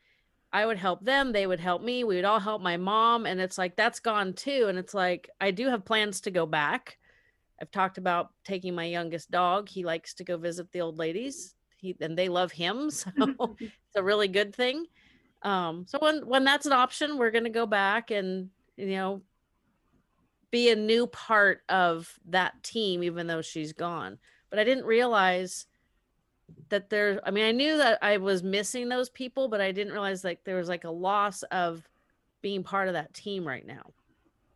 I 0.51 0.65
would 0.65 0.77
help 0.77 1.03
them, 1.03 1.31
they 1.31 1.47
would 1.47 1.59
help 1.59 1.81
me, 1.81 2.03
we 2.03 2.15
would 2.15 2.25
all 2.25 2.39
help 2.39 2.61
my 2.61 2.77
mom. 2.77 3.25
And 3.25 3.41
it's 3.41 3.57
like 3.57 3.75
that's 3.75 3.99
gone 3.99 4.33
too. 4.33 4.67
And 4.67 4.77
it's 4.77 4.93
like 4.93 5.29
I 5.41 5.51
do 5.51 5.69
have 5.69 5.85
plans 5.85 6.21
to 6.21 6.31
go 6.31 6.45
back. 6.45 6.97
I've 7.61 7.71
talked 7.71 7.97
about 7.97 8.31
taking 8.43 8.75
my 8.75 8.85
youngest 8.85 9.31
dog. 9.31 9.69
He 9.69 9.83
likes 9.83 10.13
to 10.15 10.23
go 10.23 10.37
visit 10.37 10.71
the 10.71 10.81
old 10.81 10.97
ladies. 10.97 11.55
He 11.77 11.95
and 12.01 12.17
they 12.17 12.29
love 12.29 12.51
him, 12.51 12.89
so 12.91 13.11
it's 13.59 13.95
a 13.95 14.03
really 14.03 14.27
good 14.27 14.55
thing. 14.55 14.85
Um, 15.43 15.85
so 15.87 15.99
when 15.99 16.25
when 16.27 16.43
that's 16.43 16.65
an 16.65 16.73
option, 16.73 17.17
we're 17.17 17.31
gonna 17.31 17.49
go 17.49 17.65
back 17.65 18.11
and 18.11 18.49
you 18.77 18.87
know 18.87 19.21
be 20.51 20.69
a 20.69 20.75
new 20.75 21.07
part 21.07 21.61
of 21.67 22.13
that 22.29 22.61
team, 22.63 23.03
even 23.03 23.27
though 23.27 23.41
she's 23.41 23.73
gone. 23.73 24.19
But 24.49 24.59
I 24.59 24.63
didn't 24.63 24.85
realize 24.85 25.65
that 26.69 26.89
there. 26.89 27.19
I 27.25 27.31
mean, 27.31 27.45
I 27.45 27.51
knew 27.51 27.77
that 27.77 27.99
I 28.01 28.17
was 28.17 28.43
missing 28.43 28.87
those 28.87 29.09
people, 29.09 29.47
but 29.47 29.61
I 29.61 29.71
didn't 29.71 29.93
realize 29.93 30.23
like 30.23 30.43
there 30.43 30.57
was 30.57 30.69
like 30.69 30.83
a 30.83 30.91
loss 30.91 31.43
of 31.43 31.87
being 32.41 32.63
part 32.63 32.87
of 32.87 32.93
that 32.93 33.13
team 33.13 33.47
right 33.47 33.65
now. 33.65 33.93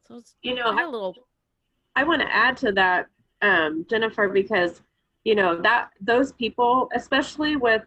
So 0.07 0.17
it's 0.17 0.35
you 0.41 0.55
know 0.55 0.69
a 0.69 0.85
little 0.89 1.26
I 1.97 2.03
want 2.03 2.21
to 2.21 2.31
add 2.31 2.55
to 2.57 2.71
that, 2.73 3.07
um, 3.41 3.83
Jennifer, 3.89 4.29
because 4.29 4.81
you 5.23 5.33
know 5.33 5.59
that 5.63 5.89
those 5.99 6.31
people, 6.33 6.89
especially 6.93 7.55
with 7.55 7.81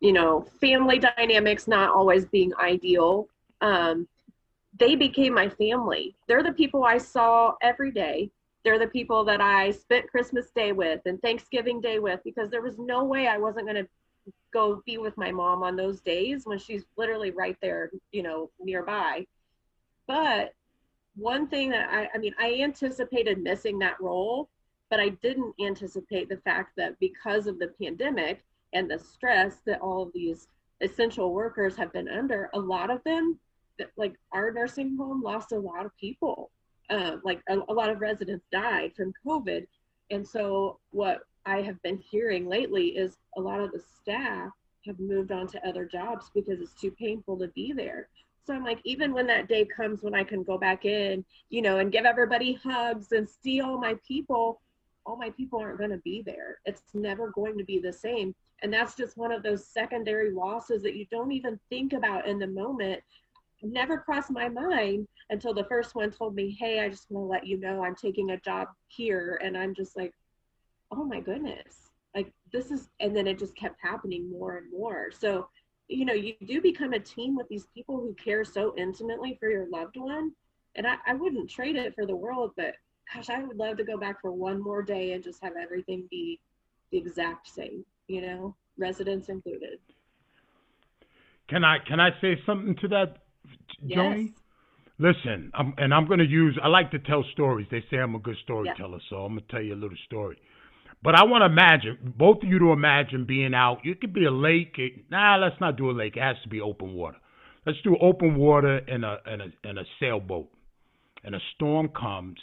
you 0.00 0.12
know 0.12 0.42
family 0.60 0.98
dynamics 0.98 1.66
not 1.66 1.88
always 1.88 2.26
being 2.26 2.52
ideal, 2.60 3.26
um, 3.62 4.06
they 4.78 4.94
became 4.94 5.32
my 5.32 5.48
family. 5.48 6.14
They're 6.28 6.42
the 6.42 6.52
people 6.52 6.84
I 6.84 6.98
saw 6.98 7.54
every 7.62 7.90
day. 7.90 8.30
They're 8.62 8.78
the 8.78 8.88
people 8.98 9.24
that 9.24 9.40
I 9.40 9.70
spent 9.70 10.10
Christmas 10.10 10.50
Day 10.50 10.72
with 10.72 11.00
and 11.06 11.20
Thanksgiving 11.22 11.80
Day 11.80 11.98
with 12.00 12.20
because 12.24 12.50
there 12.50 12.62
was 12.62 12.78
no 12.78 13.04
way 13.04 13.26
I 13.26 13.38
wasn't 13.38 13.66
going 13.66 13.82
to 13.82 13.88
go 14.52 14.82
be 14.84 14.98
with 14.98 15.16
my 15.16 15.30
mom 15.30 15.62
on 15.62 15.76
those 15.76 16.00
days 16.02 16.42
when 16.44 16.58
she's 16.58 16.84
literally 16.98 17.30
right 17.30 17.56
there, 17.62 17.90
you 18.12 18.22
know, 18.22 18.50
nearby. 18.60 19.26
But 20.06 20.52
one 21.16 21.46
thing 21.48 21.70
that 21.70 21.88
I, 21.90 22.08
I 22.14 22.18
mean, 22.18 22.34
I 22.38 22.60
anticipated 22.62 23.42
missing 23.42 23.78
that 23.80 24.00
role, 24.00 24.48
but 24.90 25.00
I 25.00 25.10
didn't 25.10 25.54
anticipate 25.60 26.28
the 26.28 26.38
fact 26.38 26.72
that 26.76 26.98
because 27.00 27.46
of 27.46 27.58
the 27.58 27.72
pandemic 27.80 28.44
and 28.72 28.90
the 28.90 28.98
stress 28.98 29.56
that 29.66 29.80
all 29.80 30.02
of 30.02 30.12
these 30.12 30.48
essential 30.80 31.32
workers 31.32 31.76
have 31.76 31.92
been 31.92 32.08
under, 32.08 32.50
a 32.54 32.58
lot 32.58 32.90
of 32.90 33.02
them, 33.04 33.38
like 33.96 34.14
our 34.32 34.52
nursing 34.52 34.96
home, 34.96 35.22
lost 35.22 35.52
a 35.52 35.58
lot 35.58 35.86
of 35.86 35.96
people. 35.96 36.50
Uh, 36.90 37.16
like 37.24 37.40
a, 37.48 37.58
a 37.68 37.72
lot 37.72 37.88
of 37.88 38.00
residents 38.00 38.44
died 38.52 38.92
from 38.94 39.14
COVID. 39.26 39.66
And 40.10 40.26
so, 40.26 40.78
what 40.90 41.20
I 41.46 41.62
have 41.62 41.80
been 41.82 41.98
hearing 41.98 42.46
lately 42.46 42.88
is 42.88 43.16
a 43.36 43.40
lot 43.40 43.60
of 43.60 43.72
the 43.72 43.80
staff 44.02 44.50
have 44.86 44.98
moved 45.00 45.32
on 45.32 45.46
to 45.48 45.66
other 45.66 45.86
jobs 45.86 46.30
because 46.34 46.60
it's 46.60 46.74
too 46.74 46.90
painful 46.90 47.38
to 47.38 47.48
be 47.48 47.72
there. 47.72 48.08
So 48.46 48.52
I'm 48.52 48.64
like, 48.64 48.80
even 48.84 49.12
when 49.14 49.26
that 49.28 49.48
day 49.48 49.64
comes 49.64 50.02
when 50.02 50.14
I 50.14 50.22
can 50.22 50.42
go 50.42 50.58
back 50.58 50.84
in, 50.84 51.24
you 51.48 51.62
know, 51.62 51.78
and 51.78 51.90
give 51.90 52.04
everybody 52.04 52.52
hugs 52.52 53.12
and 53.12 53.26
see 53.28 53.60
all 53.60 53.78
my 53.78 53.96
people, 54.06 54.60
all 55.06 55.16
my 55.16 55.30
people 55.30 55.60
aren't 55.60 55.78
going 55.78 55.90
to 55.90 55.98
be 55.98 56.22
there. 56.24 56.58
It's 56.66 56.82
never 56.92 57.30
going 57.30 57.56
to 57.56 57.64
be 57.64 57.78
the 57.78 57.92
same. 57.92 58.34
And 58.62 58.72
that's 58.72 58.94
just 58.94 59.16
one 59.16 59.32
of 59.32 59.42
those 59.42 59.66
secondary 59.66 60.30
losses 60.30 60.82
that 60.82 60.94
you 60.94 61.06
don't 61.10 61.32
even 61.32 61.58
think 61.70 61.94
about 61.94 62.26
in 62.26 62.38
the 62.38 62.46
moment. 62.46 63.02
Never 63.62 63.98
crossed 63.98 64.30
my 64.30 64.48
mind 64.48 65.08
until 65.30 65.54
the 65.54 65.64
first 65.64 65.94
one 65.94 66.10
told 66.10 66.34
me, 66.34 66.50
Hey, 66.58 66.80
I 66.80 66.90
just 66.90 67.10
want 67.10 67.24
to 67.24 67.28
let 67.28 67.46
you 67.46 67.58
know 67.58 67.82
I'm 67.82 67.96
taking 67.96 68.30
a 68.30 68.40
job 68.40 68.68
here. 68.88 69.40
And 69.42 69.56
I'm 69.56 69.74
just 69.74 69.96
like, 69.96 70.12
Oh 70.90 71.04
my 71.04 71.20
goodness. 71.20 71.90
Like 72.14 72.30
this 72.52 72.70
is, 72.70 72.88
and 73.00 73.16
then 73.16 73.26
it 73.26 73.38
just 73.38 73.56
kept 73.56 73.78
happening 73.82 74.30
more 74.30 74.58
and 74.58 74.70
more. 74.70 75.10
So 75.10 75.48
you 75.88 76.04
know, 76.04 76.14
you 76.14 76.34
do 76.46 76.60
become 76.60 76.92
a 76.92 77.00
team 77.00 77.36
with 77.36 77.48
these 77.48 77.66
people 77.74 77.96
who 77.96 78.14
care 78.14 78.44
so 78.44 78.74
intimately 78.76 79.36
for 79.38 79.50
your 79.50 79.68
loved 79.68 79.96
one. 79.96 80.32
And 80.76 80.86
I, 80.86 80.96
I 81.06 81.14
wouldn't 81.14 81.50
trade 81.50 81.76
it 81.76 81.94
for 81.94 82.06
the 82.06 82.16
world, 82.16 82.52
but 82.56 82.74
gosh, 83.12 83.30
I 83.30 83.42
would 83.42 83.56
love 83.56 83.76
to 83.76 83.84
go 83.84 83.96
back 83.96 84.20
for 84.20 84.32
one 84.32 84.62
more 84.62 84.82
day 84.82 85.12
and 85.12 85.22
just 85.22 85.42
have 85.42 85.54
everything 85.60 86.06
be 86.10 86.40
the 86.90 86.98
exact 86.98 87.48
same, 87.48 87.84
you 88.08 88.22
know, 88.22 88.56
residents 88.78 89.28
included. 89.28 89.78
Can 91.48 91.62
I 91.62 91.78
can 91.78 92.00
I 92.00 92.10
say 92.20 92.40
something 92.46 92.74
to 92.76 92.88
that, 92.88 93.18
Joni? 93.86 94.26
Yes. 94.26 94.40
Listen, 94.98 95.50
I'm, 95.54 95.74
and 95.76 95.92
I'm 95.92 96.06
going 96.06 96.20
to 96.20 96.26
use. 96.26 96.56
I 96.62 96.68
like 96.68 96.92
to 96.92 97.00
tell 97.00 97.24
stories. 97.32 97.66
They 97.70 97.84
say 97.90 97.98
I'm 97.98 98.14
a 98.14 98.20
good 98.20 98.36
storyteller, 98.44 99.00
so 99.10 99.16
I'm 99.16 99.34
going 99.34 99.44
to 99.44 99.52
tell 99.52 99.60
you 99.60 99.74
a 99.74 99.76
little 99.76 99.98
story. 100.06 100.38
But 101.04 101.14
I 101.14 101.24
want 101.24 101.42
to 101.42 101.46
imagine 101.46 102.14
both 102.16 102.38
of 102.42 102.48
you 102.48 102.58
to 102.60 102.72
imagine 102.72 103.26
being 103.26 103.52
out. 103.52 103.80
It 103.84 104.00
could 104.00 104.14
be 104.14 104.24
a 104.24 104.30
lake. 104.30 104.76
It, 104.78 105.10
nah, 105.10 105.36
let's 105.36 105.60
not 105.60 105.76
do 105.76 105.90
a 105.90 105.92
lake. 105.92 106.16
It 106.16 106.22
has 106.22 106.36
to 106.44 106.48
be 106.48 106.62
open 106.62 106.94
water. 106.94 107.18
Let's 107.66 107.78
do 107.84 107.94
open 108.00 108.36
water 108.36 108.78
in 108.78 109.04
a 109.04 109.18
in 109.26 109.40
a 109.42 109.68
in 109.68 109.78
a 109.78 109.84
sailboat. 110.00 110.48
And 111.22 111.34
a 111.34 111.40
storm 111.54 111.88
comes. 111.88 112.38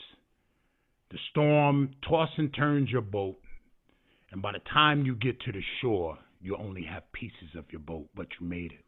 The 1.09 1.17
storm 1.31 1.89
tosses 2.07 2.35
and 2.37 2.53
turns 2.53 2.89
your 2.89 3.01
boat, 3.01 3.37
and 4.31 4.41
by 4.41 4.53
the 4.53 4.61
time 4.71 5.05
you 5.05 5.15
get 5.15 5.41
to 5.41 5.51
the 5.51 5.61
shore, 5.81 6.17
you 6.39 6.55
only 6.55 6.83
have 6.83 7.11
pieces 7.11 7.55
of 7.57 7.65
your 7.71 7.81
boat, 7.81 8.07
but 8.15 8.27
you 8.39 8.47
made 8.47 8.71
it. 8.71 8.85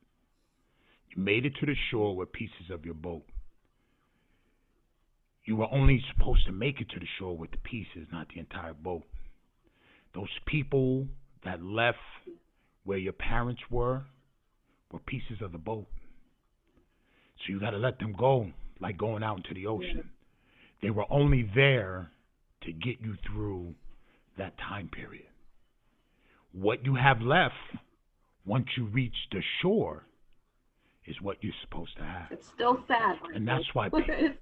You 1.09 1.21
made 1.21 1.45
it 1.45 1.53
to 1.59 1.65
the 1.65 1.75
shore 1.91 2.15
with 2.15 2.31
pieces 2.31 2.69
of 2.71 2.85
your 2.85 2.93
boat. 2.93 3.23
You 5.45 5.57
were 5.57 5.67
only 5.71 6.01
supposed 6.13 6.45
to 6.45 6.53
make 6.53 6.79
it 6.79 6.89
to 6.91 6.99
the 6.99 7.07
shore 7.19 7.35
with 7.35 7.51
the 7.51 7.57
pieces, 7.57 8.07
not 8.11 8.27
the 8.33 8.39
entire 8.39 8.73
boat. 8.73 9.03
Those 10.15 10.29
people 10.45 11.07
that 11.43 11.63
left 11.63 11.97
where 12.83 12.97
your 12.97 13.13
parents 13.13 13.61
were 13.69 14.03
were 14.91 14.99
pieces 14.99 15.41
of 15.41 15.51
the 15.51 15.57
boat. 15.57 15.87
So 17.39 17.51
you 17.53 17.59
got 17.59 17.71
to 17.71 17.77
let 17.77 17.99
them 17.99 18.13
go, 18.17 18.51
like 18.79 18.97
going 18.97 19.23
out 19.23 19.37
into 19.37 19.53
the 19.53 19.67
ocean. 19.67 20.09
They 20.81 20.89
were 20.91 21.05
only 21.09 21.49
there 21.55 22.11
to 22.63 22.71
get 22.71 23.01
you 23.01 23.15
through 23.27 23.73
that 24.37 24.53
time 24.57 24.89
period. 24.89 25.25
What 26.51 26.85
you 26.85 26.95
have 26.95 27.21
left 27.21 27.55
once 28.45 28.67
you 28.77 28.85
reach 28.85 29.15
the 29.31 29.41
shore 29.61 30.05
is 31.05 31.15
what 31.21 31.37
you're 31.41 31.53
supposed 31.61 31.97
to 31.97 32.03
have. 32.03 32.27
It's 32.31 32.47
still 32.47 32.83
sad. 32.87 33.17
And 33.33 33.47
that's 33.47 33.65
why 33.73 33.87
I 33.93 34.33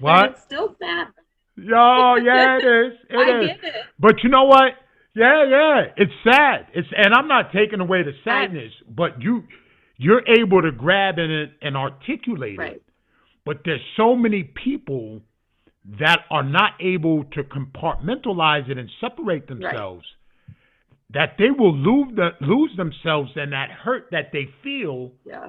What? 0.00 0.30
it's 0.30 0.42
still 0.42 0.76
sad. 0.80 1.08
Yo, 1.56 2.16
yeah, 2.16 2.58
it 2.58 2.64
is. 2.64 2.92
It 3.10 3.16
I 3.16 3.40
is. 3.40 3.46
get 3.48 3.64
it. 3.64 3.74
But 3.98 4.22
you 4.22 4.28
know 4.30 4.44
what? 4.44 4.72
Yeah, 5.16 5.44
yeah. 5.48 5.82
It's 5.96 6.12
sad. 6.22 6.66
It's 6.74 6.88
and 6.94 7.14
I'm 7.14 7.26
not 7.26 7.50
taking 7.52 7.80
away 7.80 8.02
the 8.02 8.12
sadness, 8.22 8.72
but 8.88 9.22
you 9.22 9.44
you're 9.96 10.22
able 10.28 10.60
to 10.60 10.70
grab 10.72 11.18
in 11.18 11.30
it 11.30 11.52
and 11.62 11.74
articulate 11.76 12.58
Right. 12.58 12.72
it. 12.74 12.82
But 13.46 13.62
there's 13.64 13.80
so 13.96 14.14
many 14.14 14.42
people 14.44 15.22
that 15.98 16.18
are 16.30 16.42
not 16.42 16.72
able 16.80 17.24
to 17.32 17.44
compartmentalize 17.44 18.68
it 18.68 18.76
and 18.76 18.90
separate 19.00 19.46
themselves 19.48 20.04
that 21.10 21.36
they 21.38 21.50
will 21.50 21.74
lose 21.74 22.14
the, 22.16 22.30
lose 22.40 22.76
themselves 22.76 23.30
in 23.36 23.50
that 23.50 23.70
hurt 23.70 24.08
that 24.10 24.32
they 24.32 24.46
feel 24.62 25.12
Yeah. 25.24 25.48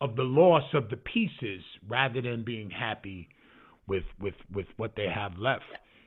of 0.00 0.16
the 0.16 0.24
loss 0.24 0.64
of 0.74 0.90
the 0.90 0.96
pieces 0.98 1.62
rather 1.88 2.20
than 2.20 2.42
being 2.42 2.68
happy 2.70 3.28
with 3.86 4.04
with 4.20 4.34
with 4.52 4.66
what 4.76 4.96
they 4.96 5.08
have 5.08 5.38
left. 5.38 5.64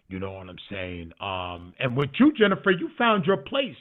You 0.08 0.20
know 0.20 0.34
what 0.34 0.48
I'm 0.50 0.56
saying? 0.70 1.12
Um, 1.20 1.74
and 1.80 1.98
with 1.98 2.12
you, 2.20 2.32
Jennifer, 2.38 2.72
you 2.72 2.90
found 2.98 3.26
your 3.26 3.38
place. 3.38 3.76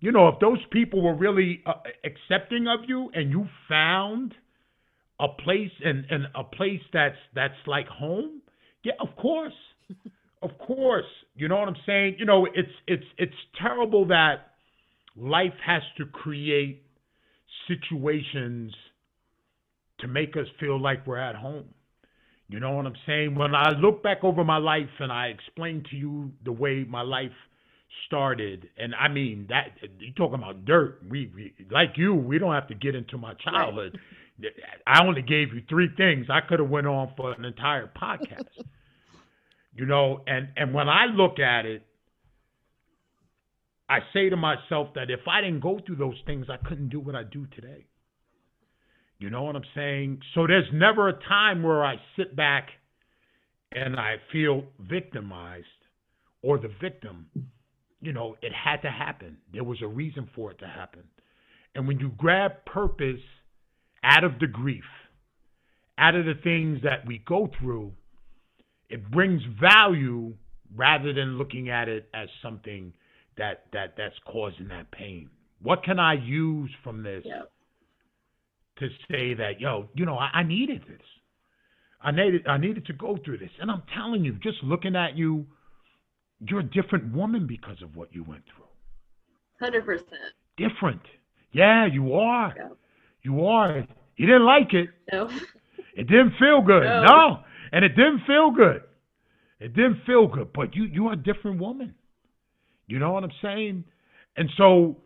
You 0.00 0.12
know, 0.12 0.28
if 0.28 0.38
those 0.40 0.58
people 0.70 1.02
were 1.02 1.14
really 1.14 1.62
uh, 1.66 1.72
accepting 2.04 2.66
of 2.68 2.80
you, 2.86 3.10
and 3.14 3.30
you 3.30 3.46
found 3.68 4.34
a 5.20 5.28
place 5.28 5.70
and, 5.84 6.04
and 6.10 6.26
a 6.34 6.44
place 6.44 6.80
that's 6.92 7.16
that's 7.34 7.54
like 7.66 7.86
home, 7.88 8.40
yeah, 8.84 8.92
of 9.00 9.16
course, 9.16 9.54
of 10.42 10.50
course. 10.64 11.04
You 11.34 11.48
know 11.48 11.56
what 11.56 11.68
I'm 11.68 11.76
saying? 11.86 12.16
You 12.18 12.26
know, 12.26 12.46
it's 12.46 12.68
it's 12.86 13.04
it's 13.18 13.34
terrible 13.60 14.06
that 14.08 14.52
life 15.16 15.54
has 15.64 15.82
to 15.98 16.06
create 16.06 16.82
situations 17.66 18.72
to 20.00 20.08
make 20.08 20.36
us 20.36 20.46
feel 20.60 20.80
like 20.80 21.06
we're 21.06 21.18
at 21.18 21.34
home. 21.34 21.66
You 22.48 22.60
know 22.60 22.72
what 22.72 22.86
I'm 22.86 22.96
saying? 23.06 23.34
When 23.34 23.54
I 23.54 23.70
look 23.70 24.02
back 24.02 24.18
over 24.22 24.44
my 24.44 24.58
life 24.58 24.90
and 25.00 25.10
I 25.10 25.28
explain 25.28 25.84
to 25.90 25.96
you 25.96 26.32
the 26.44 26.52
way 26.52 26.84
my 26.88 27.02
life 27.02 27.32
started, 28.06 28.68
and 28.76 28.94
I 28.94 29.08
mean 29.08 29.46
that 29.48 29.68
you 29.98 30.12
talking 30.14 30.34
about 30.34 30.64
dirt. 30.64 31.00
We, 31.08 31.30
we 31.34 31.54
like 31.70 31.92
you, 31.96 32.14
we 32.14 32.38
don't 32.38 32.52
have 32.52 32.68
to 32.68 32.74
get 32.74 32.94
into 32.94 33.16
my 33.16 33.34
childhood. 33.34 33.98
I 34.86 35.04
only 35.04 35.22
gave 35.22 35.54
you 35.54 35.62
three 35.68 35.88
things. 35.96 36.26
I 36.28 36.40
could 36.46 36.58
have 36.58 36.68
went 36.68 36.86
on 36.86 37.12
for 37.16 37.32
an 37.32 37.44
entire 37.44 37.90
podcast. 38.00 38.48
you 39.74 39.86
know, 39.86 40.22
and 40.26 40.48
and 40.56 40.74
when 40.74 40.88
I 40.88 41.06
look 41.06 41.38
at 41.38 41.66
it, 41.66 41.82
I 43.88 44.00
say 44.12 44.28
to 44.28 44.36
myself 44.36 44.88
that 44.94 45.10
if 45.10 45.26
I 45.28 45.40
didn't 45.40 45.60
go 45.60 45.80
through 45.84 45.96
those 45.96 46.20
things, 46.26 46.46
I 46.50 46.56
couldn't 46.56 46.88
do 46.88 47.00
what 47.00 47.14
I 47.14 47.22
do 47.22 47.46
today. 47.54 47.86
You 49.18 49.30
know 49.30 49.42
what 49.42 49.56
I'm 49.56 49.62
saying? 49.74 50.20
So 50.34 50.46
there's 50.46 50.68
never 50.72 51.08
a 51.08 51.18
time 51.28 51.62
where 51.62 51.84
I 51.84 51.96
sit 52.16 52.34
back 52.34 52.68
and 53.72 53.96
I 53.96 54.16
feel 54.32 54.64
victimized 54.78 55.66
or 56.42 56.58
the 56.58 56.70
victim. 56.80 57.26
You 58.00 58.12
know, 58.12 58.36
it 58.42 58.52
had 58.52 58.82
to 58.82 58.90
happen. 58.90 59.38
There 59.52 59.64
was 59.64 59.80
a 59.82 59.86
reason 59.86 60.28
for 60.34 60.50
it 60.50 60.58
to 60.58 60.66
happen. 60.66 61.04
And 61.74 61.88
when 61.88 61.98
you 61.98 62.12
grab 62.16 62.64
purpose 62.66 63.20
out 64.02 64.24
of 64.24 64.38
the 64.38 64.46
grief, 64.46 64.84
out 65.98 66.14
of 66.14 66.24
the 66.24 66.34
things 66.42 66.80
that 66.82 67.06
we 67.06 67.22
go 67.26 67.48
through, 67.58 67.92
it 68.88 69.10
brings 69.10 69.42
value 69.60 70.34
rather 70.76 71.12
than 71.12 71.38
looking 71.38 71.70
at 71.70 71.88
it 71.88 72.08
as 72.12 72.28
something 72.42 72.92
that 73.36 73.64
that 73.72 73.94
that's 73.96 74.14
causing 74.30 74.68
that 74.68 74.90
pain. 74.90 75.30
What 75.62 75.82
can 75.82 75.98
I 75.98 76.14
use 76.14 76.70
from 76.82 77.02
this. 77.02 77.24
To 78.78 78.88
say 79.10 79.34
that, 79.34 79.60
yo, 79.60 79.88
you 79.94 80.04
know, 80.04 80.16
I, 80.16 80.30
I 80.34 80.42
needed 80.42 80.82
this. 80.88 81.00
I 82.00 82.10
needed 82.10 82.46
I 82.46 82.58
needed 82.58 82.86
to 82.86 82.92
go 82.92 83.18
through 83.24 83.38
this. 83.38 83.50
And 83.60 83.70
I'm 83.70 83.82
telling 83.96 84.24
you, 84.24 84.34
just 84.42 84.62
looking 84.62 84.94
at 84.94 85.16
you, 85.16 85.46
you're 86.40 86.60
a 86.60 86.62
different 86.62 87.14
woman 87.14 87.46
because 87.46 87.80
of 87.82 87.96
what 87.96 88.14
you 88.14 88.24
went 88.24 88.42
through. 88.54 88.66
Hundred 89.60 89.86
percent. 89.86 90.10
Different. 90.56 91.00
Yeah, 91.52 91.86
you 91.86 92.14
are. 92.14 92.52
Yeah. 92.56 92.68
You 93.22 93.46
are. 93.46 93.86
You 94.16 94.26
didn't 94.26 94.44
like 94.44 94.74
it. 94.74 94.90
No. 95.12 95.30
It 95.96 96.08
didn't 96.08 96.34
feel 96.38 96.60
good. 96.60 96.82
No. 96.82 97.02
No. 97.04 97.38
And 97.72 97.84
it 97.84 97.90
didn't 97.90 98.22
feel 98.26 98.50
good. 98.50 98.82
It 99.60 99.74
didn't 99.74 100.02
feel 100.06 100.26
good. 100.26 100.52
But 100.52 100.74
you 100.74 100.84
you're 100.84 101.12
a 101.12 101.16
different 101.16 101.58
woman. 101.58 101.94
You 102.86 102.98
know 102.98 103.12
what 103.12 103.24
I'm 103.24 103.32
saying? 103.40 103.84
And 104.36 104.50
so 104.58 104.96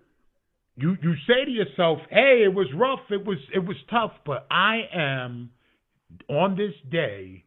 you 0.79 0.97
you 1.03 1.14
say 1.26 1.45
to 1.45 1.51
yourself, 1.51 1.99
"Hey, 2.09 2.43
it 2.45 2.55
was 2.55 2.66
rough. 2.74 3.01
It 3.11 3.24
was 3.24 3.39
it 3.53 3.59
was 3.59 3.76
tough, 3.91 4.12
but 4.24 4.47
I 4.51 4.83
am 4.93 5.51
on 6.29 6.57
this 6.57 6.74
day 6.91 7.45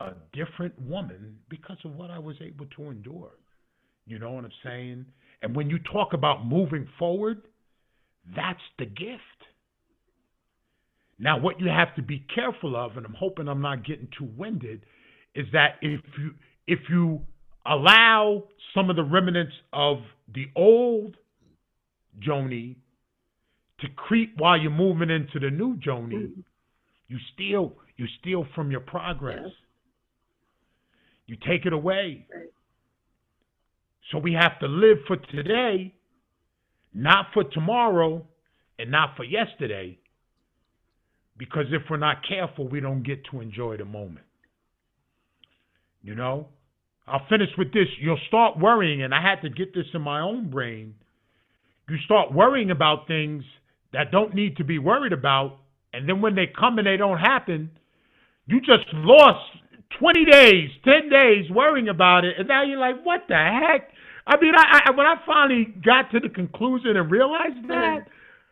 a 0.00 0.12
different 0.32 0.80
woman 0.80 1.38
because 1.48 1.78
of 1.84 1.94
what 1.94 2.10
I 2.10 2.18
was 2.18 2.36
able 2.40 2.66
to 2.76 2.90
endure." 2.90 3.32
You 4.06 4.18
know 4.18 4.32
what 4.32 4.44
I'm 4.44 4.52
saying? 4.64 5.06
And 5.42 5.54
when 5.54 5.70
you 5.70 5.78
talk 5.78 6.12
about 6.12 6.46
moving 6.46 6.88
forward, 6.98 7.42
that's 8.34 8.60
the 8.78 8.86
gift. 8.86 9.22
Now, 11.18 11.38
what 11.38 11.60
you 11.60 11.68
have 11.68 11.94
to 11.96 12.02
be 12.02 12.24
careful 12.34 12.76
of, 12.76 12.96
and 12.96 13.06
I'm 13.06 13.14
hoping 13.14 13.48
I'm 13.48 13.62
not 13.62 13.84
getting 13.84 14.08
too 14.18 14.28
winded, 14.36 14.84
is 15.34 15.46
that 15.52 15.76
if 15.82 16.00
you 16.18 16.34
if 16.66 16.80
you 16.90 17.22
allow 17.64 18.44
some 18.74 18.90
of 18.90 18.96
the 18.96 19.04
remnants 19.04 19.54
of 19.72 19.98
the 20.34 20.46
old 20.56 21.16
Joni 22.20 22.76
to 23.80 23.88
creep 23.94 24.34
while 24.38 24.58
you're 24.58 24.70
moving 24.70 25.10
into 25.10 25.38
the 25.38 25.50
new 25.50 25.76
Joni, 25.76 26.14
mm-hmm. 26.14 26.40
you 27.08 27.18
steal 27.34 27.74
you 27.96 28.06
steal 28.20 28.46
from 28.54 28.70
your 28.70 28.80
progress. 28.80 29.40
Yes. 29.42 29.52
You 31.26 31.36
take 31.48 31.66
it 31.66 31.72
away. 31.72 32.26
Right. 32.32 32.48
So 34.12 34.18
we 34.18 34.34
have 34.34 34.58
to 34.60 34.66
live 34.66 34.98
for 35.06 35.16
today, 35.16 35.94
not 36.94 37.26
for 37.34 37.42
tomorrow, 37.44 38.24
and 38.78 38.90
not 38.90 39.16
for 39.16 39.24
yesterday. 39.24 39.98
Because 41.38 41.66
if 41.70 41.82
we're 41.90 41.96
not 41.96 42.18
careful, 42.26 42.68
we 42.68 42.80
don't 42.80 43.02
get 43.02 43.24
to 43.30 43.40
enjoy 43.40 43.76
the 43.76 43.84
moment. 43.84 44.26
You 46.02 46.14
know? 46.14 46.48
I'll 47.08 47.26
finish 47.28 47.50
with 47.56 47.72
this. 47.72 47.86
You'll 48.00 48.20
start 48.28 48.58
worrying, 48.58 49.02
and 49.02 49.14
I 49.14 49.22
had 49.22 49.40
to 49.42 49.48
get 49.48 49.74
this 49.74 49.86
in 49.94 50.02
my 50.02 50.20
own 50.20 50.50
brain. 50.50 50.94
You 51.88 51.96
start 52.04 52.32
worrying 52.32 52.70
about 52.70 53.06
things 53.06 53.44
that 53.92 54.10
don't 54.10 54.34
need 54.34 54.56
to 54.56 54.64
be 54.64 54.78
worried 54.78 55.12
about, 55.12 55.58
and 55.92 56.08
then 56.08 56.20
when 56.20 56.34
they 56.34 56.46
come 56.46 56.78
and 56.78 56.86
they 56.86 56.96
don't 56.96 57.18
happen, 57.18 57.70
you 58.46 58.60
just 58.60 58.86
lost 58.92 59.44
20 59.98 60.24
days, 60.24 60.70
10 60.84 61.08
days 61.08 61.50
worrying 61.50 61.88
about 61.88 62.24
it, 62.24 62.34
and 62.38 62.48
now 62.48 62.64
you're 62.64 62.78
like, 62.78 63.04
what 63.04 63.22
the 63.28 63.34
heck? 63.36 63.90
I 64.26 64.40
mean, 64.40 64.54
I, 64.56 64.80
I 64.86 64.90
when 64.90 65.06
I 65.06 65.14
finally 65.24 65.72
got 65.84 66.10
to 66.10 66.20
the 66.20 66.28
conclusion 66.28 66.96
and 66.96 67.10
realized 67.10 67.68
that, 67.68 68.06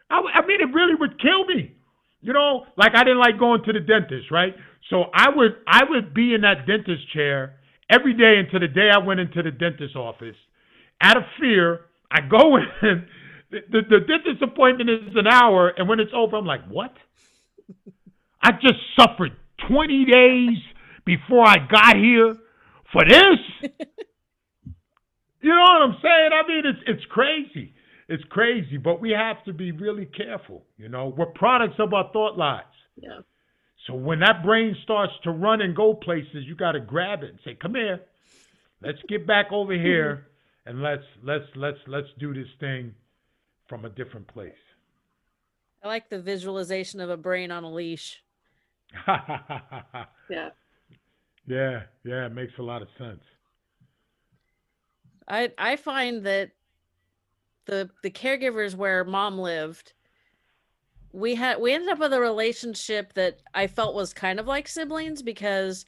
I, 0.09 0.20
I 0.35 0.47
mean, 0.47 0.61
it 0.61 0.72
really 0.72 0.95
would 0.95 1.20
kill 1.20 1.45
me. 1.47 1.74
You 2.20 2.32
know, 2.32 2.64
like 2.76 2.93
I 2.95 3.03
didn't 3.05 3.18
like 3.18 3.39
going 3.39 3.62
to 3.64 3.72
the 3.72 3.80
dentist, 3.80 4.30
right? 4.30 4.55
So 4.89 5.07
I 5.12 5.26
would 5.35 5.57
I 5.66 5.82
would 5.89 6.14
be 6.14 6.35
in 6.35 6.43
that 6.43 6.66
dentist 6.66 7.12
chair 7.12 7.57
every 7.91 8.14
day 8.14 8.37
until 8.39 8.61
the 8.61 8.72
day 8.72 8.89
I 8.95 9.05
went 9.05 9.20
into 9.20 9.43
the 9.43 9.51
dentist 9.51 9.97
office. 9.97 10.37
Out 11.03 11.16
of 11.16 11.24
fear, 11.41 11.80
I 12.11 12.20
go 12.20 12.57
in. 12.82 13.07
The, 13.55 13.61
the, 13.70 13.82
the 13.88 14.00
dentist 14.00 14.42
appointment 14.42 14.90
is 14.90 15.14
an 15.14 15.28
hour, 15.28 15.68
and 15.68 15.88
when 15.88 16.00
it's 16.00 16.11
over, 16.12 16.36
I'm 16.36 16.44
like, 16.44 16.66
what? 16.66 16.92
I 18.42 18.50
just 18.50 18.80
suffered 18.98 19.30
20 19.68 20.05
days 20.07 20.59
before 21.05 21.46
I 21.46 21.59
got 21.59 21.96
here 21.96 22.36
for 22.92 23.05
this. 23.09 23.38
you 25.40 25.50
know 25.50 25.62
what 25.62 25.82
I'm 25.82 25.96
saying? 26.02 26.30
I 26.32 26.48
mean, 26.48 26.62
it's 26.66 26.78
it's 26.86 27.05
crazy. 27.07 27.74
It's 28.09 28.24
crazy, 28.24 28.76
but 28.76 29.00
we 29.00 29.12
have 29.12 29.42
to 29.44 29.52
be 29.52 29.70
really 29.70 30.07
careful. 30.07 30.64
You 30.76 30.88
know, 30.88 31.14
we're 31.16 31.26
products 31.26 31.76
of 31.78 31.94
our 31.94 32.11
thought 32.12 32.36
lives. 32.36 32.66
Yeah. 32.96 33.20
So 33.86 33.94
when 33.94 34.18
that 34.20 34.42
brain 34.42 34.76
starts 34.82 35.12
to 35.22 35.30
run 35.30 35.61
and 35.61 35.76
go 35.76 35.94
places, 35.94 36.44
you 36.44 36.57
got 36.57 36.72
to 36.72 36.80
grab 36.80 37.22
it 37.22 37.30
and 37.30 37.38
say, 37.44 37.55
"Come 37.55 37.76
here, 37.76 38.00
let's 38.82 38.98
get 39.09 39.28
back 39.28 39.52
over 39.52 39.74
here, 39.74 40.26
mm-hmm. 40.66 40.70
and 40.70 40.82
let's 40.82 41.07
let's 41.22 41.46
let's 41.55 41.78
let's 41.86 42.09
do 42.18 42.34
this 42.34 42.48
thing 42.59 42.94
from 43.68 43.84
a 43.84 43.90
different 43.90 44.26
place." 44.26 44.52
I 45.82 45.88
like 45.88 46.08
the 46.08 46.20
visualization 46.20 47.00
of 47.00 47.10
a 47.10 47.16
brain 47.16 47.50
on 47.50 47.64
a 47.64 47.72
leash. 47.72 48.22
Yeah. 50.30 50.50
yeah, 51.46 51.82
yeah, 52.02 52.24
it 52.24 52.32
makes 52.32 52.54
a 52.58 52.62
lot 52.62 52.80
of 52.80 52.88
sense. 52.96 53.22
I 55.28 55.52
I 55.58 55.76
find 55.76 56.24
that 56.24 56.52
the 57.66 57.90
the 58.02 58.10
caregivers 58.10 58.74
where 58.74 59.04
mom 59.04 59.38
lived, 59.38 59.92
we 61.12 61.34
had 61.34 61.60
we 61.60 61.72
ended 61.72 61.90
up 61.90 61.98
with 61.98 62.12
a 62.12 62.20
relationship 62.20 63.12
that 63.14 63.40
I 63.54 63.66
felt 63.66 63.94
was 63.94 64.14
kind 64.14 64.40
of 64.40 64.46
like 64.46 64.66
siblings 64.66 65.22
because 65.22 65.84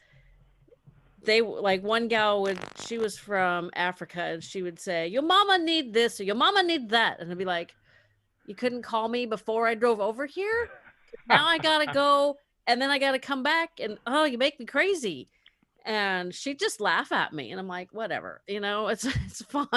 they 1.27 1.43
like 1.43 1.83
one 1.83 2.09
gal 2.09 2.43
would 2.43 2.59
she 2.87 2.99
was 2.99 3.19
from 3.19 3.71
Africa 3.75 4.23
and 4.23 4.43
she 4.43 4.63
would 4.63 4.79
say 4.79 5.09
your 5.09 5.23
mama 5.23 5.59
need 5.59 5.93
this 5.93 6.21
or 6.21 6.25
your 6.25 6.35
mama 6.35 6.63
need 6.63 6.91
that 6.91 7.21
and 7.21 7.31
I'd 7.31 7.39
be 7.39 7.45
like 7.45 7.75
you 8.47 8.55
couldn't 8.55 8.83
call 8.83 9.09
me 9.09 9.27
before 9.27 9.67
I 9.67 9.75
drove 9.75 10.01
over 10.01 10.25
here? 10.25 10.71
Now 11.29 11.47
I 11.47 11.59
gotta 11.59 11.87
go 11.93 12.37
and 12.67 12.81
then 12.81 12.91
I 12.91 12.99
gotta 12.99 13.19
come 13.19 13.43
back 13.43 13.81
and 13.81 13.99
oh 14.07 14.25
you 14.25 14.39
make 14.39 14.59
me 14.59 14.67
crazy. 14.67 15.29
And 15.85 16.35
she'd 16.35 16.59
just 16.59 16.81
laugh 16.81 17.13
at 17.13 17.33
me 17.33 17.51
and 17.51 17.61
I'm 17.61 17.69
like 17.69 17.91
whatever 17.93 18.43
you 18.49 18.61
know 18.61 18.89
it's 18.89 19.05
it's 19.05 19.43
fine. 19.43 19.69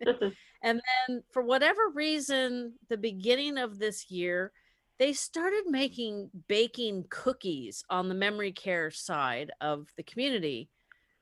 And 0.62 0.80
then 1.06 1.22
for 1.30 1.42
whatever 1.42 1.90
reason 1.94 2.72
the 2.88 2.96
beginning 2.96 3.56
of 3.56 3.78
this 3.78 4.10
year 4.10 4.50
they 4.98 5.12
started 5.12 5.64
making 5.68 6.30
baking 6.48 7.04
cookies 7.10 7.84
on 7.90 8.08
the 8.08 8.14
memory 8.14 8.52
care 8.52 8.90
side 8.90 9.50
of 9.60 9.86
the 9.96 10.02
community 10.02 10.68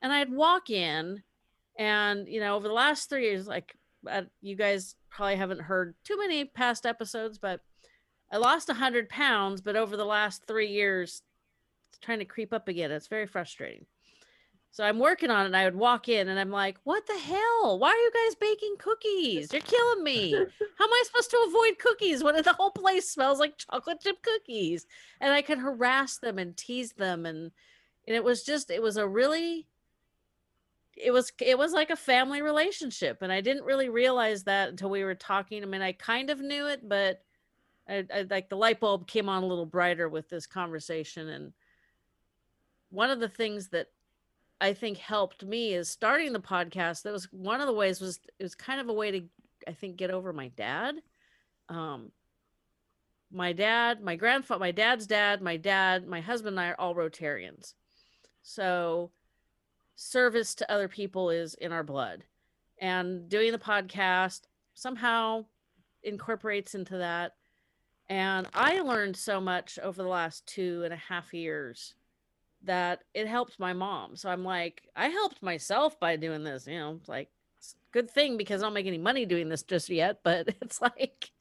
and 0.01 0.11
i'd 0.13 0.31
walk 0.31 0.69
in 0.69 1.21
and 1.77 2.27
you 2.27 2.39
know 2.39 2.55
over 2.55 2.67
the 2.67 2.73
last 2.73 3.09
three 3.09 3.25
years 3.25 3.47
like 3.47 3.75
uh, 4.09 4.21
you 4.41 4.55
guys 4.55 4.95
probably 5.09 5.35
haven't 5.35 5.61
heard 5.61 5.95
too 6.03 6.17
many 6.17 6.45
past 6.45 6.85
episodes 6.85 7.37
but 7.37 7.61
i 8.31 8.37
lost 8.37 8.67
100 8.67 9.09
pounds 9.09 9.61
but 9.61 9.75
over 9.75 9.97
the 9.97 10.05
last 10.05 10.45
three 10.47 10.67
years 10.67 11.23
it's 11.95 12.05
trying 12.05 12.19
to 12.19 12.25
creep 12.25 12.51
up 12.51 12.67
again. 12.67 12.91
It's 12.91 13.07
very 13.07 13.25
frustrating 13.25 13.85
so 14.75 14.83
I'm 14.83 14.99
working 14.99 15.31
on 15.31 15.43
it 15.43 15.45
and 15.45 15.55
I 15.55 15.63
would 15.63 15.77
walk 15.77 16.09
in 16.09 16.27
and 16.27 16.37
I'm 16.37 16.51
like, 16.51 16.79
what 16.83 17.07
the 17.07 17.17
hell? 17.17 17.79
Why 17.79 17.91
are 17.91 17.95
you 17.95 18.11
guys 18.11 18.35
baking 18.35 18.75
cookies? 18.77 19.53
You're 19.53 19.61
killing 19.61 20.03
me. 20.03 20.33
How 20.77 20.83
am 20.83 20.93
I 20.93 21.03
supposed 21.05 21.31
to 21.31 21.45
avoid 21.47 21.79
cookies 21.79 22.21
when 22.21 22.35
the 22.35 22.51
whole 22.51 22.71
place 22.71 23.09
smells 23.09 23.39
like 23.39 23.57
chocolate 23.57 24.01
chip 24.01 24.21
cookies? 24.21 24.85
And 25.21 25.31
I 25.31 25.43
could 25.43 25.59
harass 25.59 26.17
them 26.17 26.37
and 26.37 26.57
tease 26.57 26.91
them 26.91 27.25
and 27.25 27.51
and 28.05 28.17
it 28.17 28.23
was 28.25 28.43
just 28.43 28.69
it 28.69 28.81
was 28.81 28.97
a 28.97 29.07
really 29.07 29.65
it 30.97 31.11
was 31.11 31.31
it 31.39 31.57
was 31.57 31.71
like 31.71 31.89
a 31.89 31.95
family 31.95 32.41
relationship 32.41 33.19
and 33.21 33.31
I 33.31 33.39
didn't 33.39 33.63
really 33.63 33.87
realize 33.87 34.43
that 34.43 34.67
until 34.67 34.89
we 34.89 35.05
were 35.05 35.15
talking. 35.15 35.63
I 35.63 35.67
mean, 35.67 35.83
I 35.83 35.93
kind 35.93 36.29
of 36.29 36.41
knew 36.41 36.67
it, 36.67 36.81
but 36.83 37.23
I, 37.87 38.05
I 38.13 38.25
like 38.29 38.49
the 38.49 38.57
light 38.57 38.81
bulb 38.81 39.07
came 39.07 39.29
on 39.29 39.41
a 39.41 39.47
little 39.47 39.65
brighter 39.65 40.09
with 40.09 40.27
this 40.27 40.45
conversation 40.45 41.29
and 41.29 41.53
one 42.89 43.09
of 43.09 43.21
the 43.21 43.29
things 43.29 43.69
that 43.69 43.87
I 44.61 44.73
think 44.73 44.97
helped 44.97 45.43
me 45.43 45.73
is 45.73 45.89
starting 45.89 46.33
the 46.33 46.39
podcast. 46.39 47.03
That 47.03 47.13
was 47.13 47.31
one 47.31 47.61
of 47.61 47.67
the 47.67 47.73
ways 47.73 47.99
was 47.99 48.19
it 48.39 48.43
was 48.43 48.55
kind 48.55 48.79
of 48.79 48.89
a 48.89 48.93
way 48.93 49.11
to 49.11 49.21
I 49.67 49.73
think 49.73 49.97
get 49.97 50.11
over 50.11 50.31
my 50.33 50.49
dad. 50.49 50.95
Um 51.69 52.11
my 53.31 53.51
dad, 53.51 54.01
my 54.01 54.15
grandfather, 54.15 54.59
my 54.59 54.71
dad's 54.71 55.07
dad, 55.07 55.41
my 55.41 55.57
dad, 55.57 56.07
my 56.07 56.21
husband 56.21 56.53
and 56.53 56.59
I 56.59 56.69
are 56.69 56.79
all 56.79 56.95
Rotarians. 56.95 57.73
So 58.43 59.11
service 59.95 60.55
to 60.55 60.71
other 60.71 60.87
people 60.87 61.29
is 61.29 61.53
in 61.55 61.71
our 61.71 61.83
blood. 61.83 62.23
And 62.79 63.27
doing 63.27 63.51
the 63.51 63.57
podcast 63.57 64.41
somehow 64.73 65.45
incorporates 66.03 66.75
into 66.75 66.97
that. 66.99 67.33
And 68.07 68.47
I 68.53 68.81
learned 68.81 69.17
so 69.17 69.41
much 69.41 69.79
over 69.79 70.01
the 70.01 70.07
last 70.07 70.45
two 70.45 70.83
and 70.83 70.93
a 70.93 70.97
half 70.97 71.33
years 71.33 71.95
that 72.65 73.03
it 73.13 73.27
helped 73.27 73.59
my 73.59 73.73
mom. 73.73 74.15
So 74.15 74.29
I'm 74.29 74.43
like, 74.43 74.83
I 74.95 75.07
helped 75.07 75.41
myself 75.41 75.99
by 75.99 76.15
doing 76.15 76.43
this. 76.43 76.67
You 76.67 76.79
know, 76.79 76.99
like 77.07 77.29
good 77.91 78.09
thing 78.09 78.37
because 78.37 78.61
I 78.61 78.65
don't 78.65 78.73
make 78.73 78.87
any 78.87 78.97
money 78.97 79.25
doing 79.25 79.49
this 79.49 79.63
just 79.63 79.89
yet, 79.89 80.19
but 80.23 80.47
it's 80.61 80.81
like 80.81 81.31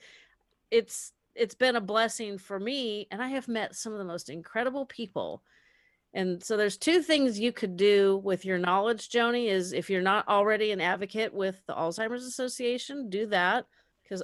it's 0.70 1.12
it's 1.34 1.54
been 1.54 1.76
a 1.76 1.80
blessing 1.80 2.38
for 2.38 2.60
me 2.60 3.08
and 3.10 3.20
I 3.20 3.28
have 3.28 3.48
met 3.48 3.74
some 3.74 3.92
of 3.92 3.98
the 3.98 4.04
most 4.04 4.30
incredible 4.30 4.86
people. 4.86 5.42
And 6.12 6.40
so 6.40 6.56
there's 6.56 6.76
two 6.76 7.02
things 7.02 7.40
you 7.40 7.50
could 7.50 7.76
do 7.76 8.20
with 8.22 8.44
your 8.44 8.56
knowledge, 8.56 9.08
Joni, 9.08 9.48
is 9.48 9.72
if 9.72 9.90
you're 9.90 10.00
not 10.00 10.28
already 10.28 10.70
an 10.70 10.80
advocate 10.80 11.34
with 11.34 11.60
the 11.66 11.74
Alzheimer's 11.74 12.24
Association, 12.24 13.10
do 13.10 13.26
that 13.26 13.66
because 14.02 14.22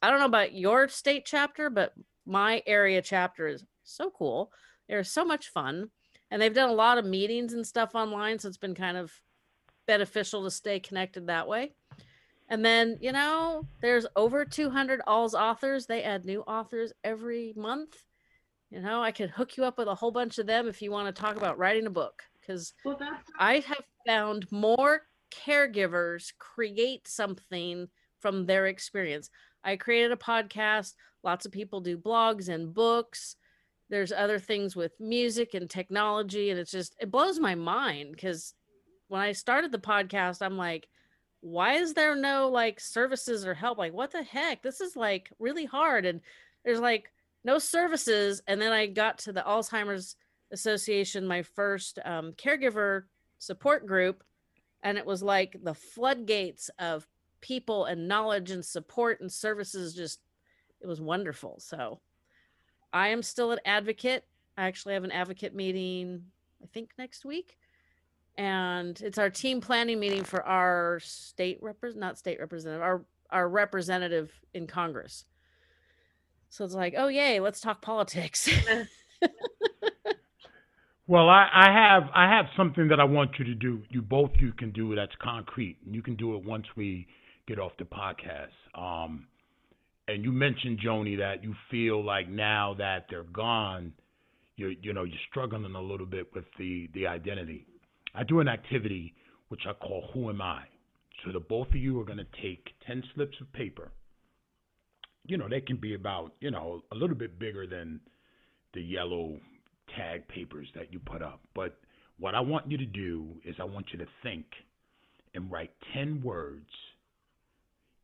I 0.00 0.10
don't 0.10 0.20
know 0.20 0.26
about 0.26 0.54
your 0.54 0.86
state 0.86 1.24
chapter, 1.26 1.70
but 1.70 1.92
my 2.24 2.62
area 2.66 3.02
chapter 3.02 3.48
is 3.48 3.64
so 3.82 4.10
cool. 4.10 4.52
They're 4.88 5.02
so 5.02 5.24
much 5.24 5.48
fun 5.48 5.90
and 6.34 6.42
they've 6.42 6.52
done 6.52 6.68
a 6.68 6.74
lot 6.74 6.98
of 6.98 7.04
meetings 7.04 7.52
and 7.52 7.64
stuff 7.64 7.94
online 7.94 8.40
so 8.40 8.48
it's 8.48 8.56
been 8.56 8.74
kind 8.74 8.96
of 8.96 9.12
beneficial 9.86 10.42
to 10.42 10.50
stay 10.50 10.80
connected 10.80 11.28
that 11.28 11.46
way. 11.46 11.72
And 12.48 12.64
then 12.64 12.98
you 13.00 13.12
know 13.12 13.68
there's 13.80 14.04
over 14.16 14.44
200 14.44 15.00
AlzAuthors. 15.06 15.86
They 15.86 16.02
add 16.02 16.24
new 16.24 16.40
authors 16.40 16.92
every 17.04 17.54
month. 17.56 18.02
You 18.70 18.80
know 18.80 19.00
i 19.00 19.12
could 19.12 19.30
hook 19.30 19.56
you 19.56 19.64
up 19.64 19.78
with 19.78 19.86
a 19.86 19.94
whole 19.94 20.10
bunch 20.10 20.38
of 20.38 20.48
them 20.48 20.66
if 20.66 20.82
you 20.82 20.90
want 20.90 21.14
to 21.14 21.22
talk 21.22 21.36
about 21.36 21.58
writing 21.58 21.86
a 21.86 21.90
book 21.90 22.24
because 22.40 22.72
well, 22.84 22.98
i 23.38 23.60
have 23.60 23.84
found 24.04 24.50
more 24.50 25.02
caregivers 25.30 26.32
create 26.38 27.06
something 27.06 27.86
from 28.18 28.46
their 28.46 28.66
experience. 28.66 29.30
I 29.62 29.76
created 29.76 30.10
a 30.10 30.16
podcast. 30.16 30.94
Lots 31.22 31.46
of 31.46 31.52
people 31.52 31.80
do 31.80 31.96
blogs 31.96 32.48
and 32.48 32.74
books 32.74 33.36
there's 33.90 34.12
other 34.12 34.38
things 34.38 34.74
with 34.74 34.92
music 34.98 35.54
and 35.54 35.68
technology 35.68 36.50
and 36.50 36.58
it's 36.58 36.70
just 36.70 36.94
it 37.00 37.10
blows 37.10 37.38
my 37.38 37.54
mind 37.54 38.10
because 38.12 38.54
when 39.08 39.20
i 39.20 39.32
started 39.32 39.70
the 39.70 39.78
podcast 39.78 40.40
i'm 40.40 40.56
like 40.56 40.88
why 41.44 41.74
is 41.74 41.92
there 41.92 42.16
no 42.16 42.48
like 42.48 42.80
services 42.80 43.44
or 43.44 43.52
help? 43.52 43.76
Like 43.76 43.92
what 43.92 44.12
the 44.12 44.22
heck? 44.22 44.62
This 44.62 44.80
is 44.80 44.96
like 44.96 45.30
really 45.38 45.66
hard 45.66 46.06
and 46.06 46.22
there's 46.64 46.80
like 46.80 47.12
no 47.44 47.58
services 47.58 48.42
and 48.46 48.60
then 48.60 48.72
i 48.72 48.86
got 48.86 49.18
to 49.18 49.32
the 49.32 49.42
alzheimer's 49.42 50.16
association 50.50 51.26
my 51.26 51.42
first 51.42 51.98
um, 52.04 52.32
caregiver 52.32 53.02
support 53.38 53.86
group 53.86 54.24
and 54.82 54.96
it 54.96 55.04
was 55.04 55.22
like 55.22 55.56
the 55.62 55.74
floodgates 55.74 56.70
of 56.78 57.06
people 57.40 57.84
and 57.84 58.08
knowledge 58.08 58.50
and 58.50 58.64
support 58.64 59.20
and 59.20 59.30
services 59.30 59.94
just 59.94 60.20
it 60.80 60.86
was 60.86 61.00
wonderful 61.00 61.56
so 61.58 62.00
I 62.94 63.08
am 63.08 63.22
still 63.22 63.52
an 63.52 63.58
advocate. 63.66 64.24
I 64.56 64.64
actually 64.66 64.94
have 64.94 65.04
an 65.04 65.12
advocate 65.12 65.54
meeting, 65.54 66.24
I 66.62 66.66
think 66.72 66.92
next 66.96 67.26
week. 67.26 67.58
And 68.38 68.98
it's 69.02 69.18
our 69.18 69.28
team 69.28 69.60
planning 69.60 70.00
meeting 70.00 70.24
for 70.24 70.42
our 70.44 71.00
state 71.00 71.58
representative, 71.60 72.00
not 72.00 72.18
state 72.18 72.40
representative, 72.40 72.82
our 72.82 73.04
our 73.30 73.48
representative 73.48 74.32
in 74.54 74.66
Congress. 74.66 75.24
So 76.48 76.64
it's 76.64 76.74
like, 76.74 76.94
oh 76.96 77.08
yay, 77.08 77.40
let's 77.40 77.60
talk 77.60 77.82
politics. 77.82 78.48
Well, 81.06 81.28
I, 81.28 81.48
I 81.52 81.70
have 81.70 82.04
I 82.14 82.34
have 82.34 82.46
something 82.56 82.88
that 82.88 82.98
I 82.98 83.04
want 83.04 83.32
you 83.38 83.44
to 83.44 83.54
do. 83.54 83.82
You 83.90 84.00
both 84.00 84.30
you 84.40 84.52
can 84.52 84.70
do 84.70 84.94
that's 84.94 85.12
concrete, 85.20 85.76
and 85.84 85.94
you 85.94 86.00
can 86.00 86.16
do 86.16 86.34
it 86.34 86.44
once 86.44 86.64
we 86.76 87.06
get 87.46 87.58
off 87.58 87.72
the 87.78 87.84
podcast. 87.84 88.48
Um, 88.74 89.26
and 90.08 90.22
you 90.22 90.32
mentioned 90.32 90.80
Joni 90.84 91.18
that 91.18 91.42
you 91.42 91.54
feel 91.70 92.04
like 92.04 92.28
now 92.28 92.74
that 92.78 93.06
they're 93.08 93.24
gone, 93.24 93.92
you 94.56 94.74
you 94.82 94.92
know 94.92 95.04
you're 95.04 95.16
struggling 95.30 95.74
a 95.74 95.80
little 95.80 96.06
bit 96.06 96.32
with 96.34 96.44
the 96.58 96.88
the 96.94 97.06
identity. 97.06 97.66
I 98.14 98.24
do 98.24 98.40
an 98.40 98.48
activity 98.48 99.14
which 99.48 99.62
I 99.68 99.72
call 99.72 100.08
Who 100.12 100.30
Am 100.30 100.40
I. 100.40 100.62
So 101.24 101.32
the 101.32 101.40
both 101.40 101.68
of 101.68 101.76
you 101.76 102.00
are 102.00 102.04
going 102.04 102.18
to 102.18 102.42
take 102.42 102.68
ten 102.86 103.02
slips 103.14 103.36
of 103.40 103.52
paper. 103.52 103.90
You 105.26 105.38
know 105.38 105.48
they 105.48 105.60
can 105.60 105.76
be 105.76 105.94
about 105.94 106.32
you 106.40 106.50
know 106.50 106.82
a 106.92 106.94
little 106.94 107.16
bit 107.16 107.38
bigger 107.38 107.66
than 107.66 108.00
the 108.74 108.82
yellow 108.82 109.38
tag 109.96 110.26
papers 110.28 110.68
that 110.74 110.92
you 110.92 110.98
put 110.98 111.22
up. 111.22 111.40
But 111.54 111.78
what 112.18 112.34
I 112.34 112.40
want 112.40 112.70
you 112.70 112.76
to 112.78 112.86
do 112.86 113.28
is 113.44 113.56
I 113.58 113.64
want 113.64 113.86
you 113.92 113.98
to 113.98 114.06
think 114.22 114.44
and 115.34 115.50
write 115.50 115.72
ten 115.94 116.22
words 116.22 116.68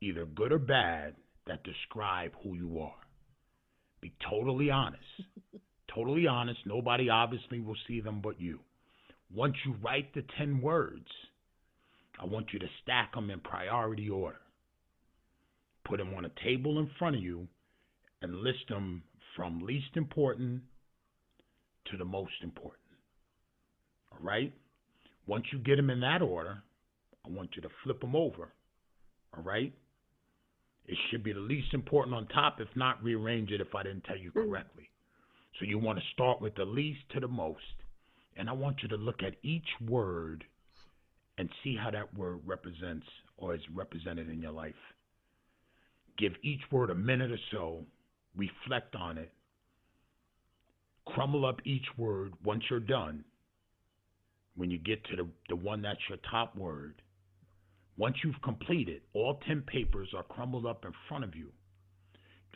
either 0.01 0.25
good 0.25 0.51
or 0.51 0.59
bad, 0.59 1.15
that 1.47 1.63
describe 1.65 2.33
who 2.43 2.55
you 2.55 2.81
are. 2.81 2.95
Be 4.01 4.13
totally 4.29 4.71
honest. 4.71 5.03
totally 5.95 6.27
honest. 6.27 6.61
Nobody 6.65 7.09
obviously 7.09 7.61
will 7.61 7.77
see 7.87 8.01
them 8.01 8.21
but 8.23 8.41
you. 8.41 8.61
Once 9.33 9.55
you 9.65 9.75
write 9.83 10.13
the 10.15 10.25
10 10.39 10.61
words, 10.61 11.07
I 12.21 12.25
want 12.27 12.53
you 12.53 12.59
to 12.59 12.67
stack 12.83 13.15
them 13.15 13.31
in 13.31 13.41
priority 13.41 14.09
order. 14.09 14.41
Put 15.85 15.99
them 15.99 16.15
on 16.15 16.25
a 16.25 16.45
table 16.45 16.79
in 16.79 16.91
front 16.99 17.17
of 17.17 17.23
you 17.23 17.49
and 18.23 18.43
list 18.43 18.69
them 18.69 19.03
from 19.37 19.61
least 19.61 19.97
important 19.97 20.63
to 21.91 21.97
the 21.97 22.05
most 22.05 22.33
important. 22.43 22.75
All 24.13 24.19
right? 24.21 24.53
Once 25.27 25.45
you 25.53 25.59
get 25.59 25.77
them 25.77 25.91
in 25.91 26.01
that 26.01 26.23
order, 26.23 26.63
I 27.25 27.31
want 27.31 27.51
you 27.57 27.63
to 27.63 27.69
flip 27.85 28.01
them 28.01 28.17
over. 28.17 28.53
All 29.37 29.43
right? 29.43 29.73
It 30.87 30.99
should 31.11 31.23
be 31.23 31.33
the 31.33 31.41
least 31.41 31.73
important 31.75 32.15
on 32.15 32.27
top. 32.29 32.61
If 32.61 32.69
not, 32.75 33.03
rearrange 33.03 33.51
it 33.51 33.61
if 33.61 33.75
I 33.75 33.83
didn't 33.83 34.05
tell 34.05 34.17
you 34.17 34.31
mm. 34.31 34.45
correctly. 34.45 34.91
So 35.59 35.67
you 35.67 35.79
want 35.79 35.99
to 35.99 36.05
start 36.15 36.41
with 36.41 36.55
the 36.55 36.65
least 36.65 37.01
to 37.15 37.21
the 37.21 37.29
most. 37.29 37.61
And 38.37 38.49
I 38.49 38.53
want 38.53 38.83
you 38.83 38.89
to 38.89 38.97
look 38.97 39.23
at 39.23 39.35
each 39.43 39.69
word 39.87 40.45
and 41.39 41.49
see 41.63 41.77
how 41.77 41.91
that 41.91 42.15
word 42.17 42.41
represents 42.47 43.07
or 43.37 43.55
is 43.55 43.61
represented 43.75 44.29
in 44.29 44.41
your 44.41 44.53
life. 44.53 44.75
Give 46.19 46.33
each 46.43 46.61
word 46.71 46.91
a 46.91 46.95
minute 46.95 47.33
or 47.33 47.39
so, 47.51 47.85
reflect 48.37 48.95
on 48.95 49.19
it, 49.19 49.33
crumble 51.07 51.47
up 51.47 51.61
each 51.65 51.87
word 51.97 52.35
once 52.45 52.63
you're 52.71 52.81
done. 52.81 53.25
When 54.57 54.71
you 54.71 54.79
get 54.79 55.03
to 55.07 55.17
the, 55.17 55.27
the 55.49 55.57
one 55.57 55.81
that's 55.81 56.01
your 56.09 56.19
top 56.31 56.55
word, 56.57 57.01
once 57.97 58.17
you've 58.25 58.41
completed, 58.43 59.03
all 59.13 59.41
10 59.47 59.63
papers 59.63 60.09
are 60.17 60.23
crumbled 60.23 60.67
up 60.67 60.85
in 60.85 60.93
front 61.09 61.25
of 61.25 61.35
you. 61.35 61.49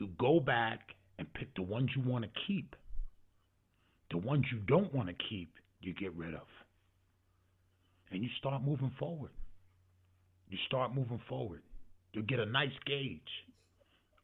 You 0.00 0.08
go 0.18 0.40
back 0.40 0.80
and 1.18 1.32
pick 1.34 1.54
the 1.54 1.62
ones 1.62 1.90
you 1.96 2.02
want 2.02 2.24
to 2.24 2.30
keep. 2.46 2.74
The 4.10 4.18
ones 4.18 4.44
you 4.52 4.58
don't 4.66 4.92
want 4.94 5.08
to 5.08 5.14
keep, 5.28 5.52
you 5.80 5.94
get 5.94 6.14
rid 6.14 6.34
of. 6.34 6.46
And 8.10 8.22
you 8.22 8.28
start 8.38 8.62
moving 8.62 8.92
forward. 8.98 9.30
You 10.48 10.58
start 10.66 10.94
moving 10.94 11.20
forward. 11.28 11.62
You 12.12 12.22
get 12.22 12.38
a 12.38 12.46
nice 12.46 12.72
gauge 12.86 13.20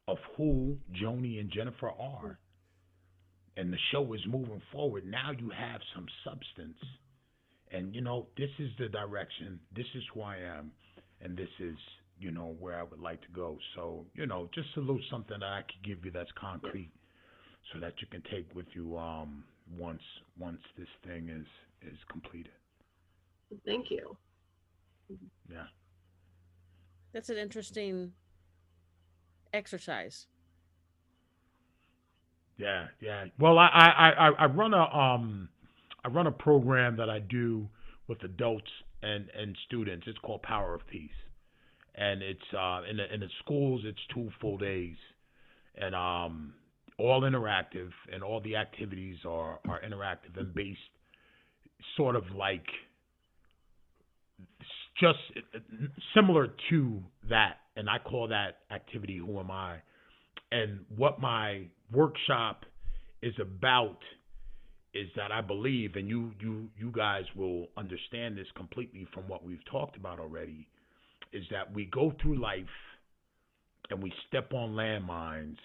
of 0.07 0.17
who 0.37 0.77
Joni 1.01 1.39
and 1.39 1.51
Jennifer 1.51 1.89
are. 1.89 2.39
And 3.57 3.71
the 3.71 3.77
show 3.91 4.13
is 4.13 4.21
moving 4.27 4.61
forward. 4.71 5.05
Now 5.05 5.31
you 5.37 5.49
have 5.49 5.81
some 5.93 6.05
substance. 6.23 6.77
And, 7.71 7.93
you 7.93 8.01
know, 8.01 8.27
this 8.37 8.49
is 8.59 8.69
the 8.79 8.87
direction. 8.87 9.59
This 9.75 9.85
is 9.95 10.03
who 10.13 10.21
I 10.21 10.37
am 10.37 10.71
and 11.23 11.37
this 11.37 11.49
is 11.59 11.77
you 12.19 12.31
know 12.31 12.55
where 12.59 12.79
I 12.79 12.83
would 12.83 12.99
like 12.99 13.21
to 13.21 13.31
go. 13.33 13.57
So 13.75 14.05
you 14.13 14.25
know, 14.25 14.49
just 14.53 14.69
a 14.77 14.79
little 14.79 15.01
something 15.09 15.37
that 15.39 15.45
I 15.45 15.61
could 15.61 15.83
give 15.87 16.05
you 16.05 16.11
that's 16.11 16.31
concrete, 16.39 16.91
so 17.73 17.79
that 17.79 17.93
you 18.01 18.07
can 18.07 18.23
take 18.31 18.53
with 18.55 18.67
you 18.73 18.97
um, 18.97 19.43
once 19.77 20.01
once 20.39 20.61
this 20.77 20.87
thing 21.05 21.29
is 21.29 21.47
is 21.91 21.97
completed. 22.09 22.51
Thank 23.65 23.91
you. 23.91 24.15
Yeah. 25.49 25.65
That's 27.13 27.29
an 27.29 27.37
interesting 27.37 28.13
exercise. 29.53 30.27
Yeah, 32.57 32.87
yeah. 32.99 33.25
Well, 33.39 33.57
I 33.57 33.67
I 33.67 34.09
I, 34.09 34.29
I 34.39 34.45
run 34.45 34.73
a 34.73 34.83
um 34.83 35.49
I 36.05 36.09
run 36.09 36.27
a 36.27 36.31
program 36.31 36.97
that 36.97 37.09
I 37.09 37.19
do 37.19 37.67
with 38.07 38.23
adults 38.23 38.69
and 39.01 39.25
and 39.37 39.55
students. 39.67 40.05
It's 40.07 40.17
called 40.19 40.41
Power 40.43 40.73
of 40.73 40.81
Peace, 40.87 41.09
and 41.95 42.21
it's 42.21 42.39
uh, 42.57 42.81
in 42.89 42.97
the 42.97 43.13
in 43.13 43.19
the 43.19 43.29
schools. 43.43 43.81
It's 43.85 43.99
two 44.13 44.29
full 44.39 44.57
days, 44.57 44.95
and 45.75 45.95
um, 45.95 46.53
all 46.97 47.21
interactive, 47.21 47.89
and 48.11 48.23
all 48.23 48.41
the 48.41 48.55
activities 48.55 49.17
are 49.27 49.59
are 49.67 49.81
interactive 49.81 50.37
and 50.37 50.53
based, 50.53 50.79
sort 51.97 52.15
of 52.15 52.23
like 52.35 52.65
just 54.99 55.19
similar 56.13 56.47
to 56.69 57.01
that, 57.29 57.57
and 57.75 57.89
I 57.89 57.97
call 57.99 58.27
that 58.29 58.59
activity 58.71 59.17
"Who 59.17 59.39
Am 59.39 59.51
I," 59.51 59.77
and 60.51 60.85
what 60.95 61.19
my 61.19 61.65
workshop 61.91 62.65
is 63.21 63.33
about 63.39 63.97
is 64.93 65.07
that 65.15 65.31
I 65.31 65.41
believe, 65.41 65.95
and 65.95 66.07
you 66.09 66.31
you 66.39 66.69
you 66.77 66.91
guys 66.91 67.23
will 67.35 67.67
understand 67.77 68.37
this 68.37 68.47
completely 68.55 69.07
from 69.13 69.27
what 69.27 69.43
we've 69.43 69.63
talked 69.71 69.95
about 69.95 70.19
already, 70.19 70.67
is 71.31 71.43
that 71.51 71.73
we 71.73 71.85
go 71.85 72.13
through 72.21 72.41
life 72.41 72.65
and 73.89 74.01
we 74.01 74.11
step 74.27 74.53
on 74.53 74.71
landmines, 74.71 75.57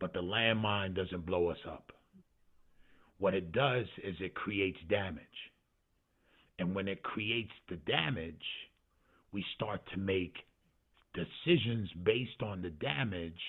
but 0.00 0.12
the 0.12 0.22
landmine 0.22 0.94
doesn't 0.94 1.26
blow 1.26 1.48
us 1.48 1.58
up. 1.66 1.92
What 3.18 3.34
it 3.34 3.52
does 3.52 3.86
is 4.02 4.16
it 4.20 4.34
creates 4.34 4.78
damage. 4.88 5.22
And 6.58 6.74
when 6.74 6.88
it 6.88 7.02
creates 7.02 7.52
the 7.68 7.76
damage, 7.76 8.44
we 9.32 9.44
start 9.54 9.80
to 9.92 9.98
make 9.98 10.34
decisions 11.14 11.90
based 12.04 12.42
on 12.42 12.62
the 12.62 12.70
damage 12.70 13.40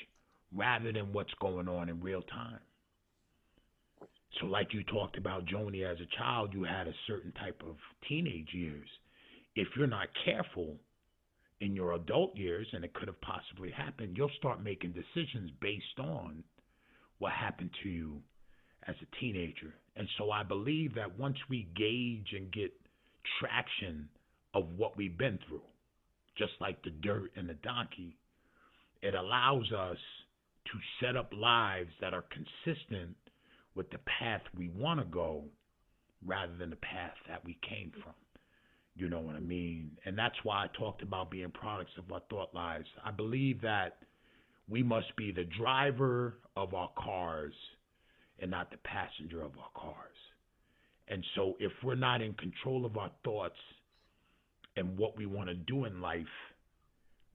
rather 0.56 0.92
than 0.92 1.14
what's 1.14 1.34
going 1.40 1.68
on 1.68 1.90
in 1.90 2.02
real 2.02 2.22
time. 2.22 2.60
So, 4.40 4.48
like 4.48 4.74
you 4.74 4.84
talked 4.84 5.18
about, 5.18 5.46
Joni, 5.46 5.90
as 5.90 5.98
a 6.02 6.18
child, 6.18 6.54
you 6.54 6.64
had 6.64 6.88
a 6.88 6.94
certain 7.08 7.32
type 7.34 7.62
of 7.68 7.76
teenage 8.08 8.50
years. 8.54 8.88
If 9.56 9.68
you're 9.78 9.88
not 9.88 10.08
careful 10.26 10.76
in 11.62 11.74
your 11.74 11.94
adult 11.94 12.36
years, 12.36 12.68
and 12.74 12.84
it 12.84 12.94
could 12.94 13.08
have 13.08 13.22
possibly 13.22 13.72
happened, 13.72 14.18
you'll 14.18 14.32
start 14.38 14.62
making 14.62 14.94
decisions 14.94 15.52
based 15.62 16.00
on 16.00 16.44
what 17.20 17.32
happened 17.32 17.70
to 17.84 17.90
you 17.90 18.22
as 18.88 18.96
a 19.02 19.20
teenager. 19.20 19.74
And 19.96 20.08
so, 20.18 20.32
I 20.32 20.44
believe 20.44 20.96
that 20.96 21.18
once 21.18 21.38
we 21.50 21.70
gauge 21.76 22.34
and 22.38 22.52
get 22.52 22.74
traction 23.40 24.10
of 24.54 24.66
what 24.76 24.98
we've 24.98 25.18
been 25.18 25.40
through, 25.48 25.62
just 26.38 26.54
like 26.60 26.84
the 26.84 26.90
dirt 26.90 27.32
and 27.38 27.48
the 27.48 27.54
donkey, 27.54 28.18
it 29.02 29.16
allows 29.16 29.72
us 29.72 29.98
to 30.66 31.06
set 31.06 31.16
up 31.16 31.32
lives 31.32 31.92
that 32.02 32.14
are 32.14 32.26
consistent 32.32 33.16
with 33.76 33.90
the 33.92 34.00
path 34.20 34.42
we 34.58 34.70
want 34.70 35.00
to 35.00 35.06
go 35.06 35.44
rather 36.26 36.56
than 36.58 36.70
the 36.70 36.76
path 36.78 37.14
that 37.28 37.44
we 37.46 37.58
came 37.68 37.92
from. 38.04 38.14
You 38.96 39.10
know 39.10 39.20
what 39.20 39.36
I 39.36 39.42
mean? 39.42 39.92
And 40.06 40.18
that's 40.18 40.36
why 40.44 40.64
I 40.64 40.78
talked 40.78 41.02
about 41.02 41.30
being 41.30 41.52
products 41.52 41.92
of 41.98 42.12
our 42.12 42.22
thought 42.30 42.54
lives. 42.54 42.88
I 43.04 43.12
believe 43.12 43.62
that 43.62 43.98
we 44.70 44.82
must 44.82 45.14
be 45.18 45.32
the 45.32 45.44
driver 45.60 46.36
of 46.56 46.74
our 46.74 46.90
cars 46.98 47.54
and 48.40 48.50
not 48.50 48.72
the 48.72 48.78
passenger 48.78 49.42
of 49.42 49.52
our 49.60 49.70
cars. 49.82 50.16
And 51.08 51.24
so 51.36 51.56
if 51.60 51.72
we're 51.84 51.96
not 51.96 52.22
in 52.22 52.34
control 52.34 52.86
of 52.86 52.98
our 52.98 53.12
thoughts 53.24 53.60
and 54.78 54.98
what 54.98 55.18
we 55.18 55.26
want 55.26 55.50
to 55.50 55.56
do 55.56 55.86
in 55.86 56.02
life, 56.02 56.26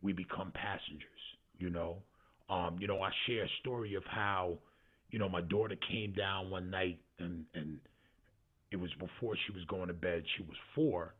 we 0.02 0.12
become 0.12 0.52
passengers, 0.52 1.04
you 1.58 1.70
know. 1.70 1.98
Um, 2.48 2.78
you 2.80 2.88
know, 2.88 3.00
I 3.00 3.10
share 3.26 3.44
a 3.44 3.48
story 3.60 3.94
of 3.94 4.02
how 4.06 4.58
you 5.10 5.18
know, 5.18 5.28
my 5.28 5.40
daughter 5.40 5.76
came 5.90 6.12
down 6.12 6.50
one 6.50 6.70
night 6.70 7.00
and 7.18 7.44
and 7.54 7.78
it 8.70 8.76
was 8.76 8.90
before 8.98 9.34
she 9.46 9.52
was 9.52 9.64
going 9.64 9.88
to 9.88 9.94
bed. 9.94 10.22
She 10.36 10.42
was 10.42 10.56
four, 10.74 11.14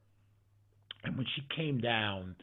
and 1.04 1.16
when 1.16 1.26
she 1.34 1.42
came 1.56 1.80
down, 1.80 2.36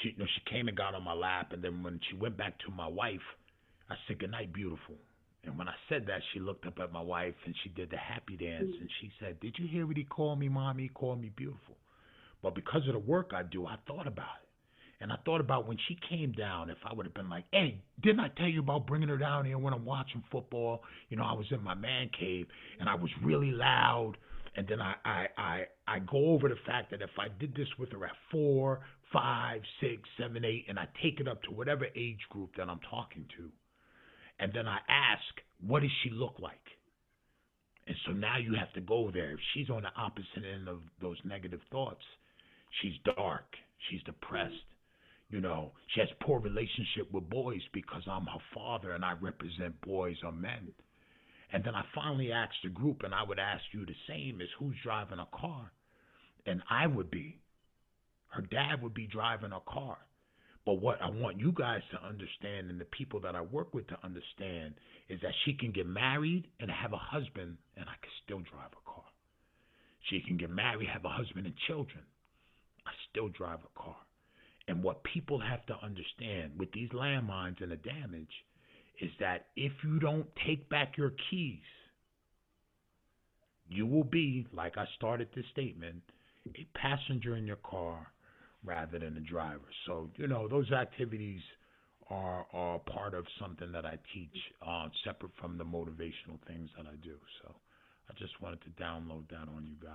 she, 0.00 0.10
you 0.10 0.18
know, 0.18 0.26
she 0.26 0.50
came 0.50 0.68
and 0.68 0.76
got 0.76 0.94
on 0.94 1.04
my 1.04 1.12
lap, 1.12 1.52
and 1.52 1.62
then 1.62 1.82
when 1.82 2.00
she 2.10 2.16
went 2.16 2.36
back 2.36 2.58
to 2.60 2.70
my 2.70 2.88
wife, 2.88 3.22
I 3.88 3.94
said, 4.06 4.18
"Good 4.18 4.30
night, 4.30 4.52
beautiful." 4.52 4.96
And 5.44 5.56
when 5.56 5.68
I 5.68 5.74
said 5.88 6.06
that, 6.06 6.20
she 6.32 6.40
looked 6.40 6.66
up 6.66 6.78
at 6.80 6.92
my 6.92 7.00
wife 7.00 7.34
and 7.46 7.54
she 7.62 7.68
did 7.70 7.90
the 7.90 7.96
happy 7.96 8.36
dance, 8.36 8.74
and 8.80 8.90
she 9.00 9.12
said, 9.20 9.38
"Did 9.40 9.54
you 9.58 9.68
hear 9.68 9.86
what 9.86 9.96
he 9.96 10.04
called 10.04 10.38
me, 10.40 10.48
mommy? 10.48 10.84
He 10.84 10.88
called 10.88 11.20
me 11.20 11.30
beautiful." 11.30 11.76
But 12.42 12.54
because 12.54 12.86
of 12.86 12.92
the 12.94 12.98
work 12.98 13.32
I 13.34 13.42
do, 13.42 13.66
I 13.66 13.76
thought 13.86 14.06
about 14.06 14.36
it. 14.42 14.47
And 15.00 15.12
I 15.12 15.16
thought 15.24 15.40
about 15.40 15.68
when 15.68 15.78
she 15.86 15.96
came 16.08 16.32
down, 16.32 16.70
if 16.70 16.78
I 16.84 16.92
would 16.92 17.06
have 17.06 17.14
been 17.14 17.30
like, 17.30 17.44
hey, 17.52 17.80
didn't 18.02 18.20
I 18.20 18.28
tell 18.36 18.48
you 18.48 18.60
about 18.60 18.86
bringing 18.86 19.08
her 19.08 19.18
down 19.18 19.44
here 19.44 19.58
when 19.58 19.72
I'm 19.72 19.84
watching 19.84 20.24
football? 20.30 20.82
You 21.08 21.16
know, 21.16 21.24
I 21.24 21.34
was 21.34 21.46
in 21.50 21.62
my 21.62 21.74
man 21.74 22.10
cave 22.18 22.46
and 22.80 22.88
I 22.88 22.96
was 22.96 23.10
really 23.22 23.52
loud. 23.52 24.14
And 24.56 24.66
then 24.66 24.80
I, 24.80 24.94
I, 25.04 25.26
I, 25.36 25.62
I 25.86 25.98
go 26.00 26.30
over 26.30 26.48
the 26.48 26.56
fact 26.66 26.90
that 26.90 27.00
if 27.00 27.10
I 27.16 27.28
did 27.38 27.54
this 27.54 27.68
with 27.78 27.92
her 27.92 28.04
at 28.06 28.12
four, 28.32 28.80
five, 29.12 29.60
six, 29.80 30.02
seven, 30.18 30.44
eight, 30.44 30.64
and 30.68 30.78
I 30.80 30.88
take 31.00 31.20
it 31.20 31.28
up 31.28 31.42
to 31.44 31.52
whatever 31.52 31.86
age 31.94 32.18
group 32.30 32.50
that 32.56 32.68
I'm 32.68 32.80
talking 32.90 33.24
to, 33.38 33.50
and 34.40 34.52
then 34.52 34.66
I 34.66 34.78
ask, 34.88 35.22
what 35.64 35.82
does 35.82 35.90
she 36.02 36.10
look 36.10 36.34
like? 36.40 36.54
And 37.86 37.96
so 38.04 38.12
now 38.12 38.36
you 38.38 38.54
have 38.54 38.72
to 38.74 38.80
go 38.80 39.10
there. 39.12 39.32
If 39.32 39.40
she's 39.54 39.70
on 39.70 39.82
the 39.82 39.88
opposite 39.96 40.44
end 40.44 40.68
of 40.68 40.80
those 41.00 41.16
negative 41.24 41.60
thoughts, 41.70 42.02
she's 42.82 42.94
dark, 43.16 43.46
she's 43.88 44.02
depressed, 44.02 44.54
you 45.30 45.40
know, 45.40 45.72
she 45.94 46.00
has 46.00 46.08
poor 46.22 46.40
relationship 46.40 47.12
with 47.12 47.28
boys 47.28 47.60
because 47.72 48.02
I'm 48.10 48.24
her 48.26 48.42
father 48.54 48.92
and 48.92 49.04
I 49.04 49.12
represent 49.20 49.80
boys 49.82 50.16
or 50.24 50.32
men. 50.32 50.68
And 51.52 51.64
then 51.64 51.74
I 51.74 51.84
finally 51.94 52.32
asked 52.32 52.62
the 52.62 52.70
group, 52.70 53.02
and 53.04 53.14
I 53.14 53.22
would 53.22 53.38
ask 53.38 53.62
you 53.72 53.86
the 53.86 53.94
same: 54.06 54.40
is 54.40 54.48
who's 54.58 54.76
driving 54.82 55.18
a 55.18 55.28
car? 55.38 55.72
And 56.46 56.62
I 56.70 56.86
would 56.86 57.10
be. 57.10 57.40
Her 58.28 58.42
dad 58.42 58.82
would 58.82 58.94
be 58.94 59.06
driving 59.06 59.52
a 59.52 59.60
car. 59.60 59.98
But 60.66 60.82
what 60.82 61.00
I 61.00 61.08
want 61.08 61.40
you 61.40 61.52
guys 61.52 61.80
to 61.92 62.06
understand 62.06 62.68
and 62.68 62.78
the 62.78 62.84
people 62.84 63.20
that 63.20 63.34
I 63.34 63.40
work 63.40 63.72
with 63.72 63.86
to 63.88 63.98
understand 64.04 64.74
is 65.08 65.18
that 65.22 65.32
she 65.44 65.54
can 65.54 65.72
get 65.72 65.86
married 65.86 66.46
and 66.60 66.70
have 66.70 66.92
a 66.92 66.98
husband 66.98 67.56
and 67.74 67.86
I 67.88 67.96
can 68.02 68.12
still 68.24 68.40
drive 68.40 68.72
a 68.72 68.90
car. 68.90 69.04
She 70.10 70.20
can 70.20 70.36
get 70.36 70.50
married, 70.50 70.88
have 70.88 71.06
a 71.06 71.08
husband 71.08 71.46
and 71.46 71.54
children. 71.66 72.04
I 72.86 72.90
still 73.10 73.28
drive 73.28 73.60
a 73.64 73.80
car. 73.80 73.96
And 74.68 74.82
what 74.82 75.02
people 75.02 75.40
have 75.40 75.64
to 75.66 75.76
understand 75.82 76.52
with 76.58 76.70
these 76.72 76.90
landmines 76.90 77.62
and 77.62 77.72
the 77.72 77.76
damage 77.76 78.44
is 79.00 79.10
that 79.18 79.46
if 79.56 79.72
you 79.82 79.98
don't 79.98 80.26
take 80.46 80.68
back 80.68 80.96
your 80.96 81.12
keys, 81.30 81.58
you 83.70 83.86
will 83.86 84.04
be, 84.04 84.46
like 84.52 84.76
I 84.76 84.84
started 84.96 85.28
this 85.34 85.46
statement, 85.52 86.02
a 86.54 86.66
passenger 86.78 87.36
in 87.36 87.46
your 87.46 87.56
car 87.56 88.12
rather 88.64 88.98
than 88.98 89.16
a 89.16 89.20
driver. 89.20 89.68
So, 89.86 90.10
you 90.16 90.26
know, 90.26 90.48
those 90.48 90.70
activities 90.72 91.40
are 92.10 92.46
are 92.52 92.78
part 92.78 93.14
of 93.14 93.26
something 93.40 93.70
that 93.72 93.84
I 93.84 93.98
teach, 94.14 94.36
uh, 94.66 94.88
separate 95.04 95.32
from 95.40 95.58
the 95.58 95.64
motivational 95.64 96.40
things 96.46 96.70
that 96.76 96.86
I 96.86 96.96
do. 97.02 97.16
So, 97.42 97.54
I 98.08 98.14
just 98.18 98.40
wanted 98.40 98.60
to 98.62 98.70
download 98.82 99.28
that 99.30 99.48
on 99.54 99.66
you 99.66 99.76
guys. 99.82 99.92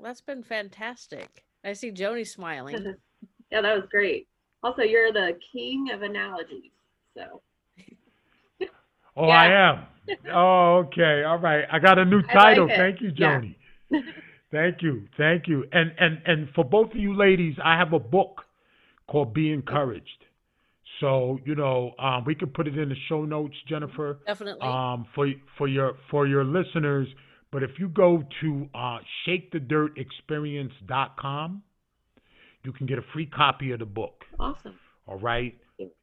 That's 0.00 0.20
been 0.20 0.42
fantastic. 0.42 1.44
I 1.66 1.72
see 1.72 1.90
Joni 1.90 2.26
smiling. 2.26 2.94
yeah, 3.50 3.60
that 3.60 3.74
was 3.74 3.84
great. 3.90 4.28
Also, 4.62 4.82
you're 4.82 5.12
the 5.12 5.38
king 5.52 5.90
of 5.92 6.02
analogies. 6.02 6.70
So. 7.14 7.42
oh, 9.16 9.26
yeah. 9.26 9.34
I 9.34 9.70
am. 9.70 9.86
Oh, 10.32 10.84
okay. 10.86 11.24
All 11.24 11.38
right. 11.38 11.64
I 11.72 11.80
got 11.80 11.98
a 11.98 12.04
new 12.04 12.22
title. 12.22 12.68
Like 12.68 12.76
Thank 12.76 13.00
you, 13.00 13.10
Joni. 13.10 13.56
Yeah. 13.90 14.00
Thank 14.52 14.80
you, 14.80 15.08
thank 15.16 15.48
you. 15.48 15.64
And 15.72 15.92
and 15.98 16.18
and 16.24 16.48
for 16.54 16.64
both 16.64 16.92
of 16.92 16.96
you 16.96 17.16
ladies, 17.16 17.56
I 17.62 17.76
have 17.76 17.92
a 17.92 17.98
book 17.98 18.42
called 19.08 19.34
Be 19.34 19.52
Encouraged. 19.52 20.24
So 21.00 21.40
you 21.44 21.54
know, 21.54 21.92
um, 21.98 22.24
we 22.24 22.34
can 22.34 22.48
put 22.48 22.68
it 22.68 22.78
in 22.78 22.88
the 22.88 22.94
show 23.08 23.24
notes, 23.24 23.54
Jennifer. 23.68 24.18
Definitely. 24.26 24.66
Um, 24.66 25.06
for 25.14 25.28
for 25.58 25.66
your 25.66 25.94
for 26.10 26.26
your 26.26 26.44
listeners, 26.44 27.08
but 27.52 27.62
if 27.62 27.78
you 27.78 27.88
go 27.88 28.22
to 28.40 28.68
uh, 28.74 28.98
ShakeTheDirtExperience.com, 29.26 31.62
you 32.64 32.72
can 32.72 32.86
get 32.86 32.98
a 32.98 33.04
free 33.12 33.26
copy 33.26 33.70
of 33.72 33.78
the 33.78 33.86
book. 33.86 34.24
Awesome. 34.38 34.74
All 35.06 35.18
right. 35.18 35.54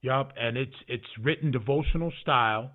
Yep, 0.02 0.34
and 0.40 0.58
it's 0.58 0.76
it's 0.88 1.06
written 1.22 1.52
devotional 1.52 2.12
style. 2.22 2.72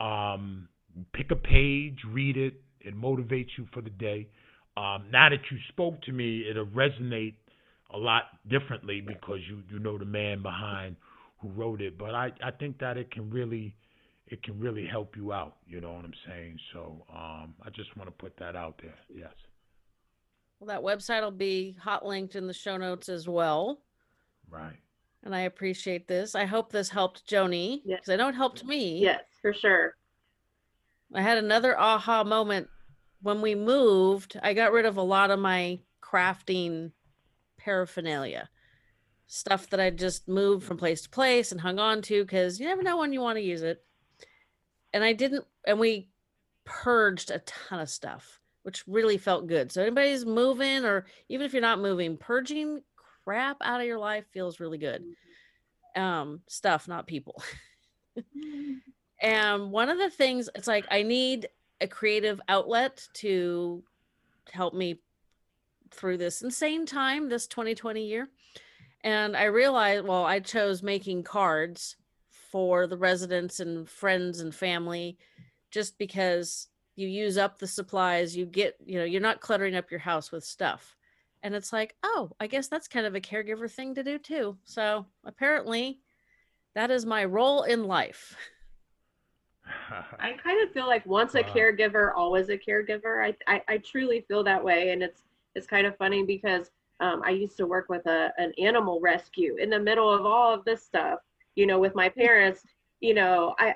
Um, 0.00 0.68
pick 1.12 1.30
a 1.30 1.36
page, 1.36 1.98
read 2.10 2.36
it. 2.36 2.54
It 2.80 3.00
motivates 3.00 3.50
you 3.56 3.66
for 3.72 3.80
the 3.80 3.90
day. 3.90 4.28
Um, 4.76 5.06
now 5.10 5.28
that 5.28 5.40
you 5.50 5.58
spoke 5.68 6.00
to 6.02 6.12
me, 6.12 6.44
it'll 6.50 6.66
resonate 6.66 7.34
a 7.92 7.98
lot 7.98 8.24
differently 8.48 9.00
because 9.00 9.40
you 9.48 9.62
you 9.70 9.78
know 9.78 9.98
the 9.98 10.04
man 10.04 10.42
behind 10.42 10.96
who 11.40 11.48
wrote 11.50 11.80
it. 11.80 11.98
But 11.98 12.14
I 12.14 12.32
I 12.42 12.50
think 12.50 12.78
that 12.80 12.96
it 12.96 13.10
can 13.10 13.30
really 13.30 13.74
it 14.30 14.42
can 14.42 14.58
really 14.58 14.86
help 14.86 15.16
you 15.16 15.32
out. 15.32 15.56
You 15.66 15.80
know 15.80 15.92
what 15.92 16.04
I'm 16.04 16.14
saying? 16.26 16.58
So 16.72 17.04
um, 17.12 17.54
I 17.62 17.70
just 17.74 17.94
want 17.96 18.08
to 18.08 18.12
put 18.12 18.36
that 18.38 18.56
out 18.56 18.80
there. 18.80 18.94
Yes. 19.12 19.32
Well, 20.58 20.68
that 20.68 20.82
website 20.82 21.22
will 21.22 21.30
be 21.30 21.76
hot 21.80 22.06
linked 22.06 22.36
in 22.36 22.46
the 22.46 22.54
show 22.54 22.76
notes 22.76 23.08
as 23.08 23.28
well. 23.28 23.80
Right. 24.48 24.78
And 25.24 25.34
I 25.34 25.40
appreciate 25.40 26.06
this. 26.06 26.34
I 26.34 26.44
hope 26.44 26.70
this 26.70 26.88
helped 26.88 27.26
Joni 27.28 27.82
because 27.84 28.08
yes. 28.08 28.08
I 28.08 28.16
know 28.16 28.28
it 28.28 28.34
helped 28.34 28.64
me. 28.64 29.00
Yes, 29.00 29.22
for 29.42 29.52
sure. 29.52 29.96
I 31.12 31.22
had 31.22 31.38
another 31.38 31.78
aha 31.78 32.24
moment 32.24 32.68
when 33.22 33.42
we 33.42 33.54
moved, 33.54 34.38
I 34.42 34.54
got 34.54 34.72
rid 34.72 34.86
of 34.86 34.96
a 34.96 35.02
lot 35.02 35.30
of 35.30 35.38
my 35.38 35.80
crafting 36.02 36.92
paraphernalia, 37.58 38.48
stuff 39.26 39.68
that 39.70 39.80
I 39.80 39.90
just 39.90 40.28
moved 40.28 40.64
from 40.64 40.78
place 40.78 41.02
to 41.02 41.10
place 41.10 41.52
and 41.52 41.60
hung 41.60 41.78
on 41.78 42.00
to 42.02 42.22
because 42.22 42.58
you 42.58 42.66
never 42.66 42.82
know 42.82 42.96
when 42.96 43.12
you 43.12 43.20
want 43.20 43.36
to 43.36 43.42
use 43.42 43.62
it. 43.62 43.84
And 44.92 45.04
I 45.04 45.12
didn't, 45.12 45.44
and 45.66 45.78
we 45.78 46.08
purged 46.64 47.30
a 47.30 47.40
ton 47.40 47.80
of 47.80 47.88
stuff, 47.88 48.40
which 48.62 48.84
really 48.86 49.18
felt 49.18 49.46
good. 49.46 49.70
So, 49.70 49.82
anybody's 49.82 50.26
moving, 50.26 50.84
or 50.84 51.06
even 51.28 51.46
if 51.46 51.52
you're 51.52 51.62
not 51.62 51.80
moving, 51.80 52.16
purging 52.16 52.82
crap 53.24 53.58
out 53.62 53.80
of 53.80 53.86
your 53.86 53.98
life 53.98 54.24
feels 54.32 54.60
really 54.60 54.78
good. 54.78 55.04
Um, 55.96 56.40
stuff, 56.48 56.88
not 56.88 57.06
people. 57.06 57.42
and 59.20 59.70
one 59.70 59.88
of 59.88 59.98
the 59.98 60.10
things, 60.10 60.48
it's 60.54 60.68
like 60.68 60.86
I 60.90 61.02
need 61.02 61.48
a 61.80 61.86
creative 61.86 62.40
outlet 62.48 63.06
to 63.14 63.82
help 64.52 64.74
me 64.74 65.00
through 65.90 66.18
this 66.18 66.42
insane 66.42 66.86
time 66.86 67.28
this 67.28 67.46
2020 67.46 68.06
year 68.06 68.28
and 69.02 69.36
i 69.36 69.44
realized 69.44 70.06
well 70.06 70.24
i 70.24 70.38
chose 70.38 70.82
making 70.82 71.22
cards 71.22 71.96
for 72.50 72.86
the 72.86 72.96
residents 72.96 73.60
and 73.60 73.88
friends 73.88 74.40
and 74.40 74.54
family 74.54 75.16
just 75.70 75.98
because 75.98 76.68
you 76.96 77.06
use 77.06 77.38
up 77.38 77.58
the 77.58 77.66
supplies 77.66 78.36
you 78.36 78.44
get 78.44 78.76
you 78.84 78.98
know 78.98 79.04
you're 79.04 79.20
not 79.20 79.40
cluttering 79.40 79.76
up 79.76 79.90
your 79.90 80.00
house 80.00 80.32
with 80.32 80.44
stuff 80.44 80.96
and 81.42 81.54
it's 81.54 81.72
like 81.72 81.94
oh 82.02 82.30
i 82.40 82.46
guess 82.46 82.68
that's 82.68 82.88
kind 82.88 83.06
of 83.06 83.14
a 83.14 83.20
caregiver 83.20 83.70
thing 83.70 83.94
to 83.94 84.02
do 84.02 84.18
too 84.18 84.56
so 84.64 85.06
apparently 85.24 86.00
that 86.74 86.90
is 86.90 87.06
my 87.06 87.24
role 87.24 87.62
in 87.62 87.84
life 87.84 88.36
I 90.18 90.32
kind 90.32 90.62
of 90.62 90.72
feel 90.72 90.86
like 90.86 91.04
once 91.06 91.34
a 91.34 91.42
caregiver, 91.42 92.12
always 92.16 92.48
a 92.48 92.58
caregiver. 92.58 93.24
I, 93.24 93.36
I, 93.46 93.62
I 93.68 93.78
truly 93.78 94.24
feel 94.26 94.42
that 94.44 94.62
way, 94.62 94.90
and 94.90 95.02
it's 95.02 95.22
it's 95.54 95.66
kind 95.66 95.86
of 95.86 95.96
funny 95.96 96.24
because 96.24 96.70
um, 97.00 97.22
I 97.24 97.30
used 97.30 97.56
to 97.58 97.66
work 97.66 97.88
with 97.88 98.06
a 98.06 98.32
an 98.38 98.52
animal 98.58 99.00
rescue 99.00 99.56
in 99.56 99.70
the 99.70 99.78
middle 99.78 100.12
of 100.12 100.26
all 100.26 100.52
of 100.52 100.64
this 100.64 100.82
stuff. 100.82 101.20
You 101.54 101.66
know, 101.66 101.78
with 101.78 101.94
my 101.94 102.08
parents. 102.08 102.62
You 103.00 103.14
know, 103.14 103.54
I 103.58 103.74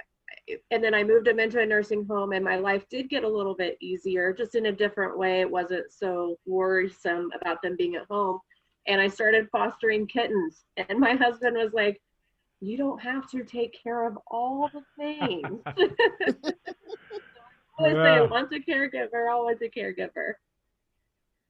and 0.70 0.84
then 0.84 0.94
I 0.94 1.02
moved 1.02 1.26
them 1.26 1.40
into 1.40 1.60
a 1.60 1.66
nursing 1.66 2.04
home, 2.06 2.32
and 2.32 2.44
my 2.44 2.56
life 2.56 2.84
did 2.90 3.08
get 3.08 3.24
a 3.24 3.28
little 3.28 3.54
bit 3.54 3.76
easier, 3.80 4.32
just 4.32 4.54
in 4.54 4.66
a 4.66 4.72
different 4.72 5.18
way. 5.18 5.40
It 5.40 5.50
wasn't 5.50 5.90
so 5.90 6.38
worrisome 6.46 7.30
about 7.40 7.62
them 7.62 7.76
being 7.76 7.94
at 7.94 8.06
home, 8.10 8.40
and 8.86 9.00
I 9.00 9.08
started 9.08 9.48
fostering 9.50 10.06
kittens. 10.06 10.64
And 10.76 10.98
my 10.98 11.14
husband 11.14 11.56
was 11.56 11.72
like, 11.72 12.00
you 12.60 12.76
don't 12.76 13.00
have 13.02 13.28
to 13.30 13.44
take 13.44 13.76
care 13.82 14.06
of 14.06 14.18
all 14.26 14.70
the 14.72 14.82
things. 14.98 15.62
I 15.66 15.74
always 17.78 17.94
yeah. 17.94 18.20
say 18.20 18.26
once 18.28 18.52
a 18.52 18.60
caregiver, 18.60 19.30
always 19.32 19.58
a 19.62 19.68
caregiver. 19.68 20.34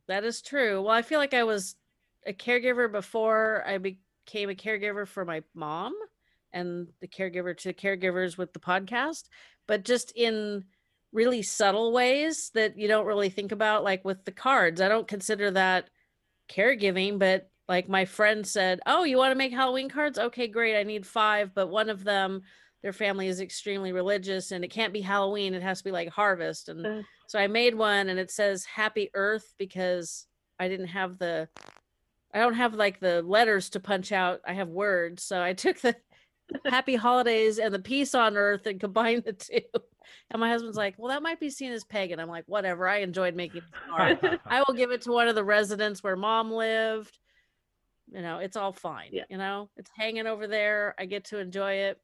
That 0.07 0.25
is 0.25 0.43
true. 0.43 0.83
Well, 0.83 0.93
I 0.93 1.03
feel 1.03 1.19
like 1.19 1.35
I 1.35 1.45
was 1.45 1.77
a 2.27 2.33
caregiver 2.33 2.91
before 2.91 3.63
I 3.67 3.79
became 3.79 4.51
a 4.51 4.55
caregiver 4.55 5.07
for 5.07 5.25
my 5.25 5.43
mom 5.55 5.95
and 6.55 6.89
the 7.01 7.09
caregiver 7.09 7.55
to 7.59 7.75
caregivers 7.75 8.39
with 8.39 8.55
the 8.55 8.61
podcast, 8.61 9.25
but 9.67 9.85
just 9.85 10.13
in 10.17 10.65
really 11.13 11.43
subtle 11.43 11.93
ways 11.93 12.51
that 12.55 12.79
you 12.79 12.89
don't 12.89 13.07
really 13.07 13.29
think 13.29 13.53
about, 13.53 13.85
like 13.85 14.05
with 14.05 14.25
the 14.25 14.33
cards. 14.33 14.81
I 14.81 14.89
don't 14.89 15.07
consider 15.07 15.51
that 15.51 15.91
caregiving, 16.49 17.19
but 17.19 17.51
like 17.69 17.89
my 17.89 18.05
friend 18.05 18.47
said, 18.47 18.81
"Oh, 18.87 19.05
you 19.05 19.17
want 19.17 19.33
to 19.33 19.39
make 19.39 19.53
Halloween 19.53 19.91
cards? 19.91 20.19
Okay, 20.19 20.49
great. 20.49 20.79
I 20.79 20.83
need 20.85 21.07
5, 21.07 21.55
but 21.55 21.69
one 21.69 21.91
of 21.91 22.05
them 22.05 22.43
their 22.83 22.93
family 22.93 23.29
is 23.29 23.41
extremely 23.41 23.93
religious 23.93 24.51
and 24.51 24.63
it 24.63 24.69
can't 24.71 24.93
be 24.93 25.01
Halloween, 25.01 25.55
it 25.55 25.63
has 25.63 25.79
to 25.79 25.85
be 25.85 25.91
like 25.91 26.09
harvest." 26.09 26.69
And 26.69 26.87
uh. 26.87 27.03
so 27.29 27.39
I 27.39 27.47
made 27.49 27.75
one 27.75 28.09
and 28.09 28.19
it 28.19 28.31
says 28.31 28.65
Happy 28.65 29.11
Earth 29.15 29.55
because 29.59 30.27
I 30.59 30.69
didn't 30.69 30.89
have 30.89 31.19
the 31.19 31.49
I 32.35 32.41
don't 32.41 32.55
have 32.55 32.75
like 32.75 32.99
the 32.99 33.23
letters 33.23 33.71
to 33.71 33.81
punch 33.81 34.11
out. 34.11 34.41
I 34.47 34.55
have 34.55 34.69
words. 34.69 35.23
So 35.23 35.41
I 35.41 35.53
took 35.53 35.81
the 35.81 35.95
happy 36.67 36.97
holidays 36.97 37.59
and 37.59 37.75
the 37.75 37.79
peace 37.79 38.15
on 38.15 38.37
earth 38.37 38.67
and 38.67 38.81
combine 38.81 39.23
the 39.25 39.33
two. 39.33 39.61
And 40.31 40.41
my 40.41 40.49
husband's 40.49 40.77
like, 40.77 40.95
well, 40.99 41.09
that 41.09 41.23
might 41.23 41.41
be 41.41 41.51
seen 41.51 41.73
as 41.73 41.85
pagan. 41.85 42.21
I'm 42.21 42.29
like, 42.29 42.45
whatever. 42.47 42.89
I 42.89 42.99
enjoyed 42.99 43.35
making 43.35 43.63
art. 43.93 44.19
I 44.47 44.63
will 44.67 44.75
give 44.75 44.91
it 44.91 45.03
to 45.03 45.13
one 45.13 45.29
of 45.29 45.35
the 45.35 45.45
residents 45.45 46.03
where 46.03 46.17
mom 46.17 46.51
lived 46.51 47.19
you 48.13 48.23
know 48.23 48.39
it's 48.39 48.57
all 48.57 48.73
fine 48.73 49.09
yeah. 49.13 49.25
you 49.29 49.37
know 49.37 49.69
it's 49.77 49.91
hanging 49.97 50.27
over 50.27 50.47
there 50.47 50.95
i 50.99 51.05
get 51.05 51.25
to 51.25 51.39
enjoy 51.39 51.73
it 51.73 52.01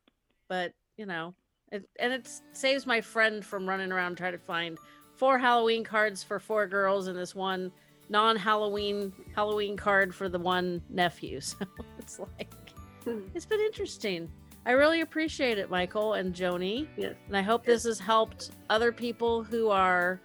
but 0.49 0.73
you 0.97 1.07
know 1.07 1.35
it, 1.73 1.89
and 1.99 2.13
it 2.13 2.29
saves 2.53 2.87
my 2.87 3.01
friend 3.01 3.45
from 3.45 3.69
running 3.69 3.93
around 3.93 4.17
trying 4.17 4.33
to 4.33 4.39
find 4.39 4.79
four 5.15 5.39
halloween 5.39 5.85
cards 5.85 6.23
for 6.23 6.39
four 6.39 6.67
girls 6.67 7.07
and 7.07 7.17
this 7.17 7.35
one 7.35 7.71
non-halloween 8.09 9.13
halloween 9.35 9.77
card 9.77 10.15
for 10.15 10.29
the 10.29 10.39
one 10.39 10.83
nephew 10.89 11.41
so 11.41 11.57
it's 11.99 12.19
like. 12.19 12.53
It's 13.35 13.47
been 13.47 13.61
interesting 13.61 14.31
i 14.67 14.73
really 14.73 15.01
appreciate 15.01 15.57
it 15.57 15.71
michael 15.71 16.13
and 16.15 16.35
joni 16.35 16.87
yes. 16.99 17.15
and 17.29 17.35
i 17.35 17.41
hope 17.41 17.65
this 17.65 17.85
has 17.85 17.99
helped 17.99 18.51
other 18.69 18.93
people 18.93 19.43
who 19.43 19.71
are 19.71 20.21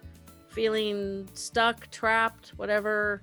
feeling 0.50 1.26
stuck 1.32 1.90
trapped 1.90 2.52
whatever 2.56 3.22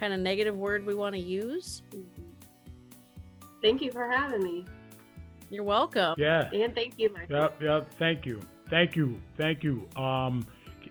kind 0.00 0.14
of 0.14 0.20
negative 0.20 0.56
word 0.56 0.86
we 0.86 0.94
want 0.94 1.14
to 1.14 1.20
use. 1.20 1.82
Thank 3.60 3.82
you 3.82 3.92
for 3.92 4.10
having 4.10 4.42
me. 4.42 4.64
You're 5.50 5.64
welcome. 5.64 6.14
Yeah. 6.16 6.48
And 6.52 6.74
thank 6.74 6.94
you, 6.96 7.12
Michael. 7.12 7.36
Yep, 7.36 7.62
yep. 7.62 7.94
Thank 7.98 8.24
you. 8.24 8.40
Thank 8.70 8.96
you. 8.96 9.20
Thank 9.36 9.62
you. 9.62 9.86
Um, 9.96 10.46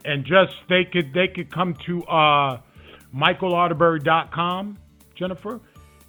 and 0.06 0.24
just 0.24 0.54
they 0.70 0.86
could 0.86 1.12
they 1.14 1.28
could 1.28 1.52
come 1.52 1.74
to 1.88 2.04
uh, 2.04 2.62
michaelarterberry.com, 3.16 4.78
Jennifer, 5.16 5.60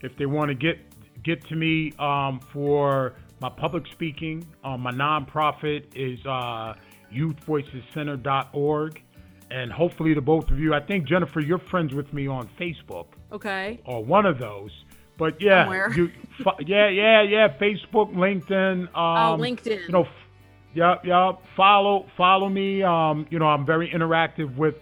if 0.03 0.16
they 0.16 0.26
want 0.26 0.49
to 0.49 0.55
get 0.55 0.78
get 1.22 1.46
to 1.48 1.56
me 1.56 1.92
um, 1.98 2.40
for 2.52 3.14
my 3.40 3.48
public 3.48 3.86
speaking. 3.92 4.46
Um, 4.64 4.80
my 4.80 4.92
nonprofit 4.92 5.84
is 5.94 6.24
uh, 6.26 6.74
youthvoicescenter.org. 7.14 9.02
And 9.50 9.72
hopefully, 9.72 10.14
the 10.14 10.20
both 10.20 10.48
of 10.50 10.60
you, 10.60 10.74
I 10.74 10.80
think, 10.80 11.08
Jennifer, 11.08 11.40
you're 11.40 11.58
friends 11.58 11.92
with 11.92 12.12
me 12.12 12.28
on 12.28 12.48
Facebook 12.58 13.06
Okay. 13.32 13.80
or 13.84 14.04
one 14.04 14.24
of 14.24 14.38
those. 14.38 14.70
But 15.18 15.40
yeah, 15.40 15.88
you, 15.94 16.10
yeah, 16.66 16.88
yeah, 16.88 17.22
yeah. 17.22 17.48
Facebook, 17.58 18.14
LinkedIn. 18.14 18.82
Um, 18.84 18.88
oh, 18.94 19.36
LinkedIn. 19.42 19.86
You 19.86 19.92
know, 19.92 20.02
f- 20.04 20.08
yep, 20.72 21.04
yep. 21.04 21.40
Follow, 21.56 22.06
follow 22.16 22.48
me. 22.48 22.82
Um, 22.82 23.26
you 23.28 23.38
know, 23.40 23.46
I'm 23.46 23.66
very 23.66 23.90
interactive 23.90 24.56
with 24.56 24.76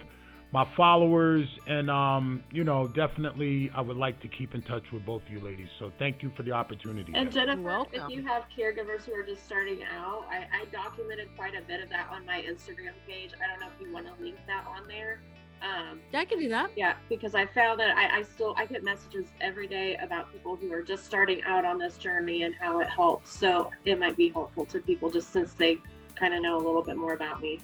my 0.51 0.67
followers, 0.77 1.47
and 1.67 1.91
um, 1.91 2.43
you 2.51 2.65
know, 2.65 2.89
definitely, 2.89 3.71
I 3.75 3.81
would 3.81 3.97
like 3.97 4.21
to 4.21 4.29
keep 4.29 4.55
in 4.55 4.63
touch 4.63 4.85
with 4.93 5.05
both 5.05 5.23
of 5.23 5.31
you 5.31 5.41
ladies. 5.41 5.69
So 5.79 5.93
thank 5.99 6.23
you 6.23 6.31
for 6.37 6.43
the 6.43 6.53
opportunity. 6.53 7.13
And 7.15 7.31
Jennifer, 7.31 7.61
welcome. 7.61 8.01
if 8.03 8.11
you 8.11 8.25
have 8.27 8.45
caregivers 8.57 9.03
who 9.03 9.13
are 9.15 9.23
just 9.23 9.45
starting 9.45 9.83
out, 9.85 10.27
I, 10.31 10.47
I 10.53 10.65
documented 10.73 11.29
quite 11.37 11.55
a 11.55 11.63
bit 11.63 11.83
of 11.83 11.91
that 11.91 12.09
on 12.11 12.25
my 12.25 12.43
Instagram 12.43 12.93
page. 13.07 13.33
I 13.43 13.49
don't 13.49 13.61
know 13.61 13.67
if 13.67 13.87
you 13.87 13.93
want 13.93 14.07
to 14.07 14.23
link 14.23 14.37
that 14.47 14.67
on 14.67 14.89
there. 14.89 15.21
Um, 15.61 16.01
yeah, 16.13 16.21
I 16.21 16.25
can 16.25 16.39
do 16.39 16.49
that. 16.51 16.71
yeah, 16.77 16.95
because 17.09 17.35
I 17.35 17.45
found 17.45 17.81
that 17.81 17.97
I, 17.97 18.19
I 18.19 18.23
still 18.23 18.55
I 18.57 18.65
get 18.65 18.85
messages 18.85 19.27
every 19.41 19.67
day 19.67 19.97
about 19.97 20.33
people 20.33 20.57
who 20.57 20.73
are 20.73 20.83
just 20.83 21.05
starting 21.05 21.43
out 21.43 21.65
on 21.65 21.79
this 21.79 21.99
journey 21.99 22.45
and 22.45 22.55
how 22.55 22.81
it 22.81 22.89
helps. 22.89 23.37
So 23.37 23.71
it 23.85 23.99
might 23.99 24.17
be 24.17 24.29
helpful 24.31 24.65
to 24.67 24.79
people 24.79 25.11
just 25.11 25.33
since 25.33 25.53
they 25.55 25.79
kind 26.15 26.33
of 26.33 26.43
know 26.43 26.57
a 26.57 26.63
little 26.65 26.83
bit 26.83 26.97
more 26.97 27.13
about 27.13 27.43
me. 27.43 27.61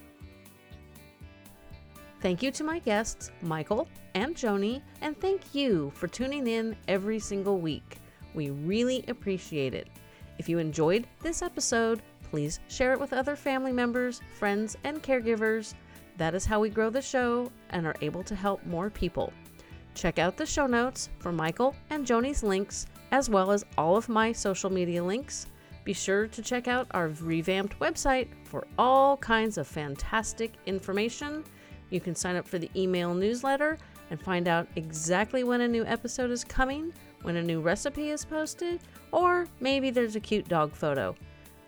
Thank 2.25 2.43
you 2.43 2.51
to 2.53 2.65
my 2.65 2.79
guests, 2.79 3.31
Michael 3.43 3.87
and 4.15 4.35
Joni, 4.35 4.81
and 5.03 5.15
thank 5.21 5.55
you 5.55 5.93
for 5.95 6.09
tuning 6.09 6.47
in 6.47 6.75
every 6.89 7.19
single 7.19 7.59
week. 7.59 7.99
We 8.33 8.49
really 8.49 9.05
appreciate 9.09 9.75
it. 9.75 9.89
If 10.39 10.49
you 10.49 10.57
enjoyed 10.57 11.07
this 11.21 11.43
episode, 11.43 12.01
please 12.31 12.61
share 12.67 12.95
it 12.95 12.99
with 12.99 13.13
other 13.13 13.37
family 13.37 13.73
members, 13.73 14.23
friends, 14.39 14.75
and 14.85 15.03
caregivers. 15.03 15.75
That 16.17 16.35
is 16.35 16.47
how 16.47 16.61
we 16.61 16.71
grow 16.71 16.89
the 16.89 17.03
show 17.03 17.53
and 17.69 17.87
are 17.87 17.97
able 18.01 18.23
to 18.23 18.35
help 18.35 18.65
more 18.65 18.89
people. 18.89 19.31
Check 19.95 20.19
out 20.19 20.39
the 20.39 20.47
show 20.47 20.67
notes 20.67 21.11
for 21.19 21.31
Michael 21.31 21.77
and 21.91 22.07
Joni's 22.07 22.43
links, 22.43 22.87
as 23.13 23.29
well 23.29 23.51
as 23.53 23.67
all 23.77 23.99
of 23.99 24.09
my 24.09 24.33
social 24.33 24.71
media 24.71 25.05
links. 25.05 25.49
Be 25.85 25.93
sure 25.93 26.27
to 26.29 26.41
check 26.41 26.69
out 26.69 26.87
our 26.93 27.09
revamped 27.09 27.79
website 27.81 28.29
for 28.45 28.67
all 28.79 29.19
kinds 29.19 29.59
of 29.59 29.67
fantastic 29.67 30.55
information. 30.65 31.45
You 31.91 32.01
can 32.01 32.15
sign 32.15 32.37
up 32.37 32.47
for 32.47 32.59
the 32.59 32.71
email 32.77 33.15
newsletter 33.15 33.79
and 34.11 34.21
find 34.21 34.49
out 34.49 34.69
exactly 34.77 35.45
when 35.45 35.63
a 35.63 35.69
new 35.69 35.85
episode 35.85 36.31
is 36.31 36.45
coming, 36.45 36.93
when 37.23 37.37
a 37.37 37.43
new 37.43 37.61
recipe 37.61 38.11
is 38.11 38.25
posted, 38.25 38.81
or 39.13 39.47
maybe 39.61 39.91
there's 39.91 40.17
a 40.17 40.21
cute 40.21 40.49
dog 40.49 40.75
photo. 40.75 41.15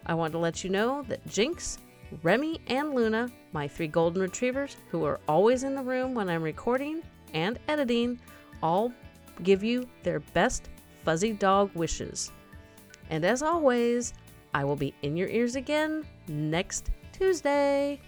I 0.06 0.14
want 0.14 0.32
to 0.32 0.38
let 0.38 0.62
you 0.62 0.70
know 0.70 1.02
that 1.08 1.26
Jinx, 1.26 1.78
Remy, 2.22 2.60
and 2.68 2.94
Luna, 2.94 3.28
my 3.52 3.66
three 3.66 3.88
golden 3.88 4.22
retrievers 4.22 4.76
who 4.90 5.04
are 5.04 5.20
always 5.28 5.64
in 5.64 5.74
the 5.74 5.82
room 5.82 6.14
when 6.14 6.28
I'm 6.28 6.42
recording 6.42 7.02
and 7.34 7.58
editing, 7.68 8.20
all 8.62 8.92
give 9.42 9.62
you 9.62 9.88
their 10.02 10.20
best 10.20 10.68
fuzzy 11.04 11.32
dog 11.32 11.70
wishes. 11.74 12.30
And 13.10 13.24
as 13.24 13.42
always, 13.42 14.14
I 14.54 14.64
will 14.64 14.76
be 14.76 14.94
in 15.02 15.16
your 15.16 15.28
ears 15.28 15.56
again 15.56 16.04
next 16.28 16.90
Tuesday. 17.12 18.00